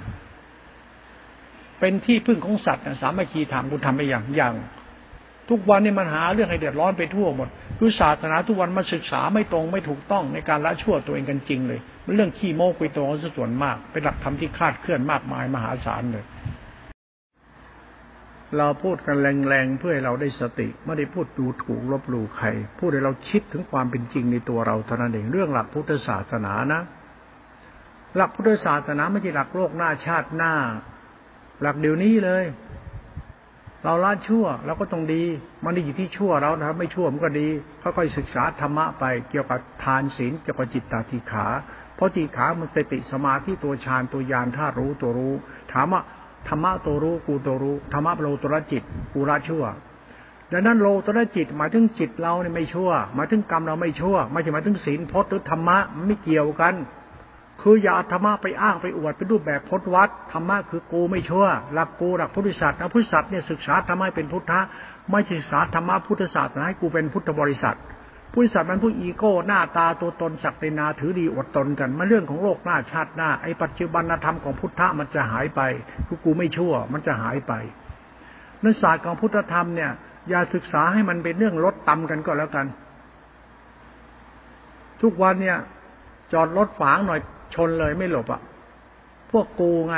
[1.81, 4.55] เป็นที่พึ่งของสัตว์สามัคคีทำคุณทำไม่ยังอย่าง
[5.51, 13.05] ทุกวันนี่มันหาเรื่องให้เดือดร้อนไปทั่วหมดคือศาสนาทุกวันมาศึกษาไม่ตรงไม่ถูกต้องในการละชั่วตัวเองกันจริงเลยมันเรื่องขี้โม้คุยตัว
[13.37, 16.25] ส่วนมาก เป็นหลักธรรมที่คาดเคลื่อนมากมายมหาศาลเลย
[18.57, 22.47] เราพูดกันแรงๆเพื่อให้เราได้สติ ไม่ได้พูดดูถูกลบหลู่ใคร
[22.79, 26.81] พูดให้เราคิดถึงความเป็นจริงในตัวเราเท่านั้นเองเรื่องหลักพุทธศาสนานะ
[28.17, 30.55] หลักพุทธศาสนาไม่ใช่หลักโลกหน้าชาติหน้า
[31.63, 32.45] หลักเดี๋ยวนี้เลย
[33.87, 35.23] เราละชั่วเราก็ต้องดี
[35.65, 37.49] มันไดีอยู่ที่ชั่วเรานะครับไม่ชั่วมันก็ดี
[37.83, 41.47] ค่อยๆศึกษาธรรมะไปเกี่ยวกับทานศีลเกี่ยวกับจิตตาติขา
[41.97, 45.35] เพราะจิตขามันสติสมาธิตัวฌานตัวยานธาตุรู้ตัวรู้
[45.73, 46.03] ถามว่า
[46.49, 48.83] ธรรมะตัวรู้กูตัวรู้ธรรมะโลตัวจิต
[49.13, 49.65] กูละชั่ว
[50.53, 56.75] ดังนั้นโลตัวจิตหมายถึงจิตเราเนี่ยไม่ชั่วหมายถึงกรรมเราไม่ชั่วไม่ใช่หมายถึงศีลพจน์หรือธรรมะไม่เกี่ยวกัน
[57.63, 64.61] คืออย่าธรรมะไปอ้างไปอวดเป็นรูปแบบพจนวัดธรรมะคือกูไม่เชั่วหลักกูหลักพุทธศาสนาพุทธศาสนาเนี่ยศึกษาธรรมะเป็นพุทธะ
[65.11, 67.77] ไม่ศึกษาธรรมะพุทธศาสนาให้กูเป็นพุทธบริษัท
[68.33, 75.61] พุทธศาสนามันผู้อีโก้หน้าตาตัวตนศักดินาถือดีอดตนกันมันเรื่องของโลกหน้าชาติหน้าไอ้ปัจจุบันธรรมของพุทธะมันจะหายไป
[76.07, 77.53] คือกูไม่เชั่วมันจะหายไป
[78.65, 79.91] นักศาสตร์ของพุทธธรรมเนี่ย
[80.29, 82.67] อย่าศึกษาให้มันเป็นเรื่องลดต่ำกันก็แล้วกัน
[85.03, 85.59] ทุกวันเนี่ย
[86.33, 87.21] จอดรถฝางหน่อย
[87.55, 88.41] ชนเลยไม่หลบอะ
[89.31, 89.95] พวกกูไง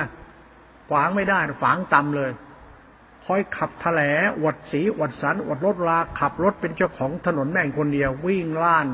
[0.90, 2.30] ขวางไม่ได้ฝังต่ำเลย
[3.24, 4.00] คอยขับแถล
[4.38, 8.86] อวดสีอวดสันอวดรถลาขับรถเป็นเจ้าของถนนแม่งคนเดียว วิ่งล่าน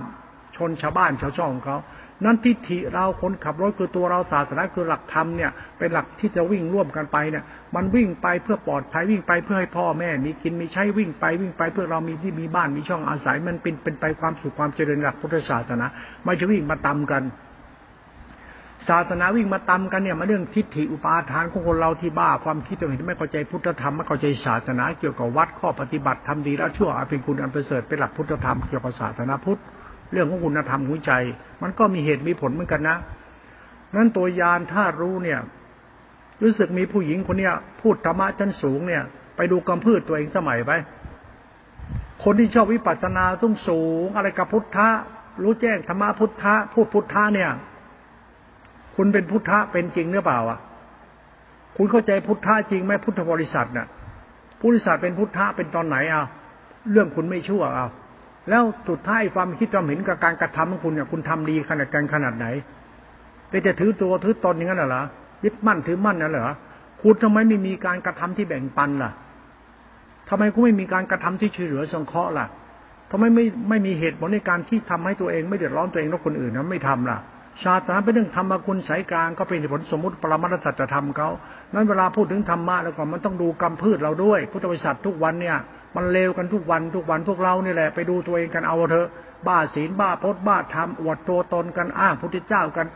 [0.56, 1.78] ชนชาวบ้านชาวช่องเขา
[2.24, 7.44] นั้นทิฏฐิเราคนขับรถคือตัวเราศาสนาคือหลักธรรมเนี่ยเป็นหลักที่จะวิ่งร่วมกันไปเนี่ย
[7.74, 15.86] มันวิ่งไปเพื่อปลอดภัยวิ่งไปเพื่อให้พ่อแม่ มีกินมีใช้วิ่งไปวิ่งไปเพื่อเรามีที่มีบ้านมีช่องอาศัยมันเป็นเป็นไปความสุขความเจริญหลักพุทธศาสนา
[16.24, 17.22] ไม่ใช่วิ่งมาตำกัน
[18.88, 29.60] ศาสนาวิ่งมาตำกันเนี่ยมาเรื่องทิฏฐิอุปาทานของคนเราที่บ้าความคิดตัวเห็นไม่เข้าใจพุทธธรรมไม่เข้าใจศาสนาเกี่ยวกับวัดข้อปฏิบัติทำดีแล้วชั่วเป็นคุณอันประเสริฐเป็นหลักพุทธธรรมเกี่ยวกับศาสนาพุทธ
[30.12, 31.12] เรื่องของคุณธรรมหัวใจ
[31.62, 32.96] มันก็มีเหตุมีผลเหมือนกันนะ
[33.94, 35.40] นั้นตัวยานถ้ารู้เนี่ย
[36.42, 39.02] รู้สึกมีผู้หญิงคนเนี้ยพูดธรรมะชั้นสูงเนี่ย
[39.36, 40.72] ไปดูกำพืชตัวเองสมัยไป
[42.24, 44.88] คนที่ชอบวิปัสสนาต้องสูง อะไรกับพุทธะ
[45.42, 47.50] รู้แจ้งธรรมะพุทธะพูดพุทธะเนี่ย
[48.96, 50.58] คุณเป็นพุทธะเป็นจริงหรือเปล่าอะ
[51.76, 53.86] คุณเข้าใจพุทธะจริงไหมพุทธบริษัทน่ะ
[54.60, 56.24] พุทธบริษัทเป็นพุทธะเป็นตอนไหนอะ
[56.90, 57.88] เรื่องคุณไม่ชั่วอะ
[58.50, 62.46] แล้วสุดท้ายความคิดความเห็นกับการกระทำของคุณเนี่ยคุณทำดีขนาดกันขนาดไหน
[63.48, 65.02] แต่จะถือตัวถือตนอย่างนั้นเหรอ
[65.44, 66.52] ยึดมั่นถือมั่นนั่นเหรอ
[67.02, 69.10] คุณทำไมไม่มีการกระทำที่แบ่งปันล่ะ
[70.28, 72.46] ทำไมคุณไม่มีการกระทำที่ช่วยเหลือสงเคราะห์ล่ะ
[73.10, 77.18] ทำไมไม่ไม่มีเหตุผลในการที่ทำให้ตัวเองไม่เดือดร้อนตัวเองและคนอื่นนะไม่ทำล่ะ
[77.62, 81.30] ศาสนาเป็นเรื่องธรรมคุณสายกลางก็เป็นผลสมมติปรมัตสัจธรรมเขา
[81.74, 85.56] นั้นเวลาพูดถึงธรรมะแล้วก็มันต้องดูกรรมพืชเราด้วย พุทธบริษัททุกวันเนี่ย
[85.96, 89.08] มันเลวกันทุกวันทุกวันพวกเรานี่แหละไปดูตัวเองกันเอาเถอะ
[89.46, 92.86] บ้าศีลบ้าพจน์บ้าธรรมอวดตัวตนกันอ้างพุทธเจ้ากัน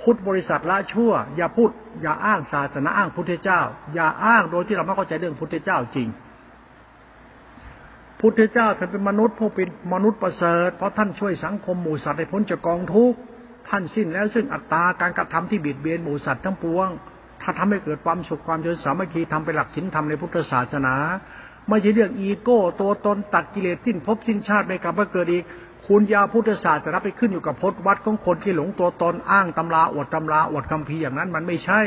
[0.00, 1.70] พุทธบริษัทละชั่ว อย่าพูด
[2.02, 3.60] อย่าอ้างศาสนาอ้างพุทธเจ้า
[3.94, 6.08] อย่าอ้างโดยที่เราไม่เข้าใจเรื่องพุทธเจ้าจริง
[8.20, 13.18] พุทธเจ้าท่านเป็นมนุษย์ผู้เป็นมนุษย์ประเสริฐเพราะท่านช่วยสังคมหมู่สัตว์ให้พ้นจากกองทุกข์
[13.68, 16.88] ท่านสิ้นแล้วซึ่งอัตตาการกระทำที่บิดเบียนหมู่สัตว์ทั้งปวง
[17.42, 20.94] ถ้าทำให้เกิดความสุขความเจริญสามัคคีทำไปหลักศีลธรรมในพุทธศาสนา
[21.68, 25.44] ไม่ใช่เรื่องอีโก้ ตัวตนตัดกิเลสสิ้นภพสิ้นชาติไม่กลับมาเกิดอีก
[25.86, 31.80] คุณยาพุทธศาสนาไปขึ้นอยู่กับพจนวัดของคนที่หลงตัวตนอ้างตำราอวดตำราอวดคำพีอย่างนั้นมันไม่ใช่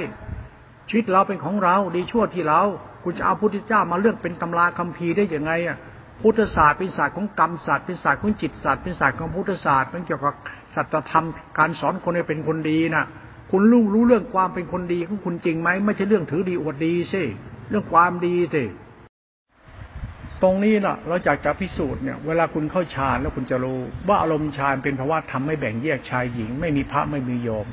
[0.89, 2.61] ชีวิตเราเป็นของเราดีชั่วที่เรา
[3.03, 5.77] คุณจะเอาพุทธเจ้ามาเรื่องเป็นตำราคำพีได้ยังไงอะ
[6.21, 10.33] พุทธศาสตร์เป็นศาสตร์ของกรรมศาสตร์เป็นศาสตร์ของจิตศาสตร์เป็นศาสตร์ของพุทธศาสตร์มันเกี่ยวกับ
[10.75, 11.25] สัจธรรม
[11.57, 13.03] การสอนคนให้เป็นคนดีนะ
[13.51, 17.23] คุณรู้รู้เรื่องความเป็นคนดีของคุณจริงไหมไม่ใช่เรื่องถือดีอวดดีสิ
[17.69, 18.63] เรื่องความดีสิ
[20.43, 27.67] ตรงนี้ล่ะ เราจากจะพิสูจน์เนี่ย เวลาคุณเข้าฌานแล้วคุณจะรู้ ว่าอารมณ์ฌานเป็นภาวะทำไม่แบ่งแยกชายหญิง ไม่มีพระไม่มีโยม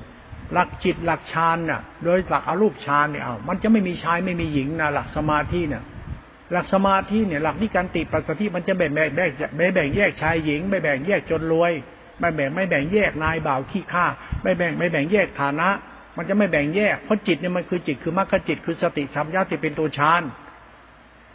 [0.52, 5.82] หลักจิตหลักฌานน่ะ โดยหลักอารูปฌานเนี่ยเอามันจะไม่มีชายไม่มีหญิงนะหลักสมาธิเนี่ย
[6.52, 9.26] หลักสมาธิเนี่ยหลักนิการติปัสสติมันจะแบ่งแบ่งแบ่
[9.68, 11.72] งแบ่งแยกชายหญิงไม่แบ่งแยกจนรวย
[12.20, 14.06] ไม่แบ่งไม่แบ่งแยกนายบ่าวขี้ข้า
[14.42, 15.68] ไม่แบ่งไม่แบ่งแยกฐานะ
[16.16, 20.22] มันจะไม่แบ่งแยกเพราะจิตเนี่ยมันคือจิตคือมรรคจิตคือสติสัมยาติเป็นตัวฌาน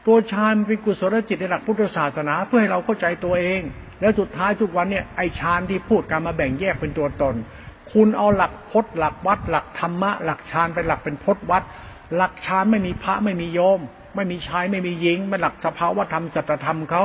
[0.07, 3.61] ตัวฌานเป็นกุศลจิตในหลักพุทธศาสนา เพื่อให้เราเข้าใจตัวเอง
[3.99, 7.35] แล้วสุดท้ายทุกวันเนี่ยไอฌานที่พูดการมาแบ่งแยกเป็นตัวตน
[7.91, 11.63] คุณเอาหลักพจน์หลักวัด หลักธรรมะ หลักฌานเป็นหลักเป็นพจน์วัด
[12.15, 13.79] หลักฌานไม่มีพระไม่มีโยม
[14.15, 17.03] ไม่มีชายไม่มีหญิงมันหลักสภาวธรรมสัจธรรมเขา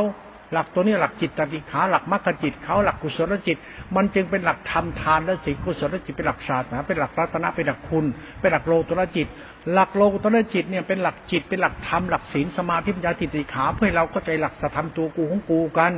[0.53, 3.57] หลักตัวนี้หลักจิตตติขาหลักมรรคจิตเขาหลักกุศลจิต
[3.97, 8.05] มันจึงเป็นหลักธรรมทานและศีลกุศลจิตเป็นหลักศาสนาเป็นหลักรัตนะเป็นหลักคุณ
[8.41, 9.27] เป็นหลักโลตระจิต
[9.73, 15.93] หลักโลตระจิตเนี่ยเป็นหลักจิตเป็นหลักธรรมหลักศีลสมาธิปัญญาจิตติขา เพื่อเราเข้าใจหลักสธรรมตัวกูของกูกัน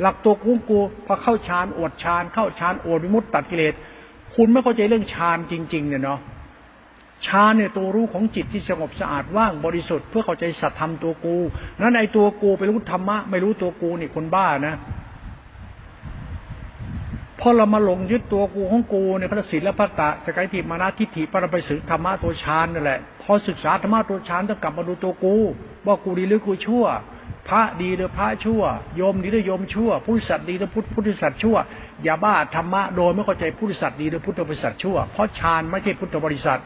[0.00, 3.74] หลักตัวกูของกูพอเข้าฌานอวดฌานเข้าฌานอวดวิมุตติตัดกิเลส
[4.34, 6.20] คุณไม่เข้าใจเรื่องฌานจริง ๆเนี่ยเนาะ
[7.26, 11.36] ฌานเนี่ยตัวรู้ของจิตที่สงบสะอาดว่างบริสุทธิ์เพื่อเข้าใจสัตธรรมตัวกู
[11.80, 14.76] นั้นไอตัวกูไปรู้ธรรมะ ไม่รู้ตัวกูนี่คนบ้านะ
[17.40, 25.36] พอเรามาหลงยึดตัวกูของกูในพระศีลและพระตะสกายทิมานาทิฏฐิปรไปสึกธรรมะตัวฌานนั่นแหละ พอศึกษาธรรมะตัวฌานต้องกลับมาดูตัวกู
[25.86, 26.84] ว่ากูดีหรือกูชั่ว
[27.48, 28.62] พระดีหรือพระชั่ว
[28.96, 31.56] โยมดีหรือโยมชั่วพุทธสัตว์ดีหรือพุทธพุทธสัตว์ชั่ว
[32.04, 36.60] อย่าบ้าธรรมะโดยไม่เข้าใจพุทธสัตว์ดีหรือพุทธบริษัทชั่วเพราะฌานไม่ใช่พุทธบริษัท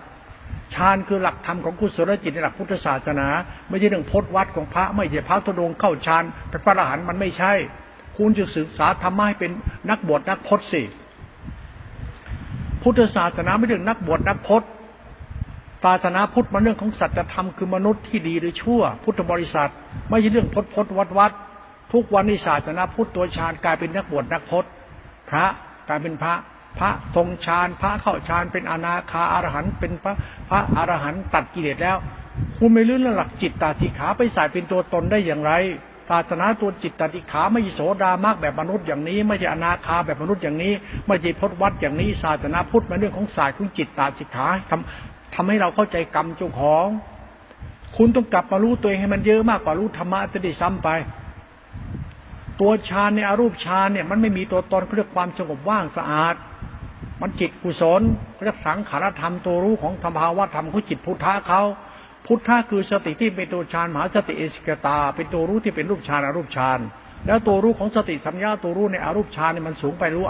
[0.75, 3.29] ฌานคือหลักธรรมของกุศลจิตในหลักพุทธศาสนา
[3.69, 7.53] ไม่ใช่เรื่องพจนวัดของพระ ไม่ใช่พระตุดงเข้าฌานเป็นพระอรหันต์มันไม่ใช่
[8.17, 9.51] คุณจะศึกษาธรรมะให้เป็น
[9.91, 10.83] นักบวชนักพจน์สิ
[12.83, 14.69] พุทธศาสนาไม่เรื่องนักบวชนักพจน์
[15.85, 19.71] ศาสนาพุทธมันเรื่องของสัจธรรมคือมนุษย์ที่ดีหรือชั่ว พุทธบริษัท
[20.11, 21.33] ไม่ใช่เรื่องพจน์พจน์วัดวัด
[21.93, 24.71] ทุกวันในศาสนาพุทธตัวฌานกลายเป็นนักบวชนักพจน์
[25.31, 25.45] พระ
[25.89, 26.35] กลายเป็นพระ
[26.79, 30.15] พระทรงฌานพระเข้าฌานเป็นอนาคาอรหันต์เป็นพระ
[30.51, 31.97] พระอรหันตัดกิเลสแล้ว
[32.59, 35.53] คุณไม่ลื่นหลักจิตตาติขาไปใส่เป็นตัวตนได้อย่างไร
[36.11, 40.73] ศาสนาตัวจิตตติขาไม่โสดามากแบบมนุษย์อย่างนี้ ไม่ใช่อนาคาแบบมนุษย์อย่างนี้
[41.07, 46.87] ไม่ใช่พจวัดอย่างนี้ศาสนาพุทธมันเรื่องของศาสตร์ของจิตตาติขาทำทำให้เราเข้าใจกรรมเจ้าของ
[47.97, 50.89] คุณต้องกลับมารู้ตัวเองให้มันเยอะมากกว่ารู้ธรรมะจะได้ซ้ำไป
[52.61, 56.35] ตัวฌานในอรูปฌานเนี่ยมันไม่มีตัวตนเรียกความสงบว่างสะอาด
[57.21, 58.01] มันจิตกุศล
[58.45, 61.63] เรียกสังขารธรรมตัวรู้ของธรรมภาวะธรรมของจิตพุทธะเขา
[62.27, 66.79] พุทธะคือสติที่เป็นตัวฌานมหาสติเอสิกตา เป็นตัวรู้ที่เป็นรูปฌานอรูปฌาน
[67.27, 70.25] แล้วตัวรู้ของสติสัมยาตัวรู้ในอรูปฌานเนี่ยมันสูงไปรู้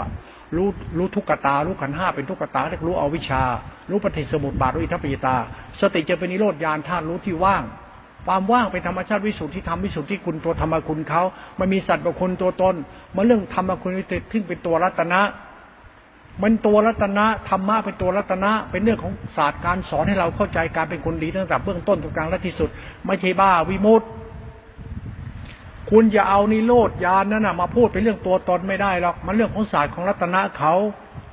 [0.55, 0.67] รู้
[0.97, 3.43] รู้ทุกขตา รู้ขันห้าเป็นทุกขตาเรียกรู้อวิชา
[3.89, 5.35] รู้ปฏิสมุติบาทรู้อิทัปปิตา
[5.81, 7.63] สติจะเป็นนิโรธญาณธาตุรู้ที่ว่าง
[8.25, 11.21] ความว่างเป็นธรรมชาติวิสุทธิธรรมวิสุทธิคุณตัวธรรมคุณเขา
[11.59, 12.75] มันมีสัตว์บุคคลตัวตน
[13.15, 15.21] มันเรื่องธรรมคุณวิเศษที่เป็นตัวรัตนะ
[16.43, 22.69] มันตัวรัตนะธรรมะเป็นตัวรัตนะ เป็นเรื่องของศาสตร์การสอนให้เราเข้าใจการเป็นคนดีตั้งแต่เบื้องต้นถึงกลางและที่สุด
[23.05, 24.07] ไม่ใช่บ้าวิมุตต์
[25.91, 30.73] คุณอย่าเอานิโรธญาณนั่นนะมาพูดเป็นเรื่องตัวตนไม่ได้หรอกมันเรื่องของศาสตร์ของรัตนะเขา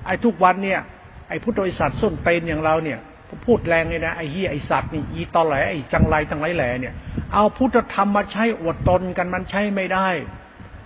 [0.07, 0.81] ไอ้ทุกวันเนี่ย
[1.29, 2.99] ไอ้พุทธบริษัทส้นเตนอย่างเราเนี่ย
[3.47, 6.95] พูดแรงเลยนะไอ้เฮียไอ้สัตว์นี่อีตอแหลไอ้จังไรจังไรแหล่เนี่ย
[7.35, 10.09] เอาพุทธธรรมมาใช้อวดตนกันมันใช้ไม่ได้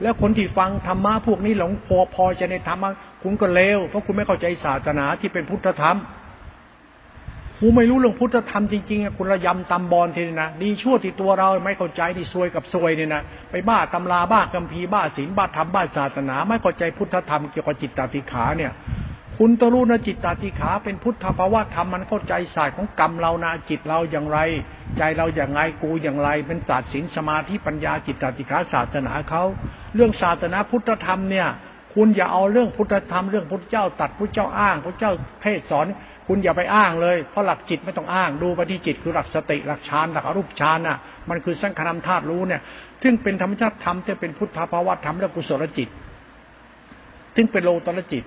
[0.02, 2.90] แล้วคนที่ฟังธรรมะพวกนี้หลงพอพอจะในธรรมะ
[3.22, 5.98] คุณก็เลวเพราะคุณไม่เข้าใจศาสนาที่เป็นพุทธธรรม
[7.60, 18.72] คุณไม่รู้เรื่องพุทธธรรมจริงๆคุณระยำตำบอลทีนะดีชั่วที่ตัวเราไม่เข้าใจที่ซวยกับซวยเนี่ยนะไปบ้าตำราบ้ากัมพีบ้าศีลบ้าธรรมบ้าศาสนา ไม่เข้าใจพุทธธรรมเกี่ยวกับจิตตติขาเนี่ย
[19.38, 24.38] คุณตรู้นะจิตตติขา เป็นพุทธภาวะธรรมมันเข้าใจศาสตร์ของกรรมเรานะจิตเราอย่างไร
[24.98, 29.42] ใจเราอย่างไรกูอย่างไรเป็นศาสตร์ศีลสมาธิปัญญาจิตตติขาศาสนาเขา
[29.94, 31.48] เรื่องศาสนาพุทธธรรมเนี่ย
[31.94, 35.12] คุณอย่าเอาเรื่องพุทธธรรมเรื่องพุทธเจ้าตัดพุทธเจ้าอ้างพุทธเจ้า
[35.42, 35.86] เทศสอน
[36.26, 40.98] คุณอย่าไปอ้างเลยเพราะหลักจิตไม่ต้องอ้างดูปที่จิตคือหลักสติหลักฌานหลักอรูปฌานน่ะ
[41.30, 42.60] มันคือสังขารธาตุรู้เนี่ย
[43.02, 45.88] ซึ่งเป็นธรรมชาติธรรมที่เป็นพุทธภาวะธรรมและกุศลจิต
[47.36, 48.24] ซึ่งเป็นโลตรจิต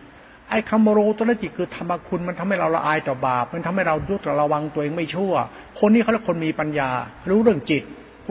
[0.50, 5.34] ไอ้คำโลตรจิตคือธรรมคุณมันทำให้เราละอายต่อบาป มันทำให้เรายุตระวังตัวเองไม่ชั่ว
[5.80, 6.90] คนนี้เขาเรียกคนมีปัญญา
[7.30, 7.84] รู้เรื่องจิต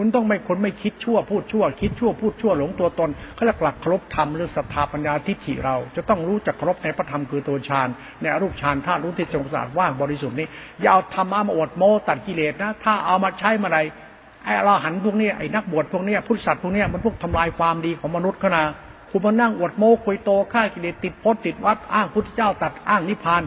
[0.02, 7.88] คุณต้องไม่คนไม่คิดชั่วพูดชั่ว คิดชั่วพูดชั่วหลงตัวตนเขาเรียกหลักครบธรรมหรือศรัทธาปัญญาทิฏฐิเรา จะต้องรู้จักครบในพระธรรมคือตัวฌาน
[8.20, 10.46] ในรูปฌานธาตุรู้ที่ทรงสารว่างบริสุทธิ์นี้
[10.80, 13.78] อย่าเอาธรรมะมาอดโมตัดกิเลสนะ ถ้าเอามาใช้มาไร
[14.44, 18.66] ไอ้เราหันพวกนี้ไอ้นักบวชพวกนี้พุทธสัตว์พวกนี้มันพวกทำลายความดีของมนุษย์ขนาด
[19.10, 23.42] คุณมานั่งอดโมคุยโตฆ่ากิเลสติดพจน์ติดวัดอ้างพุทธเจ้าตัดอ้างนิพพาน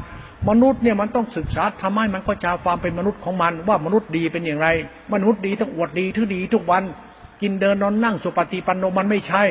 [0.49, 4.67] มนุษย์เนี่ยมันต้องศึกษาทำให้มันก็จความเป็นมนุษย์ของมัน ว่ามนุษย์ดีเป็นอย่างไร
[5.13, 6.83] มนุษย์ดีต้องอวดดีทุกดีทุกวัน
[7.41, 9.43] กินเดินนอนนั่งสุปฏิปันโนมันไม่ใช่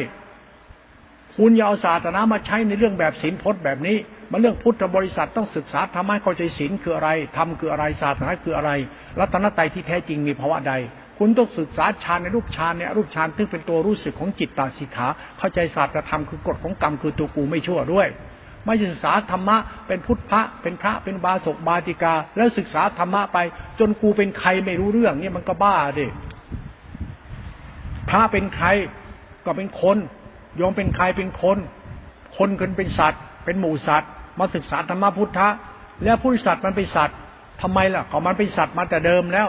[1.37, 3.97] คุณอย่าเอาศาสนามาใช้ในเรื่องแบบศีลพจน์แบบนี้
[4.31, 8.71] มันเรื่องพุทธบริษัทต้องศึกษาทำให้เข้าใจศีลคืออะไรทำคืออะไรศาสนาคืออะไร
[9.21, 10.75] รัตนตรัยที่แท้จริงมีภาวะใด
[11.19, 15.07] คุณต้องศึกษาฌานในรูปฌานเนี่ยรูปฌานซึ่งเป็นตัวรู้สึกของจิตตาสิกขา
[15.39, 18.09] เข้าใจศาสตร์ธรรมคือกฎของกรรมคือตัวกูไม่ชั่วด้วย
[18.65, 19.57] ไม่ศึกษาธรรมะ
[19.87, 23.39] เป็นพุทธะเป็นพระเป็นบาศกบาติกา แล้วศึกษาธรรมะไป
[23.79, 26.07] จนกูเป็นใครไม่รู้เรื่องเนี่ยมันก็บ้าดิ
[28.09, 28.67] พระเป็นใคร
[29.47, 29.99] ก็เป็นคน
[30.61, 31.59] ยอมเป็นใครเป็นคน
[32.37, 35.49] คนคนเป็นสัตว์ เป็นหมู่สัตว์ มาศึกษาธรรมะพุทธะ
[36.05, 37.17] แล้วผู้สัตว์มันเป็นสัตว์
[37.63, 39.49] ทำไมล่ะก็มันเป็นสัตว์มาแต่เดิมแล้ว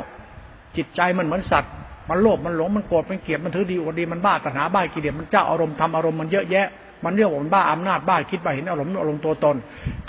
[0.76, 1.72] จิตใจมันเหมือนสัตว์
[2.09, 6.68] มันโลภมันหลงมันโกรธมันเกลียดมันถือดีอดดีมันบ้าตัณหาบ้ากิเลสมันเจ้าอารมณ์ทำอารมณ์มันเยอะแยะ
[7.03, 9.55] มันเรียกว่ามันบ้าอำนาจบ้าคิดบ้าเห็นอารมณ์อารมณ์ตัวตน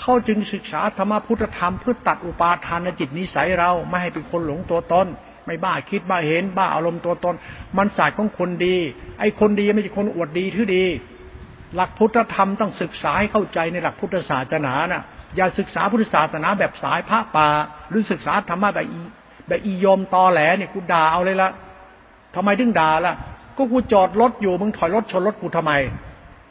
[0.01, 5.07] เขาจึงศึกษาธรรมพุทธธรรมเพื่อตัดอุปาทานจิตนิสัยเราไม่ให้เป็นคนหลงตัวตน
[5.45, 7.35] ไม่บ้าคิดบ้าเห็น บ้าอารมณ์ตัวตน
[7.77, 8.75] มันศาสตร์ของคนดี
[9.19, 10.85] ไอ้คนดีไม่ใช่คนอวดดีทื่อดี
[11.75, 15.03] หลักพุทธธรรมต้องศึกษาให้เข้าใจในหลักพุทธศาสนาน่ะ
[15.35, 17.47] อย่าศึกษาพุทธศาสนาแบบสายพระป่า
[17.89, 18.85] หรือศึกษาธรรมะแบบ
[19.47, 21.49] แบบอียมตอแหลเนี่ยกูด่าเอาเลยละ
[22.35, 23.15] ทำไมถึงด่าล่ะ
[23.57, 25.71] ก็กูจอดรถอยู่มึงถอยรถชนรถกูทำไม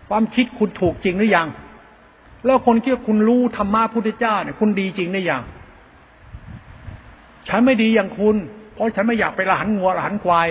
[0.08, 1.48] ความคิดคุณถูกจริงหรือยัง
[2.44, 5.42] แล้วคนที่คุณรู้ธรรมะพุทธเจ้าเนี่ยคุณดีจริงหรือยัง
[7.48, 8.36] ฉันไม่ดีอย่างคุณ
[8.74, 10.48] เพราะฉันไม่อยากไปละหันงัวละหันควาย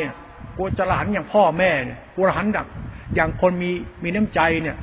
[0.58, 2.68] กูจะละหันอย่างพ่อแม่เนี่ยกูละหันดัก
[3.16, 3.72] อย่างคนมี
[4.04, 4.78] มีน้ำใจเนี่ย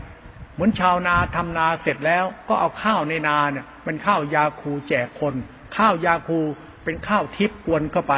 [0.55, 5.35] เหมือนชาวนาทำนาเสร็จแล้ว ก็เอาข้าวในนาเนี่ยเป็นข้าวยาคูแจกคน
[5.77, 6.39] ข้าวยาคู
[6.85, 8.15] เป็นข้าวทิพย์กวนเข้าไป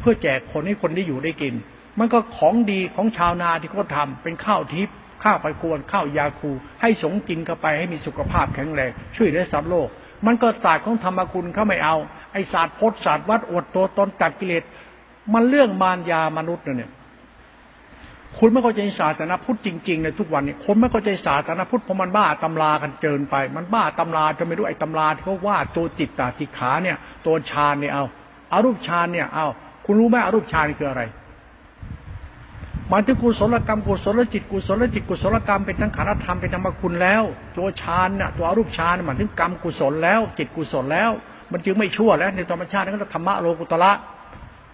[0.00, 1.54] เพื่อแจกคนให้คนได้อยู่ได้กิน
[1.98, 6.50] มันก็ของดีของชาวนาที่เขาทาเป็นข้าวทิพย์ ข้าวไปกวนข้าวยาคู
[6.80, 9.88] ให้สงกินเข้าไปให้มีสุขภาพแข็งแรงช่วยเหลือสัตว์โลก
[10.26, 11.96] มันก็ศาสตร์ของธรรมคุณเขาไม่เอา
[12.32, 14.62] ไอศาสตร์พจน์ศาสตร์วัดอดตัวตนตัดกิเลส
[15.32, 16.90] มันเรื่องมารยามนุษย์เนี่ย
[18.38, 26.96] คุณไม่เข้าใจศาสนาพุทธจริงๆในทุกวันนี้คนไม่เข้าใจศาสนาพุทธเพราะมันบ้าตำรากันเกินไป มันบ้าตำราจะไม่รู้ไอ้ตำราที่เขาว่าตัวจิตตาติขาเนี่ย
[27.26, 28.04] ตัวฌานเนี่ยเอา
[28.52, 29.46] อารูปฌานเนี่ยเอา
[29.84, 31.02] คุณรู้ไหมอารูปฌานคืออะไร
[32.92, 37.22] มายถึงกุศลกรรมกุศลจิตกุศลจิตกุศลกรรมเป็นทั้งขันธรรมเป็นธรรมคุณแล้ว
[37.56, 41.10] ตัวฌานน่ะตัวอรูปฌานมายถึงกรรมกุศลแล้ว จิตกุศลแล้ว
[41.52, 43.92] มันจึงไม่ชั่วแล้ว ในธรรมชาตินั่นก็ธรรมะโลกุตละ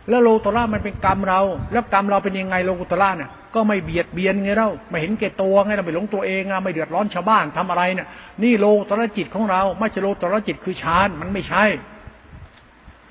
[0.08, 1.40] แล้วโลกุตละมันเป็นกรรมเรา
[1.72, 8.06] แล้วกรรมเราเป็นยังไงโลกุตละเนี่ยก็ไม่เบียดเบียนไงเราไม่เห็นแก่ตัวไงเราไม่หลงตัวเองอะไม่เดือดร้อนชาวบ้านทำอะไรเนี่ย
[8.42, 11.64] นี่โลกุตละจิตของเรา ไม่ใช่โลกุตละจิตคือฌานมันไม่ใช่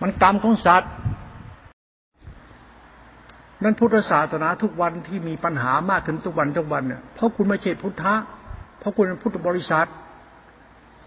[0.02, 0.92] มันกรรมของสัตว์
[3.64, 8.16] นั้นพุทธศาสนาทุกวันที่มีปัญหามากขึ้นทุกวันทุกวันเนี่ยเพราะคุณไม่ใช่พุทธะ
[8.80, 9.88] เพราะคุณเป็นพุทธบริษัท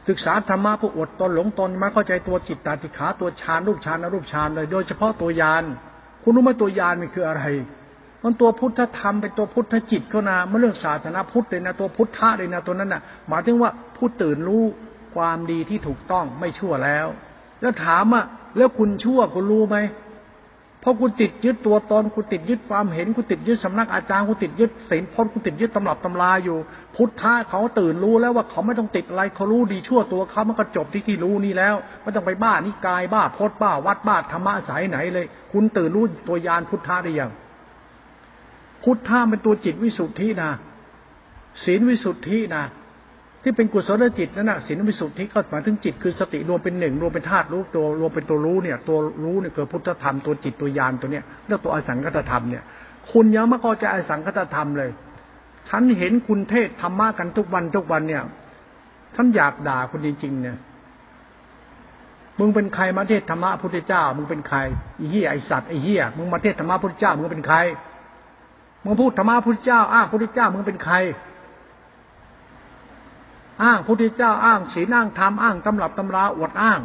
[0.08, 5.64] ศึกษาธรรมะผู้อดตนหลงตนมาเข้าใจตัวจิตตาติขาตัวฌานรูปฌานอรูปฌานเลย โดยเฉพาะตัวยาน
[6.22, 7.42] คุณรู้ไหมตัวยานมันคืออะไร
[8.22, 14.64] มันตัวพุทธธรรมเป็นตัวพุทธจิตเขานาเมื่เรื่องศาสนาพุทธเลยนะตัวพุทธะเลยนะตัวนั้นน่ะ หมายถึงว่าผู้ตื่นรู้
[15.14, 17.06] ความดีที่ถูกต้องไม่ชั่วแล้ว
[17.60, 18.24] แล้วถามอะ
[18.56, 19.76] แล้วคุณชั่วคุณรู้ไหม
[20.88, 26.58] ราะกูติดยึดตัวตนกูติดยึดความเห็นกูติดยึดสำนักอาจารย์กูติดยึดศีลพจน์กูติดยึดตำรับตำราอยู่
[26.96, 37.30] พุทธะเขาตื่นรู้แล้วว่าเขาไม่ต้องติดอะไรเขารู้ดีชั่วตัวเขามันก็จบที่ที่รู้นี่แล้วไม่ต้องไปบ้านิกายบ้าพจน์บ้าวัดบ้าธรรมะสายไหนเลย คุณตื่นรู้ตัวยานพุทธะได้ยัง
[38.84, 40.50] พุทธะเป็นตัวจิตวิสุทธินะ
[41.64, 42.64] ศีลวิสุทธินะ
[43.42, 52.62] ที่เป็นกุศลจิตนั่นนะศีลวิสุทธิก็หมายถึงจิตคือสติรวมเป็นหนึ่งรวมเป็นธาตุรู้ตัวรวมเป็นตัวรู้เนี่ย ตัวรู้เนี่ยคือพุทธธรรมตัวจิตตัวยานตัวเนี้ยเรียกตัวอสังคตธรรมเนี่ย
[53.10, 54.90] คุณยังไม่เข้าใจอสังคตธรรมเลย
[55.68, 58.22] ฉันเห็นคุณเทศธรรมะกันทุกวันทุกวันเนี่ย
[59.14, 60.56] ฉันอยากด่าคุณจริงๆเนี่ย
[62.38, 64.58] มึงเป็นใครมาเทศธรรมะพุทธเจ้า มึงเป็นใคร
[64.96, 67.58] ไอ้เหี้ยไอ้สัตว์ไอ้เหี้ยมึงมาเทศธรรมะพุทธเจ้ามึงเป็นใคร
[68.84, 70.94] มึงพูดธรรมะพุทธเจ้าอ้าพุทธเจ้ามึงเป็นใคร
[73.64, 76.80] อ้างพุทธเจ้าอ้างศีลอ้างธรรมอ้างตำรับตำราอวดอ้าง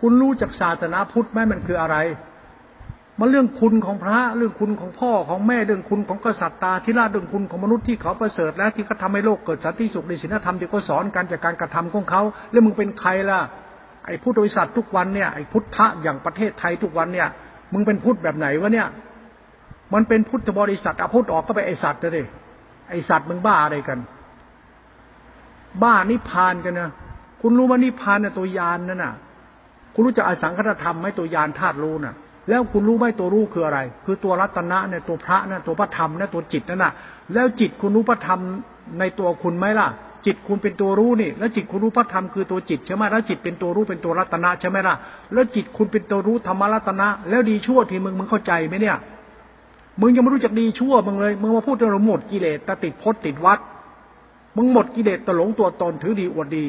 [0.00, 1.96] คุณรู้จากศาสนาพุทธไหมมันคืออะไร
[3.20, 13.40] มันเรื่องคุณของพระเรื่องคุณของพ่อของแม่เรื่องคุณของกษัตริย์ตาธิราชเรื่องคุณของมนุษย์ที่เขาประเสริฐแล้วที่เขาทาให้โลกเกิดสันติสุขในศีลธรรมที่เขาสอนการจากการกระทำของเขาแล้วมึงเป็นใครล่ะ
[14.06, 17.28] ไอ้พุทธบริษัททุกวันเนี่ยไอ้พุทธะอย่างประเทศไทยทุกวันเนี่ย
[17.72, 18.88] มึงเป็นพุทธแบบไหนวะเนี่ย
[19.94, 22.26] มันเป็นพุทธบริษัทเอาพุทธออกก็ไปไอสัตว์เลย
[22.90, 23.98] ไอสัตว์มึงบ้าอะไรกัน
[25.82, 26.90] บ้านิพานกันนะ
[27.40, 29.14] คุณรู้ว่านิพานเนี่ยตัวยานนั่นน่ะ
[29.94, 32.14] คุณรู้จักอสังคตธรรมไหมตัวยานธาตุรู้น่ะ
[32.48, 36.92] แล้วคุณรู้ไหมตัวรู้คืออะไร คือตัวรัตนะเนี่ยตัวพระเนี่ยตัวพระธรรมเนี่ยตัวจิตนั่นน่ะ
[37.34, 38.40] แล้วจิตคุณรู้พระธรรม
[38.98, 39.88] ในตัวคุณไหมล่ะ
[40.26, 44.94] จิตคุณเป็นตัวรู้นี่ แล้วจิตคุณรู้พระธรรมคือตัวจิตใช่ไหมแล้วจิตเป็นตัวรู้เป็นตัวรัตนะใช่ไหมล่ะ
[45.32, 48.96] แล้วจิตคุณเป็นตัวรู้ธรรมรัตนะ แล้วดีชั่วที่มึงมึงเข้าใจไหมเนี่ย
[50.00, 53.58] มึงยังไม่รู้จักดีชั่วมึงเลย มึงมาพูดเรื่องหมดกิเลสตติดพจน์ติดวัด
[54.56, 56.64] มึงหมดกิเลสตหลงตัวตนถือดีอวดดี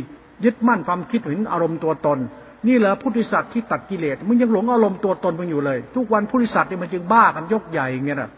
[0.46, 2.20] ยึดมั่นความคิดถึงอารมณ์ตัวตน
[2.68, 8.32] นี่เหรอพุทธิสัตว์ที่ตัดกิเลสมึงยังหลงอารมณ์ตัวตนมึงอยู่เลย ทุกวันพุทธิสัตว์นี่ยมันจึงบ้ากันยกใหญ่เงี้ยนะ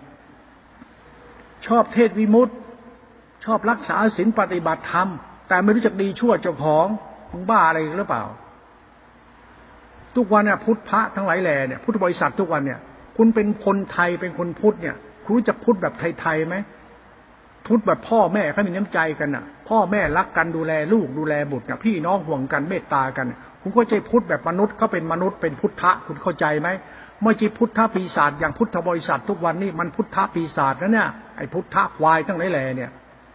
[1.67, 2.51] ชอบเทศวิมุตต
[3.45, 5.07] ชอบรักษาศีลปฏิบัติธรรม
[5.47, 6.85] แต่ไม่รู้จักดีชั่วเจ้าของ
[7.31, 8.23] มึงบ้าอะไรหรือเปล่า
[10.15, 12.79] ทุกวันเนี่ยพุทธพระทั้งหลายแหล่เนี่ยพุทธบริษัททุกวันเนี่ย
[13.17, 16.55] คุณเป็นคนไทยเป็นคนพุทธเนี่ย คุณรู้จักพุทธแบบไทยๆไหม
[17.69, 23.27] พุทธแบบพ่อแม่เขามีน้ำใจกันน่ะ พ่อแม่รักกันดูแลลูกดูแลบุตรเนี่ยพี่น้องห่วงกันเมตตากัน
[23.61, 26.69] คุณก็ใจพุทธแบบมนุษย์เขาเป็นมนุษย์เป็นพุทธะคุณเข้าใจไหม
[27.23, 32.91] ไม่ใช่พุทธปีศาจอย่างพุทธบริษัททุกวันนี้มันพุทธปีศาจนะเนี่ยไอ้พุทธควายทั้งหลายแหล่เนี่ย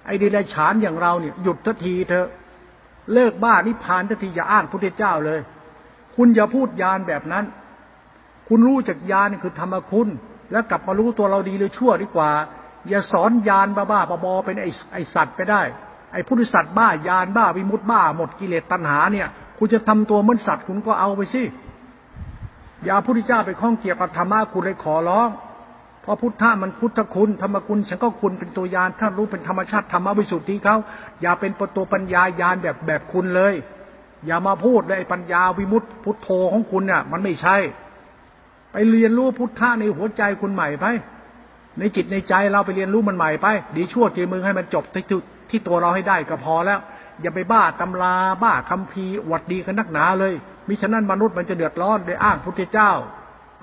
[0.06, 2.28] ไอ้ดิลฉานอย่างเราเนี่ยหยุดทันทีเถอะ
[3.12, 5.40] เลิกบ้านิพพานทันทีอย่าอ้างพุทธเจ้าเลย
[6.16, 7.44] คุณอย่าพูดยานแบบนั้น
[8.48, 10.08] คุณรู้จักยานคือธรรมคุณ
[10.52, 12.30] แล้วกลับมารู้ตัวเราดีหรือชั่วดีกว่า
[12.88, 15.62] อย่าสอนยานบ้าบ้าบอเป็นไอไอสัตว์ไปได้
[16.12, 19.28] ไอพุทธสัตว์บ้ายานบ้าวิมุตบ้า หมดกิเลสตัณหาเนี่ย
[19.58, 21.42] คุณจะทำตัวเหมือนสัตว์คุณก็เอาไปสิ
[22.84, 25.28] อย่าพุทธเจ้าไปข้องเกี่ยวกับธรรมะคุณเลยขอร้อง
[26.02, 30.76] เพราะพุทธะมันพุทธคุณธรรมคุณฉันก็คุณเป็นตัวยานถ้ารู้เป็นธรรมชาติธรรมวิสุทธิเขา
[31.22, 33.54] อย่าเป็นปตัวปัญญายานแบบแบบคุณเลย
[34.26, 37.56] อย่ามาพูดเลยปัญญาวิมุตติพุทโธของคุณเนี่ยมันไม่ใช่
[38.72, 40.86] ไปเรียนรู้พุทธะในหัวใจคุณใหม่ไป
[41.78, 43.46] ในจิตในใจเราไปเรียนรู้มันใหม่ไป
[43.76, 45.04] ดีชั่วจีมึงให้มันจบที่
[45.50, 46.78] ที่ตัวเราให้ได้ก็พอแล้ว
[47.22, 50.34] อย่าไปบ้าตำราบ้าคำพีวัดดีกันนักหนาเลย
[50.68, 52.92] มิฉะนั้นมนุษย์มันจะเดือดร้อนโดยอ้างพุทธเจ้า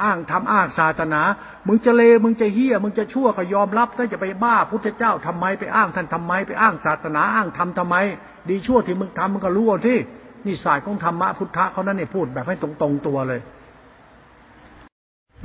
[0.04, 1.22] อ้างทำอ้างศาสนา
[1.68, 7.96] มึงจะเลมึงจะเฮี้ยมึงจะชั่วก็ยอมรับถ้าจะไปบ้าพุทธเจ้าทำไมไปอ้างท่านทำไมไปอ้างศาสนาอ้างทำทำไม
[8.50, 9.98] ดีชั่วที่มึงทำมึงก็รู้ที่
[10.46, 13.40] นี่สายของธรรมะพุทธะเขานั้นเนี่ยพูดแบบให้ตรงตรงตัวเลย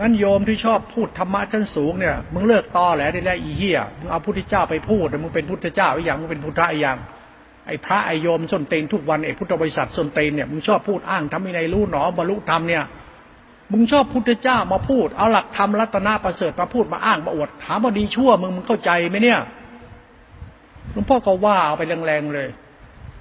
[0.00, 6.96] นั้นโยมที่ชอบพูดธรรมะชั้นสูงเนี่ย มึงเลิกตอแหละได้แล้วอีเหี้ย มึงเอาพุทธเจ้าไปพูด มึงเป็นพุทธเจ้าไอ้อย่าง มึงเป็นพุทธะไอ้อย่าง
[7.66, 12.84] ไอ้พระไอ้โยมส้นเตนทุกวันไอ้พุทธบริษัทส้นเตนเนี่ย มึงชอบพูดอ้างทำไม่ในรู้หนอบรรลุธรรมเนี่ย
[13.72, 19.40] มึงชอบพุทธเจ้ามาพูด เอาหลักธรรมรัตนาประเสริฐมาพูดมาอ้างมาอวด ถามว่าดีชั่วมึงมึงเข้าใจไหมเนี่ย
[20.92, 22.48] หลวงพ่อก็ว่าเอาไปแรงๆเลย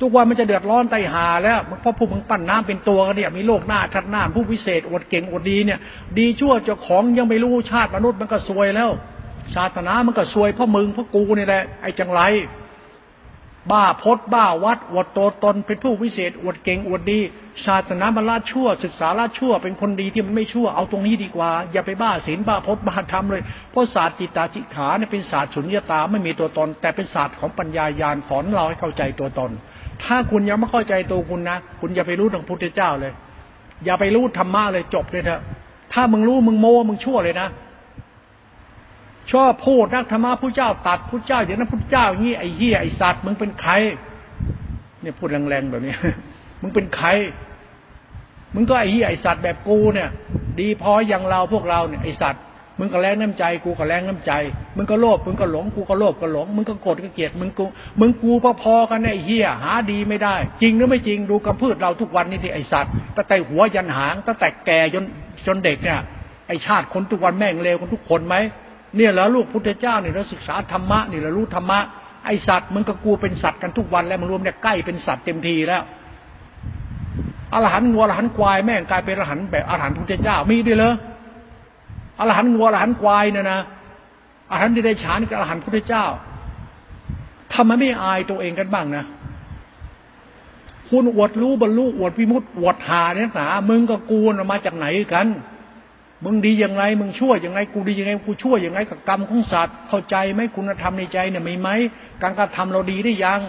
[0.01, 5.79] ทุกวันมันจะเดือดร้อนไตหาแล้วเพราะพวกมึงปั้นน้ำเป็นตัวกันเนี่ยมีโลกหน้าชัดหน้าผู้พิเศษอดเก่งอดดีเนี่ย
[6.19, 8.89] ดีชั่วเจ้าของยังไม่รู้ชาติมนุษย์มันก็ซวยแล้ว
[9.55, 12.21] ศาสนามันก็ซวยเพราะมึงเพราะกูนี่แหละไอ้จังไร
[13.71, 17.19] บ้าพดบ้าวัดอวดตัวตนเป็นผู้วิเศษอวดเก่งอวดดี
[17.65, 29.51] ศาสนาบรรลาชั่ว ศึกษาลาชั่ว เป็นคนดีที่มันไม่ชั่วเอาตรงนี้ดีกว่า อย่าไปบ้าศีลบ้าพดบ้าธรรมเลย เพราะศาสตร์จิตตาจิขาเนี่ยเป็นศาสตร์สุญญตาไม่มีตัวตน แต่เป็นศาสตร์ของปัญญายาณสอนเราให้เข้าใจตัวตน
[30.03, 33.13] ถ้าคุณยังไม่เข้าใจตัวคุณนะ คุณอย่าไปรู้ทางพุทธเจ้าเลย
[33.85, 35.41] อย่าไปรู้ธรรมะเลยจบเลยเถอะ
[35.93, 37.47] ถ้ามึงรู้มึงโม้มึงชั่วเลยนะ
[39.31, 43.71] ชอบพูดนักธรรมะผู้เจ้าตัดผู้เจ้าอย่างนั้นผู้เจ้าอย่างนี้ไอ้เหี้ยไอ้สัตว์มึงเป็นใคร
[45.01, 45.93] เนี่ยพูดแรงๆแบบนี้
[46.61, 47.07] มึงเป็นใคร
[48.55, 50.09] มึงก็ไอ้เหี้ยไอ้สัตว์แบบกูเนี่ย
[50.59, 52.43] ดีพออย่างเราพวกเราเนี่ยไอ้สัตว์
[52.79, 54.31] มึงก็แรงน้ำใจ กูก็แรงน้ำใจ
[54.75, 57.65] มึงก็โลภมึงก็หลง กูก็โลภก็หลง มึงก็โกรธก็เกลียดมึงกู
[57.99, 65.03] มึงกูพอๆกันไอ้เหี้ยหาดีไม่ได้ จริงหรือไม่จริงดูกระพืชเราทุกวันนี่ที่ไอสัตว์ตั้งแต่หัวยันหางตั้งแต่แก่จน
[65.47, 65.99] จนเด็กเนี่ย
[66.47, 68.35] ไอชาติคนทุกวันแม่งเลวคนทุกคนไหม
[68.95, 71.79] เนี่ยแล้วลูกพุทธเจ้าเนี่ยเราศึกษาธรรมะนี่เรารู้ธรรมะ
[72.25, 75.83] ไอสัตว์มึงกับกูเป็นสัตว์กันทุกวันแล้วมันรวมเนี่ยใกล้เป็นสัตว์เต็มทีแล้ว
[77.53, 80.93] อรหันต์งัวอรหันต์ควายแม่งกลายเป็นอรหันต์แบบอรหันต์พุทธเจ้ามีด้วยเหรอ
[82.19, 83.59] อรหันต์งัวอรหันต์ควายเนี่ยนะ
[84.51, 86.05] อรหันต์ที่ได้ฉานกับอรหันต์พุทธเจ้า
[87.53, 89.05] ทำไมไม่อายตัวเองกันบ้างนะ
[90.89, 94.19] คุณอวดรู้บรรลุอวดพิมุตอวดหาเนี่ยหนามึงกับกู
[94.51, 95.27] มาจากไหนกัน
[96.23, 101.69] มึงดีอย่างไร มึงชั่วอย่างไรกูดียังไงกูชั่วอย่างไรกับกรรมของสัตว์เข้าใจไหมคุณธรรมในใจเนี่ยมีไหม
[102.23, 103.39] การกระทำเราดีได้ยัง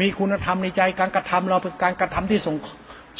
[0.00, 2.56] มีคุณธรรมในใจ การกระทำเราเป็นการกระทำที่ส่ง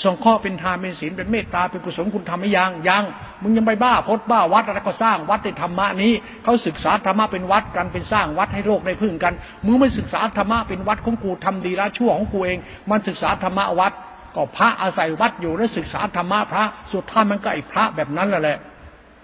[0.05, 3.05] ส่งข้อเป็นทานเป็นศีลเป็นเมตตาเป็นกุศลคุณทำไม่ยังยัง
[3.43, 6.13] มึงยังไปบ้าพดบ้าวัดอะไรก็สร้างวัดในธรรมะนี้
[6.45, 9.35] เขาศึกษาธรรมะเป็นวัดกันเป็นสร้างวัดให้โลกได้พึ่งกัน
[9.67, 12.59] มึงไม่ศึกษาธรรมะเป็นวัดของกูทำดีละชั่วของกูเอง
[12.91, 13.93] มันศึกษาธรรมะวัด
[14.35, 18.59] ก็พระอาศัยวัดอยู่แล้วศึกษาธรรมะพระสุดท้ายมันก็ไอ้พระแบบนั้นแหละ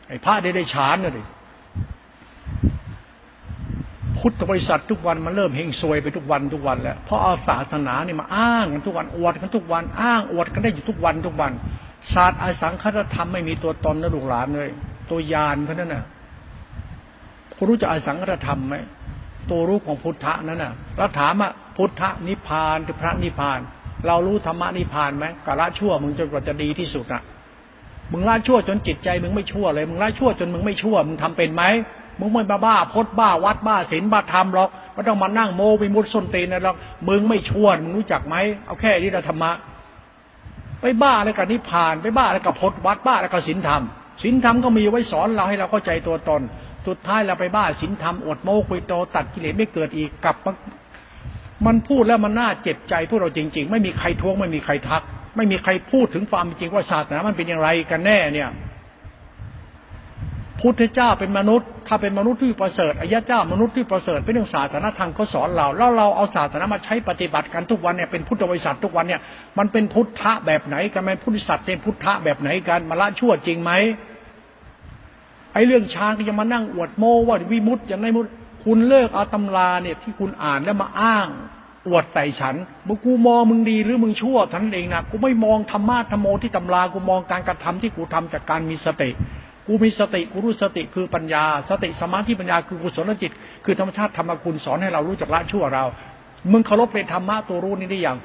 [0.08, 1.22] ไอ้พระได้ได้ฌานน่ะดิ
[4.22, 11.52] พุทธบริษัททุกวันมันเริ่มเฮงซวยไปทุกวันทุกวันแล้วเพราะเอาศาสนาเนี่ยมาอ้างกันทุกวันอวดกันทุกวันอ้างอวดกันได้อยู่ทุกวันทุกวัน
[12.14, 14.68] ศาสตร์อสังคตธรรมไม่มีตัวตนนะลูกหลานเลย
[15.10, 16.04] ตัวยานเพราะนั้นน่ะ
[17.56, 18.76] คุณรู้จักอสังคตธรรมไหม
[19.50, 23.60] ตัวรู้ของพุทธะนั้นน่ะเราถามอะพุทธะนิพพานหรือพระนิพพาน
[24.06, 27.22] เรารู้ธรรมะนิพพานไหมกะละชั่วมึงจนกว่าจะดีที่สุดอะ
[28.12, 31.64] มึงละชั่วจนจิตใจมึงไม่ชั่วเลย มึงละชั่วจนมึงไม่ชั่ว มึงทำเป็นไหม
[32.22, 36.76] มึงไม่บ้าบ้าพดบ้าวัดบ้าศีลบ้าธรรมหรอกไม่ต้องมานั่งโมวิมุตส้นตีนนะหรอก
[37.08, 38.34] มึงไม่ชวนมึงรู้จักไหม
[38.66, 39.52] เอาแค่นี้เราธรรมะ
[40.80, 43.82] ไปบ้าอะไรกับนิพพานไปบ้าอะไรกับพดวัดบ้าอะไรกับศีลธรรม
[44.22, 46.42] ศีลธรรมก็มีไว้สอนเราให้เราเข้าใจตัวตน
[46.86, 50.36] สุดท้ายเราไปบ้าศีลธรรมอดโมคุยโตตัดกิเลสไม่เกิดอีกกลับ
[51.66, 55.02] มันพูดแล้วมันน่าเจ็บใจพวกเราจริง ๆ ไม่มีใครท้วงไม่มีใครทัก
[55.36, 58.48] ไม่มีใครพูดถึงความจริงว่าศาสนามันเป็นอย่างไรกันแน่เนี่ย
[60.62, 69.20] พุทธเจ้าเป็นมนุษย์ ถ้าเป็นมนุษย์ที่ประเสริฐอายะเจ้ามนุษย์ที่ประเสริฐเป็นเรื่องศาสนาทางเขาสอนเรา แล้วเราเอาศาสนามาใช้ปฏิบัติกันทุกวันเนี่ยเป็นพุทธบริษัททุกวันเนี่ย
[69.58, 73.72] มันเป็นพุทธะแบบไหนกันมันพุทธศัตว์เป็นพุทธะแบบไหนกันมาละชั่วจริงไหม
[75.52, 78.26] ไอ้เรื่องช้างก็จะมานั่งอวดโม้ว่าวิมุตต์อย่างไรมุต
[78.64, 81.28] คุณเลิกเอาตำราเนี่ยที่คุณอ่านแล้วมาอ้าง
[81.88, 82.56] อวดใส่ฉัน
[82.86, 89.10] มึงกูมองมึงดีหรือมึงชั่วทั้นเองนะกูไม่มองธรรมะธรรมโมที่ตำรากูมองการกระทำที่กูทำจากการมีสติ
[89.66, 93.30] กูมีสติกูรู้สติคือปัญญา สติสมาธิปัญญาคือกุศลจิต
[93.64, 95.84] คือธรรมชาติธรรมคุณสอนให้เรารู้จักละชั่วเรา
[96.52, 98.18] มึงเคารพเป็นธรรมะตัวรู้นี่ได้ยัง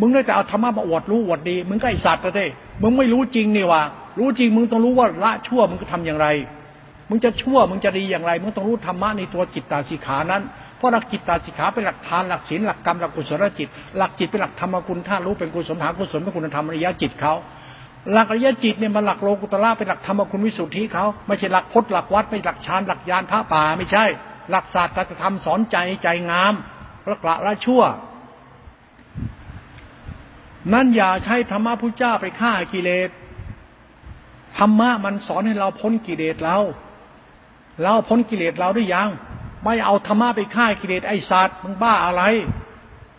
[0.00, 2.48] มึงได้แต่เอาธรรมะมาอวดรู้อวดดี มึงก็ไอสัตว์ละเลย
[2.82, 3.82] มึงไม่รู้จริงนี่วะ
[4.18, 6.26] รู้จริงมึงต้องรู้ว่าละชั่วมึงก็ทำอย่างไร
[7.08, 10.42] มึงจะชั่วมึงจะดีอย่างไร มึงต้องรู้ธรรมะในตัวจิตตาสิขานั้น
[10.76, 17.34] เพราะหลักจิตตาสิขาเป็นหลักทานหลักศีลหลักกรรมหลักกุศลจิต หลักจิตเป็นหลักธรรมคุณท่ารู้เป็นกุศลหากุศลเป็นคุณธรรมอริยจิตเขา
[18.10, 24.04] หลักอริยจิตเนี่ยมันหลักโลกุตละเป็นหลักธรรมคุณวิสุทธิเขาไม่ใช่หลักพจน์หลักวัดไม่หลักฌานหลักยานพระป่าไม่ใช่
[24.50, 26.54] หลักศาสตร์ธรรมสอนใจใจงาม
[27.10, 27.82] ละกละละชั่ว
[30.72, 33.10] นั่นอย่าใช้ธรรมะพุทธเจ้าไปฆ่ากิเลส
[34.58, 36.58] ธรรมะมันสอนให้เราพ้นกิเลสเรา
[37.82, 39.08] เราพ้นกิเลสเราได้ยัง
[39.64, 42.22] ไม่เอาธรรมะไปฆ่ากิเลสไอสัตว์มึงบ้าอะไร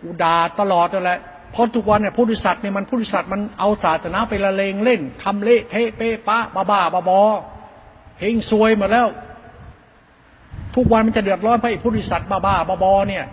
[0.04, 1.20] อุดาตลอดนั่นแหละ
[1.54, 7.22] เพราะทุกวันเนี่ยพุทธิสัตว์เนี่ยมันพุทธิสัตว์มันเอาศาสนาไปละเลงเล่นทำเละเทะเป๊ะปะบ้าบ้าบอ
[8.20, 9.08] เฮงซวยหมดแล้ว
[10.76, 13.24] ทุกวันมันจะเดือดร้อนเพราะไอ้ธิสัตว์บ้าบ้าบอเนี่ย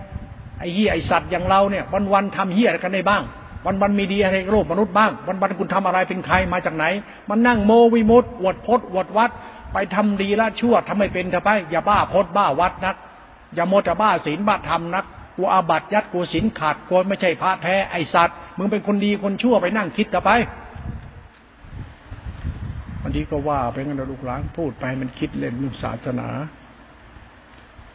[0.59, 3.23] ไอ้เหี้ยไอ้สัตว์อย่างเราเนี่ย วันวันทำเหี้ยอะไรกันได้บ้าง
[3.67, 6.85] วันวันมีดีอะไรโลกมนุษย์บ้าง วันวันคุณทำอะไรเป็นใครมาจากไหน
[7.29, 9.31] มันนั่งโมวิมุตอวดพดอวดวัด
[9.73, 12.97] ไปทำดีละชั่วทำไม่เป็นเถอะไปอย่าบ้าพดบ้าวัดนัก
[13.55, 15.05] อย่าโมจะบ้าศีลบ้าธรรมนัก
[15.37, 20.31] กูอาบัตยัดกูสินขาดกูไม่ใช่พระแท้ไอสัตว์มึงเป็นคนดีคนชั่วไปนั่งคิดต่อไป
[23.03, 26.29] วันนี้ก็ว่าไปงั้นลูกหลานพูดไปมันคิดเล่นเรื่องศาสนา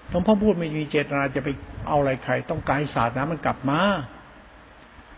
[0.09, 1.49] หลวงพ่อพูดไม่มีเจตนาจะไป
[1.87, 3.81] เอาอะไรใคร ต้องการศาสนามันกลับมา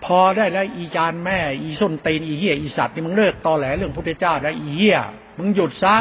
[0.06, 4.98] พอได้แล้วอีจานแม่ อีส้นตีนอีเหี้ยอีสัตว์นี่มึงเลิกตอแหลเรื่องพุทธเจ้าแล้วอีเหี้ย
[5.38, 5.96] มึงหยุดซะ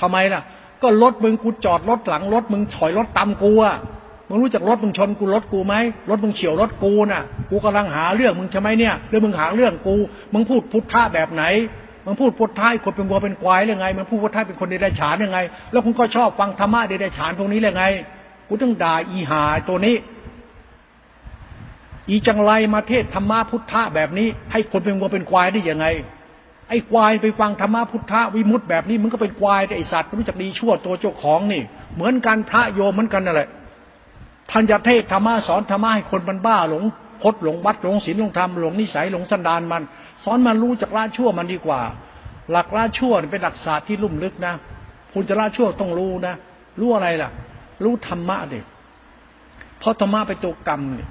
[0.00, 0.42] ทำไมล่ะ
[0.82, 3.76] ก็รถมึงกูจอดรถหลังรถมึงถอยรถตามกูอะ
[4.32, 5.74] มึงรู้จักรถมึงชนกูรถกูไหม
[6.10, 9.96] รถมึงเฉียวรถกูน่ะ กูกำลังหาเรื่องมึงใช่ไหมเนี่ยหรือมึงหาเรื่องกู
[10.32, 11.44] มึงพูดพุทธะแบบไหน
[12.04, 15.38] มึงพูดพุทธะคนเป็นวัวเป็นควายหรือไงมึงพูดพุทธะเป็นคนเดรัจฉานยังไง
[15.70, 17.84] แล้วคุณก็ชอบฟังธรรมะเดรัจฉานพวกนี้เลยไง
[18.48, 19.96] กูต้องด่าอีหาตัวนี้
[22.08, 25.86] อีจังไรมาเทศธรรมะพุทธะแบบนี้ ให้คนเป็นวัวเป็นควายได้ยังไง
[26.68, 31.62] ไอ้ควายไปฟังธรรมะพุทธะวิมุตต์แบบนี้มึงก็เป็นควายไอสัตว์รู้จักดีชั่วตัวเจ้าของนี่
[31.94, 33.48] เหมือนกันพระโยมเหมือนกันนั่นแหละ
[34.52, 36.82] ท่านจะเทศธรรมะสอนธรรมะให้คนมันบ้าหลง
[37.22, 39.82] พดหลงวัดหลงศีลหลงธรรมหลงนิสัยหลงสันดานมัน
[40.24, 41.80] สอนมันรู้จักละชั่วมันดีกว่า
[42.50, 44.54] หลักละชั่วเป็นหลักศาสตร์ที่ลุ่มลึกนะ
[45.12, 46.34] คุณจะละชั่วต้องรู้นะ
[46.80, 47.30] รู้อะไรล่ะ
[47.84, 48.64] รู้ธรรมะเด็ก
[49.78, 51.10] เพราะธรรมะเป็นตัวกรรมเนี่ย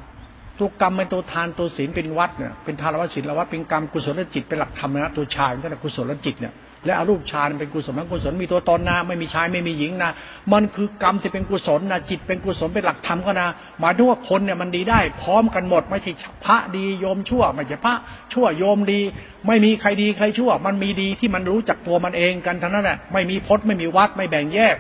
[0.59, 6.53] ตัวกรรมเป็นตัวทานตัวศีลเป็นวัดเนี่ยเป็นทานวัดศีลวัดเป็นกรรมกุศลจิตเป็นหลักธรรมนะตัวชายก็แต่กุศลจิตเนี่ย
[6.85, 10.11] และอารูปฌานเป็นกุศลทั้งกุศลมีตัวตนนะไม่มีชายไม่มีหญิงนะ
[10.53, 13.47] มันคือกรรมที่เป็นกุศลนะจิตเป็นกุศลเป็นหลักธรรมก็นะ
[13.79, 16.11] หมายถึงว่าคนเนี่ยมันดีได้ พร้อมกันหมด ไม่ใช่
[16.45, 17.95] พระดีโยมชั่ว ไม่ใช่พระ
[18.33, 19.01] ชั่วโยมดี
[19.47, 24.75] ไม่มีใครดีใครชั่ว มันมีดีที่มันรู้จักตัวมันเองกันทั้งนั้นแหละไม่มีพจน์ไม่มีวัดไม่แบ่งแยก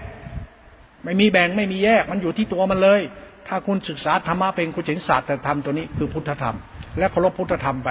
[1.03, 3.01] ไม่มีแบ่งไม่มีแยก มันอยู่ที่ตัวมันเลย
[3.47, 6.55] ถ้าคุณศึกษาธรรมะเป็นคุณเห็นศาสตร์ธรรมตัวนี้คือพุทธธรรม
[6.97, 7.89] และเคารพพุทธธรรมไป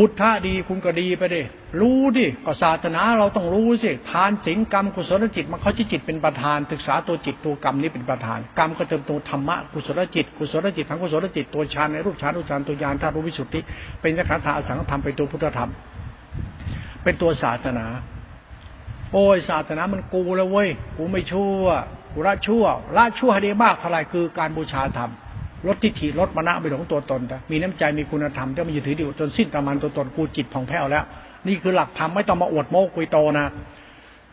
[0.00, 1.42] พุทธะดีคุณก็ดีไปดิ
[1.80, 13.60] รู้ดิก็ศาสนาเราต้องรู้สิทานสิงกรรมกุศลจิตมันเขาจิตเป็นประธานศึกษาตัวจิตตัวกรรมนี้เป็นประธาน กรรมก็เติมตัวธรรมะกุศลจิต กุศลจิตทั้งกุศลจิตตัวฌานในรูปฌานรูปฌานตัวยานธาตุวิสุทธิ
[14.00, 15.70] เป็นสังขารอสังธรรมเป็นตัวพุทธธรรม
[17.02, 17.86] เป็นตัวศาสนา
[19.12, 21.64] โอ้ยศาสนามันกูแล้วเว้ยกูไม่ชั่ว
[22.12, 22.64] กูละชั่ว
[22.96, 25.10] ละชั่วให้ได้มากเท่าไรคือการบูชาธรรม
[25.66, 31.04] ลดทิฏฐิลดมณะไปหลงตัวตนมีน้ำใจมีคุณธรรมที่มันจะถือดีจนสิ้นประมาณตัวตนกูจิตผ่องแผ้วแล้ว
[31.46, 33.46] นี่คือหลักธรรมไม่ต้องมาอวดโม้กุยโตนะ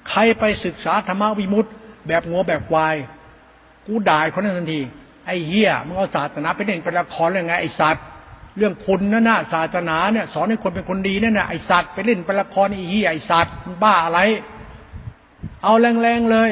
[0.09, 1.71] ใครไปศึกษาธรรมวิมุตต์
[2.07, 2.95] แบบงัวแบบควาย
[3.86, 4.80] กูด่าคนนั้นทันที
[5.26, 8.03] ไอ้เหี้ยมึงเอาศาสนาไปเล่นเป็นละครเรื่องไงไอ้สัตว์
[8.57, 13.53] เรื่องคุณนั่นน่ะศาสนาเนี่ยสอนให้คนเป็นคนดีนั่นน่ะไอ้สัตว์ไปเล่นเป็นละครไอ้เหี้ยไอ้สัตว์
[13.84, 14.19] บ้าอะไร
[15.63, 16.49] เอาแรงๆเลย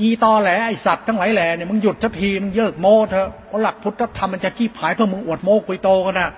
[0.00, 6.30] อีตอแหลไอสัตว์ทั้งหลายแหล่เนี่ยมึงหยุดทัทีมึงเยิกโมเถอะเพราะหลักพุทธธรรมมันจะขี้ผายเพื่อมึงอวดโมกุยโตกันนะ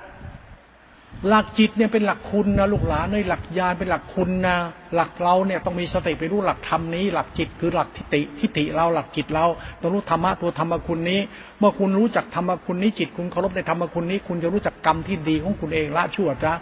[1.29, 4.57] หลักจิตเนี่ยเป็นหลักคุณนะลูกหลานในหลักญาณเป็นหลักคุณนะ
[4.95, 9.47] หลักเราเนี่ยต้องมีสติไปรู้หลักธรรมนี้ หลักจิตคือหลักทิฏฐิทิฏฐิเราหลักจิตเรา
[9.81, 11.21] ต้องรู้ธรรมะตัวธรรมคุณนี้
[11.59, 16.53] เมื่อคุณรู้จักธรรมคุณนี้จิตคุณเคารพในธรรมคุณนี้ คุณจะรู้จักกรรมที่ดีของคุณเองละชั่วจ้ะ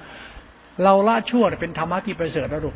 [0.83, 2.75] เราละชั่วเป็นธรรมะที่ประเสริฐนะลูก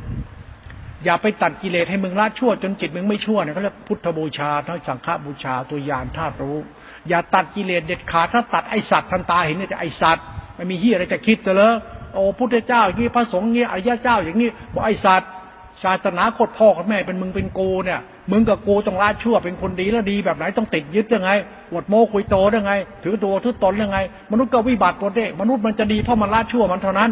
[1.05, 6.57] อย่าไปตัดกิเลสให้มึงละชั่ว จนจิตมึงไม่ชั่วเนี่ยเขาเรียกพุทธบูชาทั้งสังฆบูชาตัวยานธาตุรู้
[7.09, 10.25] อย่าตัดกิเลสเด็ดขาดถ้าตัดไอสัตว์ทันตาเห็นเนี่ยไอสัตว์
[10.55, 11.73] ไม่มีเฮียอะไรจะคิดเลย
[12.13, 15.29] โอ้พุทธเจ้าอย่างนี้พระสงฆ์งนี้อริยเจ้าอย่างนี้บอกไอสัตว์
[15.83, 17.99] ศาสนาโคตรพ่อกับแม่เป็นมึงเป็นกูเนี่ย
[18.31, 21.29] มึงกับกูต้องละชั่วเป็นคนดีแล้วดีแบบไหนต้องติดยึดยังไง
[21.73, 22.73] วดโมคุยโตยังไง
[23.03, 23.97] ถือตัวถือตนยังไง
[24.31, 27.09] มนุษย์ก็วิบัติตัวเด้มนุษย์มันจะดีเพราะมันละชั่วมันเท่านั้น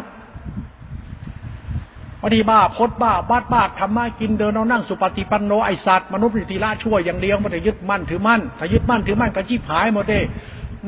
[2.21, 10.19] บางทีบ้าพดบ้าบ้าบ้าทำมากินเดินเอานั่งสุปฏิปันโนไอสัตว์มนุษย์มีทีละชั่วอย่างเดียวมันจะยึดมั่นถือมั่นถ้ายึดมั่นถือมั่นก็จีบหายหมดเด้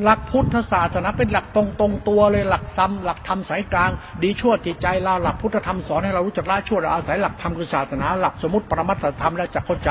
[0.02, 3.90] หลักพุทธศาสนาเป็นหลักตรงตรงตัวเลยหลักซ้ำหลักธรรมสายกลาง
[4.22, 9.90] ดีชั่วจิตใจเราหลักพุทธธรรมสอนให้เรารู้จักละชั่วเราอาศัยหลักธรรมคือศาสนา หลักสมมติปรมัตถธรรมแล้วจะเข้าใจ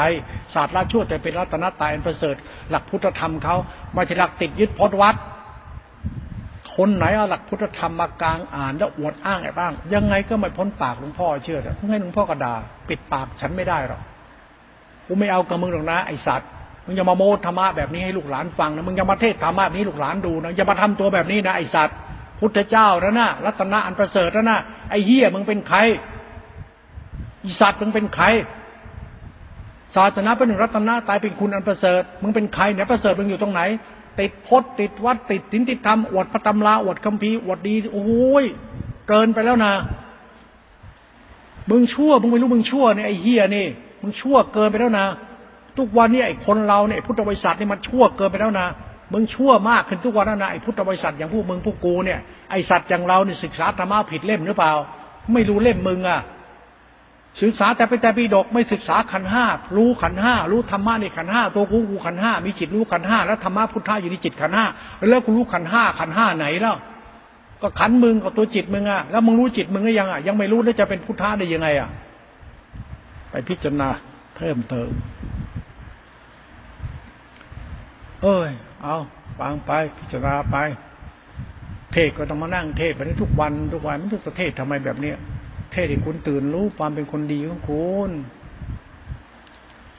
[0.53, 2.35] ศาสตร์ละชั่วแต่เป็นรัตนตายอันประเสริฐ
[2.69, 3.55] หลักพุทธธรรมเขา
[3.93, 5.15] ไม่ใช่หลักติดยึดพจนวัด
[6.75, 12.53] คนไหนเอาหลักพุทธธรรมมากลางอ่านแล้วอวดอ้างไอ้บ้าง ยังไงก็ไม่พ้นปากหลวงพ่อเชื่อแต่ให้หลวงพ่อกระดา
[12.89, 14.01] ปิดปากฉันไม่ได้หรอก
[15.07, 16.49] กูไม่เอากับมึงหรอกนะไอสัตว์
[16.85, 21.97] มึงอย่ามาโมธรรมะแบบนี้ให้ลูกหลานฟังนะมึงอย่ามาเทศธรรมะแบบนี้ลูกหลานดูนะอย่ามาทำตัวแบบนี้นะไอสัตว์
[22.39, 24.59] พุทธเจ้านะนะรัตนะอันประเสริฐนะนะ
[24.89, 25.77] ไอเฮียมึงเป็นใคร
[27.39, 28.25] ไอสัตว์มึงเป็นใคร
[29.95, 33.61] ศาสนาเป็นหนึ่งรัตนะตายเป็นคุณอันประเสริฐมึงเป็นใครเนี่ยประเสริฐมึงอยู่ตรงไหน
[34.19, 38.45] ติดพจน์ติดวัดติดสินติดธรรมอวดพระตำราอวดคัมภีอวดดีโอ้ย
[39.07, 39.73] เกินไปแล้วนะ
[41.69, 43.65] มึงชั่วมึงไม่รู้มึงชั่วเนี่ยไอ้เฮียนี่
[44.01, 45.07] มึงชั่วเกินไปแล้วนะ
[45.77, 48.67] ทุกวันนี้ไอ้คนเราเนี่ยพุทธบริษัทนี่มันชั่วเกินไปแล้วนะ
[49.13, 52.19] มึงชั่วมากขึ้นทุกวันแล้วนะไอ้พุทธบริษัทอย่างพวกมึงพวกกูเนี่ย
[52.51, 54.73] ไอ้สัตว์อย่างเราเนี่ยศึกษาธรรมะผิดเล่มหรือเปล่า
[55.33, 56.19] ไม่รู้เล่มมึงอะ
[57.39, 59.45] ศึกษาแต่ไปแต่ปีดกไม่ศึกษาขันห้า
[59.77, 64.65] รู้ขันห้ารู้ธรรมะในขันห้าตัวกูกูขันห้ามีจิตรู้ขันห้าแล้วธรรมะพุทธะอยู่ในจิตขันห้า
[65.09, 66.75] แล้วกูรู้ขันห้าขันห้าไหนแล้ว
[67.61, 71.89] ก็ขันมึงกับตัวจิตมึงอะแล้วมึงรู้จิตมึงก็ยังอะยังไม่รู้แล้วจะเป็นพุทธะได้ยังไงอะ
[73.31, 73.89] ไปพิจารณา
[74.35, 74.91] เพิ่มเติม
[78.23, 78.49] เอ้ย
[78.83, 78.97] เอา
[79.39, 80.57] ฟังไปพิจารณาไป
[81.93, 85.17] เทศก็ต้องมานั่งเทศไปนี้ทุกวันทุกวันมันจะเทศทำไมแบบเนี้ย
[85.71, 88.11] เทศให้คุณตื่นรู้ความเป็นคนดีของคุณ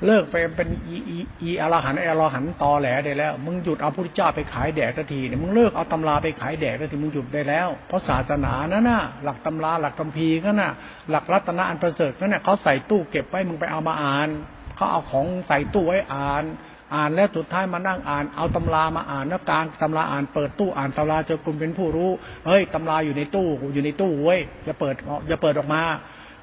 [0.06, 10.72] เลิกไปเป็นอีอีอีอรหันอรหันตอแหลได้แล้ว มึงหยุดเอาพุทธเจ้าไปขายแดกทีเนี่ยมึงเลิกเอาตำราไปขายแดกทีมึงหยุดได้แล้ว เพราะศาสนานั่นน่ะ หลักตำราหลักคัมภีร์นั่นน่ะ
[11.10, 14.28] หลักรัตนะอันประเสริฐนั่นน่ะเขาใส่ตู้เก็บไว้มึงไปเอามาอ่าน
[14.76, 16.44] เขาเอาของใส่ตู้ไว้อ่าน
[16.94, 22.10] อ่านแล้วสุดท้ายมานั่งอ่าน เอาตำรามาอ่านแล้วกลางตำราอ่านเปิดตู้อ่านตำราเจอคุณเป็นผู้รู้
[22.46, 24.94] เฮ้ยตำราอยู่ในตู้อยู่ในตู้เว้ยอย่าเปิด
[25.28, 25.82] อย่าเปิดออกมา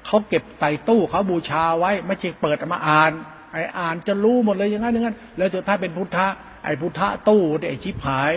[0.06, 3.12] เขาเก็บใส่ตู้เขาบูชาไว้ไม่ใช่เปิดมาอ่าน
[3.52, 6.26] ไออ่านจะรู้หมดเลยอย่างนั้นอย่างนั้นแล้วสุดท้ายเป็นพุทธะ
[6.64, 8.32] ไอพุทธะตู้ไอชิบหาย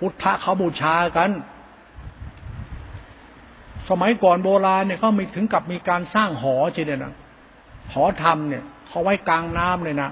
[0.00, 1.30] พุทธะเขาบูชากัน
[3.88, 7.14] สมัยก่อนโบราณเนี่ยเขามีถึงกับมีการสร้างหอเช่นเดียนะ
[7.92, 10.10] หอธรรมเนี่ยเขาไว้กลางน้ำเลยนะ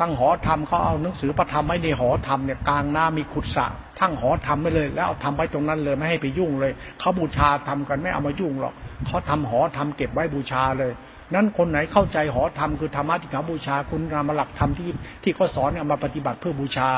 [0.02, 3.66] ั้งหอธรรมเขาเอาหนังสือพระธรรมไว้ในหอธรรมเนี่ยกลางหน้ามีขุดสระ
[4.00, 8.74] ทั้งหอธรรมไปเลย แล้วเอาทำไว้ตรงนั้นเลยไม่ให้ไปยุ่งเลยเขาบูชาทำกันไม่เอามายุ่งหรอก
[9.06, 10.92] เขาทำหอธรรมเก็บไว้บูชาเลย
[11.34, 14.90] นั้นคนไหนเข้าใจหอธรรมคือธรรมะที่เขาบูชาคุณนามหลักธรรมที่
[15.22, 16.88] ที่เขาสอนเอามาปฏิบัติเพื่อบูชา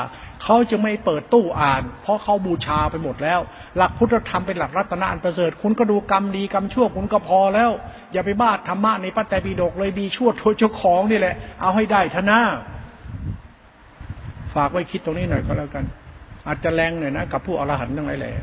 [0.43, 3.39] เขาจะไม่เปิดตู้อ่าน เพราะเขาบูชาไปหมดแล้ว
[3.77, 7.71] หลักพุทธธรรมเป็นหลักรัตนอันประเสริฐคุณก็ดูกรรมดีกรรมชั่วคุณก็พอแล้ว
[8.13, 12.39] อย่าไปบ้าธรรมะในปัจจัยปีดกเลยดีชั่วโทษเจ้าของนี่แหละ เอาให้ได้ทนะ
[14.55, 15.85] ฝากไว้คิดตรงนี้หน่อยก็แล้วกัน
[16.47, 18.33] อาจจะแรงหน่อยนะกับผู้อรหันต์ทั้งหลายแหละ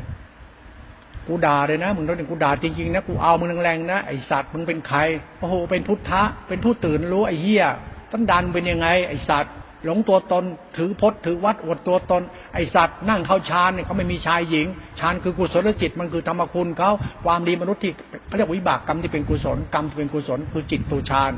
[1.27, 4.99] กูด่าเลยนะมึงต้องกูด่าจริงๆนะกูเอามึงแรงๆนะไอสัตว์มึงเป็นใคร
[5.39, 7.65] โอ้โหเป็นพุทธะเป็นผู้ตื่นรู้ไอเหี้ย
[8.11, 9.53] ต้นดันเป็นยังไง ไอสัตว์
[9.85, 10.43] หลงตัวตน
[10.77, 14.67] ถือพจน์ถือวัดอวดตัวตน ไอสัตว์นั่งเข้าฌานเนี่ยเขาไม่มีชายหญิง
[14.99, 16.91] ฌานคือกุศลจิตมันคือธรรมคุณเขา
[17.25, 17.91] ความดีมนุษย์ที่
[18.27, 21.31] เขาเรียกวิบากกรรมที่เป็นกุศลกรรมที่เป็นกุศลคือจิตตัวฌาน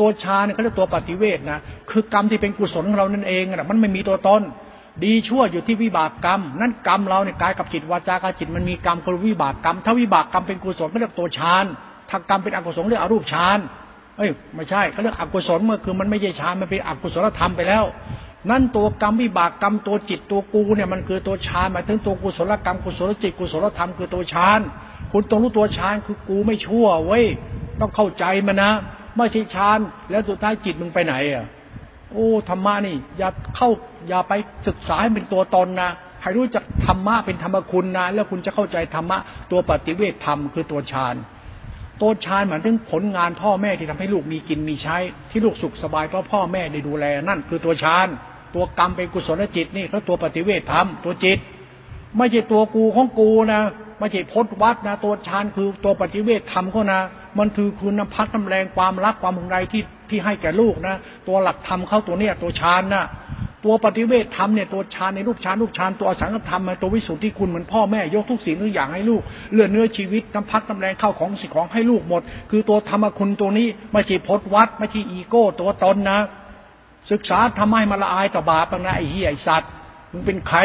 [0.00, 1.58] ตัวฌาเนี่ยเขาเรียกตัวปฏิเวทนะ
[1.90, 4.42] คือกรรมที่เป็นกุศลของเรานั่นเองนะมันไม่มีตัวตน
[5.04, 11.64] ดีชั่วอยู่ที่วิบากกรรม นั่นกรรมเราเนี่ยกายกับจิตวาจาการจิตมันมีกรรมคือวิบากกรรม ถ้าวิบากกรรมเป็นกุศลเขาเรียกตัวฌาน
[12.10, 13.58] ถ้ากรรมเป็นอกุศลเรียกอรูปฌาน
[14.18, 17.84] เอ้ยไม่ใช่เขาเรียกอกุศลเมื่อคือมันไม่ใช่ฌานมันเป็นอกุศลธรรมไปแล้ว
[18.50, 24.60] นั่นตัวกรรมวิบากกรรมตัวจิตตัวกูเนี่ยมันคือตัวฌานหมายถึงตัวกุศลกรรมกุศลจิตกุศลธรรมคือตัวฌาน
[25.12, 27.24] คุณต้องรู้ตัวฌานคือกูไม่ชั่วเว้ย
[27.80, 28.72] ต้องเข้าใจมันนะ
[29.16, 29.78] ไม่ใช่ฌาน
[30.10, 31.46] แล้วสุดท้ายจิตมึงไปไหนอะ
[32.12, 33.68] โอ้ธรรมะนี่ อย่าเข้า
[34.08, 34.32] อย่าไป
[34.66, 35.90] ศึกษาให้เป็นตัวตนนะ
[36.22, 39.18] ให้รู้จักธรรมะเป็นธรรมคุณนะแล้วคุณจะเข้าใจธรรมะ
[39.50, 41.14] ตัวปฏิเวทธรรมคือตัวฌาน
[42.00, 44.96] ตัวฌานหมายถึงผลงานพ่อแม่ที่ทำให้ลูกมีกินมีใช้
[45.30, 48.06] ที่ลูกสุขสบายเพราะพ่อแม่ได้ดูแลนั่น คือตัวฌาน
[48.54, 51.38] ตัวกรรมเป็นกุศลจิตนี่เขาตัวปฏิเวทธรรมตัวจิต
[52.16, 53.62] ไม่ใช่ตัวกูของกูนะ
[54.02, 57.00] ไม่ใช่พจวัดนะตัวฌานคือตัวปฏิเวทธรรมเขานะ
[57.38, 60.96] มันคือคุณน้ำพัดน้ำแรงความรักความห่วงใยที่ที่ให้แก่ลูกนะ
[61.28, 63.04] ตัวหลักธรรมเขาตัวเนี้ยตัวฌานนะ
[63.64, 69.22] ตัวปฏิเวทธรรมเนี่ยตัวฌานในรูปฌานรูปฌานตัวอสังขธรรมตัววิสุทธิคุณเหมือนพ่อแม่ยกทุกสิ่งทุกอย่างให้ลูก
[69.52, 76.18] เลือดเนื้อชีวิตน้ำพัดน้ำแรงเข้าของสิ่งของให้ลูกหมด คือตัวธรรมคุณตัวนี้ไม่ใช่พจวัดไม่ใช่อีโก้ ตัวตนนะ
[77.10, 79.70] ศึกษาทำให้มาละอายต่อบาปนะไอ้เหี้ยไอ้สัตว์
[80.12, 80.58] มึงเป็นใคร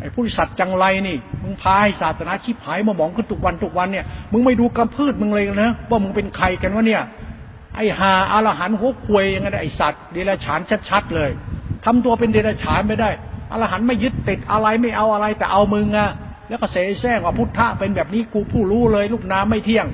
[0.00, 7.02] ไอ้ผู้สัตว์จังไรนี่ มึงพายศาสนาชิบหายมาหมองขึ้นทุกวันทุกวันเนี่ย มึงไม่ดูกำพืชมึงเลยนะว่ามึงเป็นใครกันวะเนี่ย
[7.76, 11.30] ไอ้หาอารหันหัวควยยังไงไอ้สัตว์เดรัจฉานชัดๆเลย
[11.84, 13.10] ทำตัวเป็นเดรัจฉานไม่ได้
[13.52, 16.10] อรหันไม่ยึดติดอะไรไม่เอาอะไรแต่เอามึงอะ
[16.48, 19.86] แล้วก็เสแสร้งว่าพุทธะเป็นแบบนี้กูผู้รู้เลยลูกน้ำไม่เที่ยง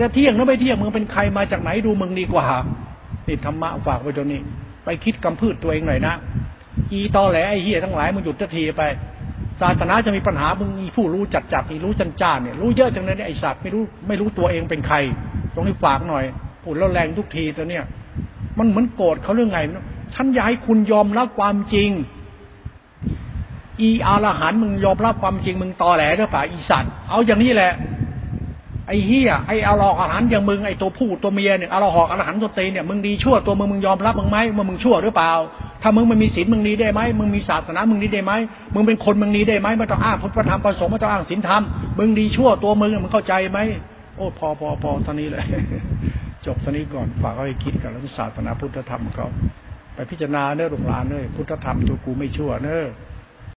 [0.00, 2.46] จะเที่ยงหรือไม่เที่ยงมึงเป็นใครมาจากไหนดูมึงดีกว่า
[3.26, 4.40] นี่ธรรมะฝากไว้ตรงนี้
[4.84, 6.14] ไปคิดกำพืชตัวเองหน่อยนะ
[6.92, 8.82] อีตอแหลไอ้เฮียทั้งหลายมึงหยุดทีไป
[9.60, 14.96] ศาสนาจะมีปัญหามึงมีผู้รู้จัดจัดมีรู้จันจ้าเนี่ยรู้เยอะจังเลยไอ้สัตว์ไม่รู้ไม่รู้ตัวเองเป็นใคร
[15.54, 16.24] ตรงนี้ฝากหน่อย
[16.62, 17.84] พูดแล้วแรงทุกทีตัวเนี้ย
[18.58, 19.58] มันเหมือนโกรธเขาเรื่องไง
[20.14, 21.90] ท่านอยากให้คุณยอมรับความจริง
[23.80, 27.72] อีอารหันมึงยอมรับความจริงมึงตอแหลหรือเปล่าอีสัตว์เอาอย่างนี้แหละ
[28.88, 35.32] ไอ้เฮียไอ้อาลอกอาหารอย่างมึงไอ้ตัวผู้ตัวเมียเนี่ยอาลหอกอาหารตัวเตเนี่ยมึงดีชั่วตัวมึงมึงยอมรับมึงไหมว่ามึงชั่วหรือเปล่า
[35.86, 38.32] ถ้ามึงไม่มีศีลมึงนี้ได้ไหมมึงมีศาสนามึงนี้ได้ไหม
[38.74, 41.62] มึงเป็นคนมึงนี้ได้ไหมไม่ต้องอ้างพุทธธรรมประสงค์ไม่ต้องอ้างศีลธรรม
[41.98, 43.60] มึงดีชั่วตัวมึงมึงเข้าใจไหม
[44.16, 45.44] โอ้พอพอพอตอนนี้เลย
[46.46, 49.26] จบตอนนี้ก่อนฝากเขาให้คิดกันแล้วศาสนาพุทธธรรมเขา
[49.94, 52.82] ไปพิจารณาเนื้อหลงหลานเนื้อพุทธธรรมตัวกูไม่ชั่วเนื้อ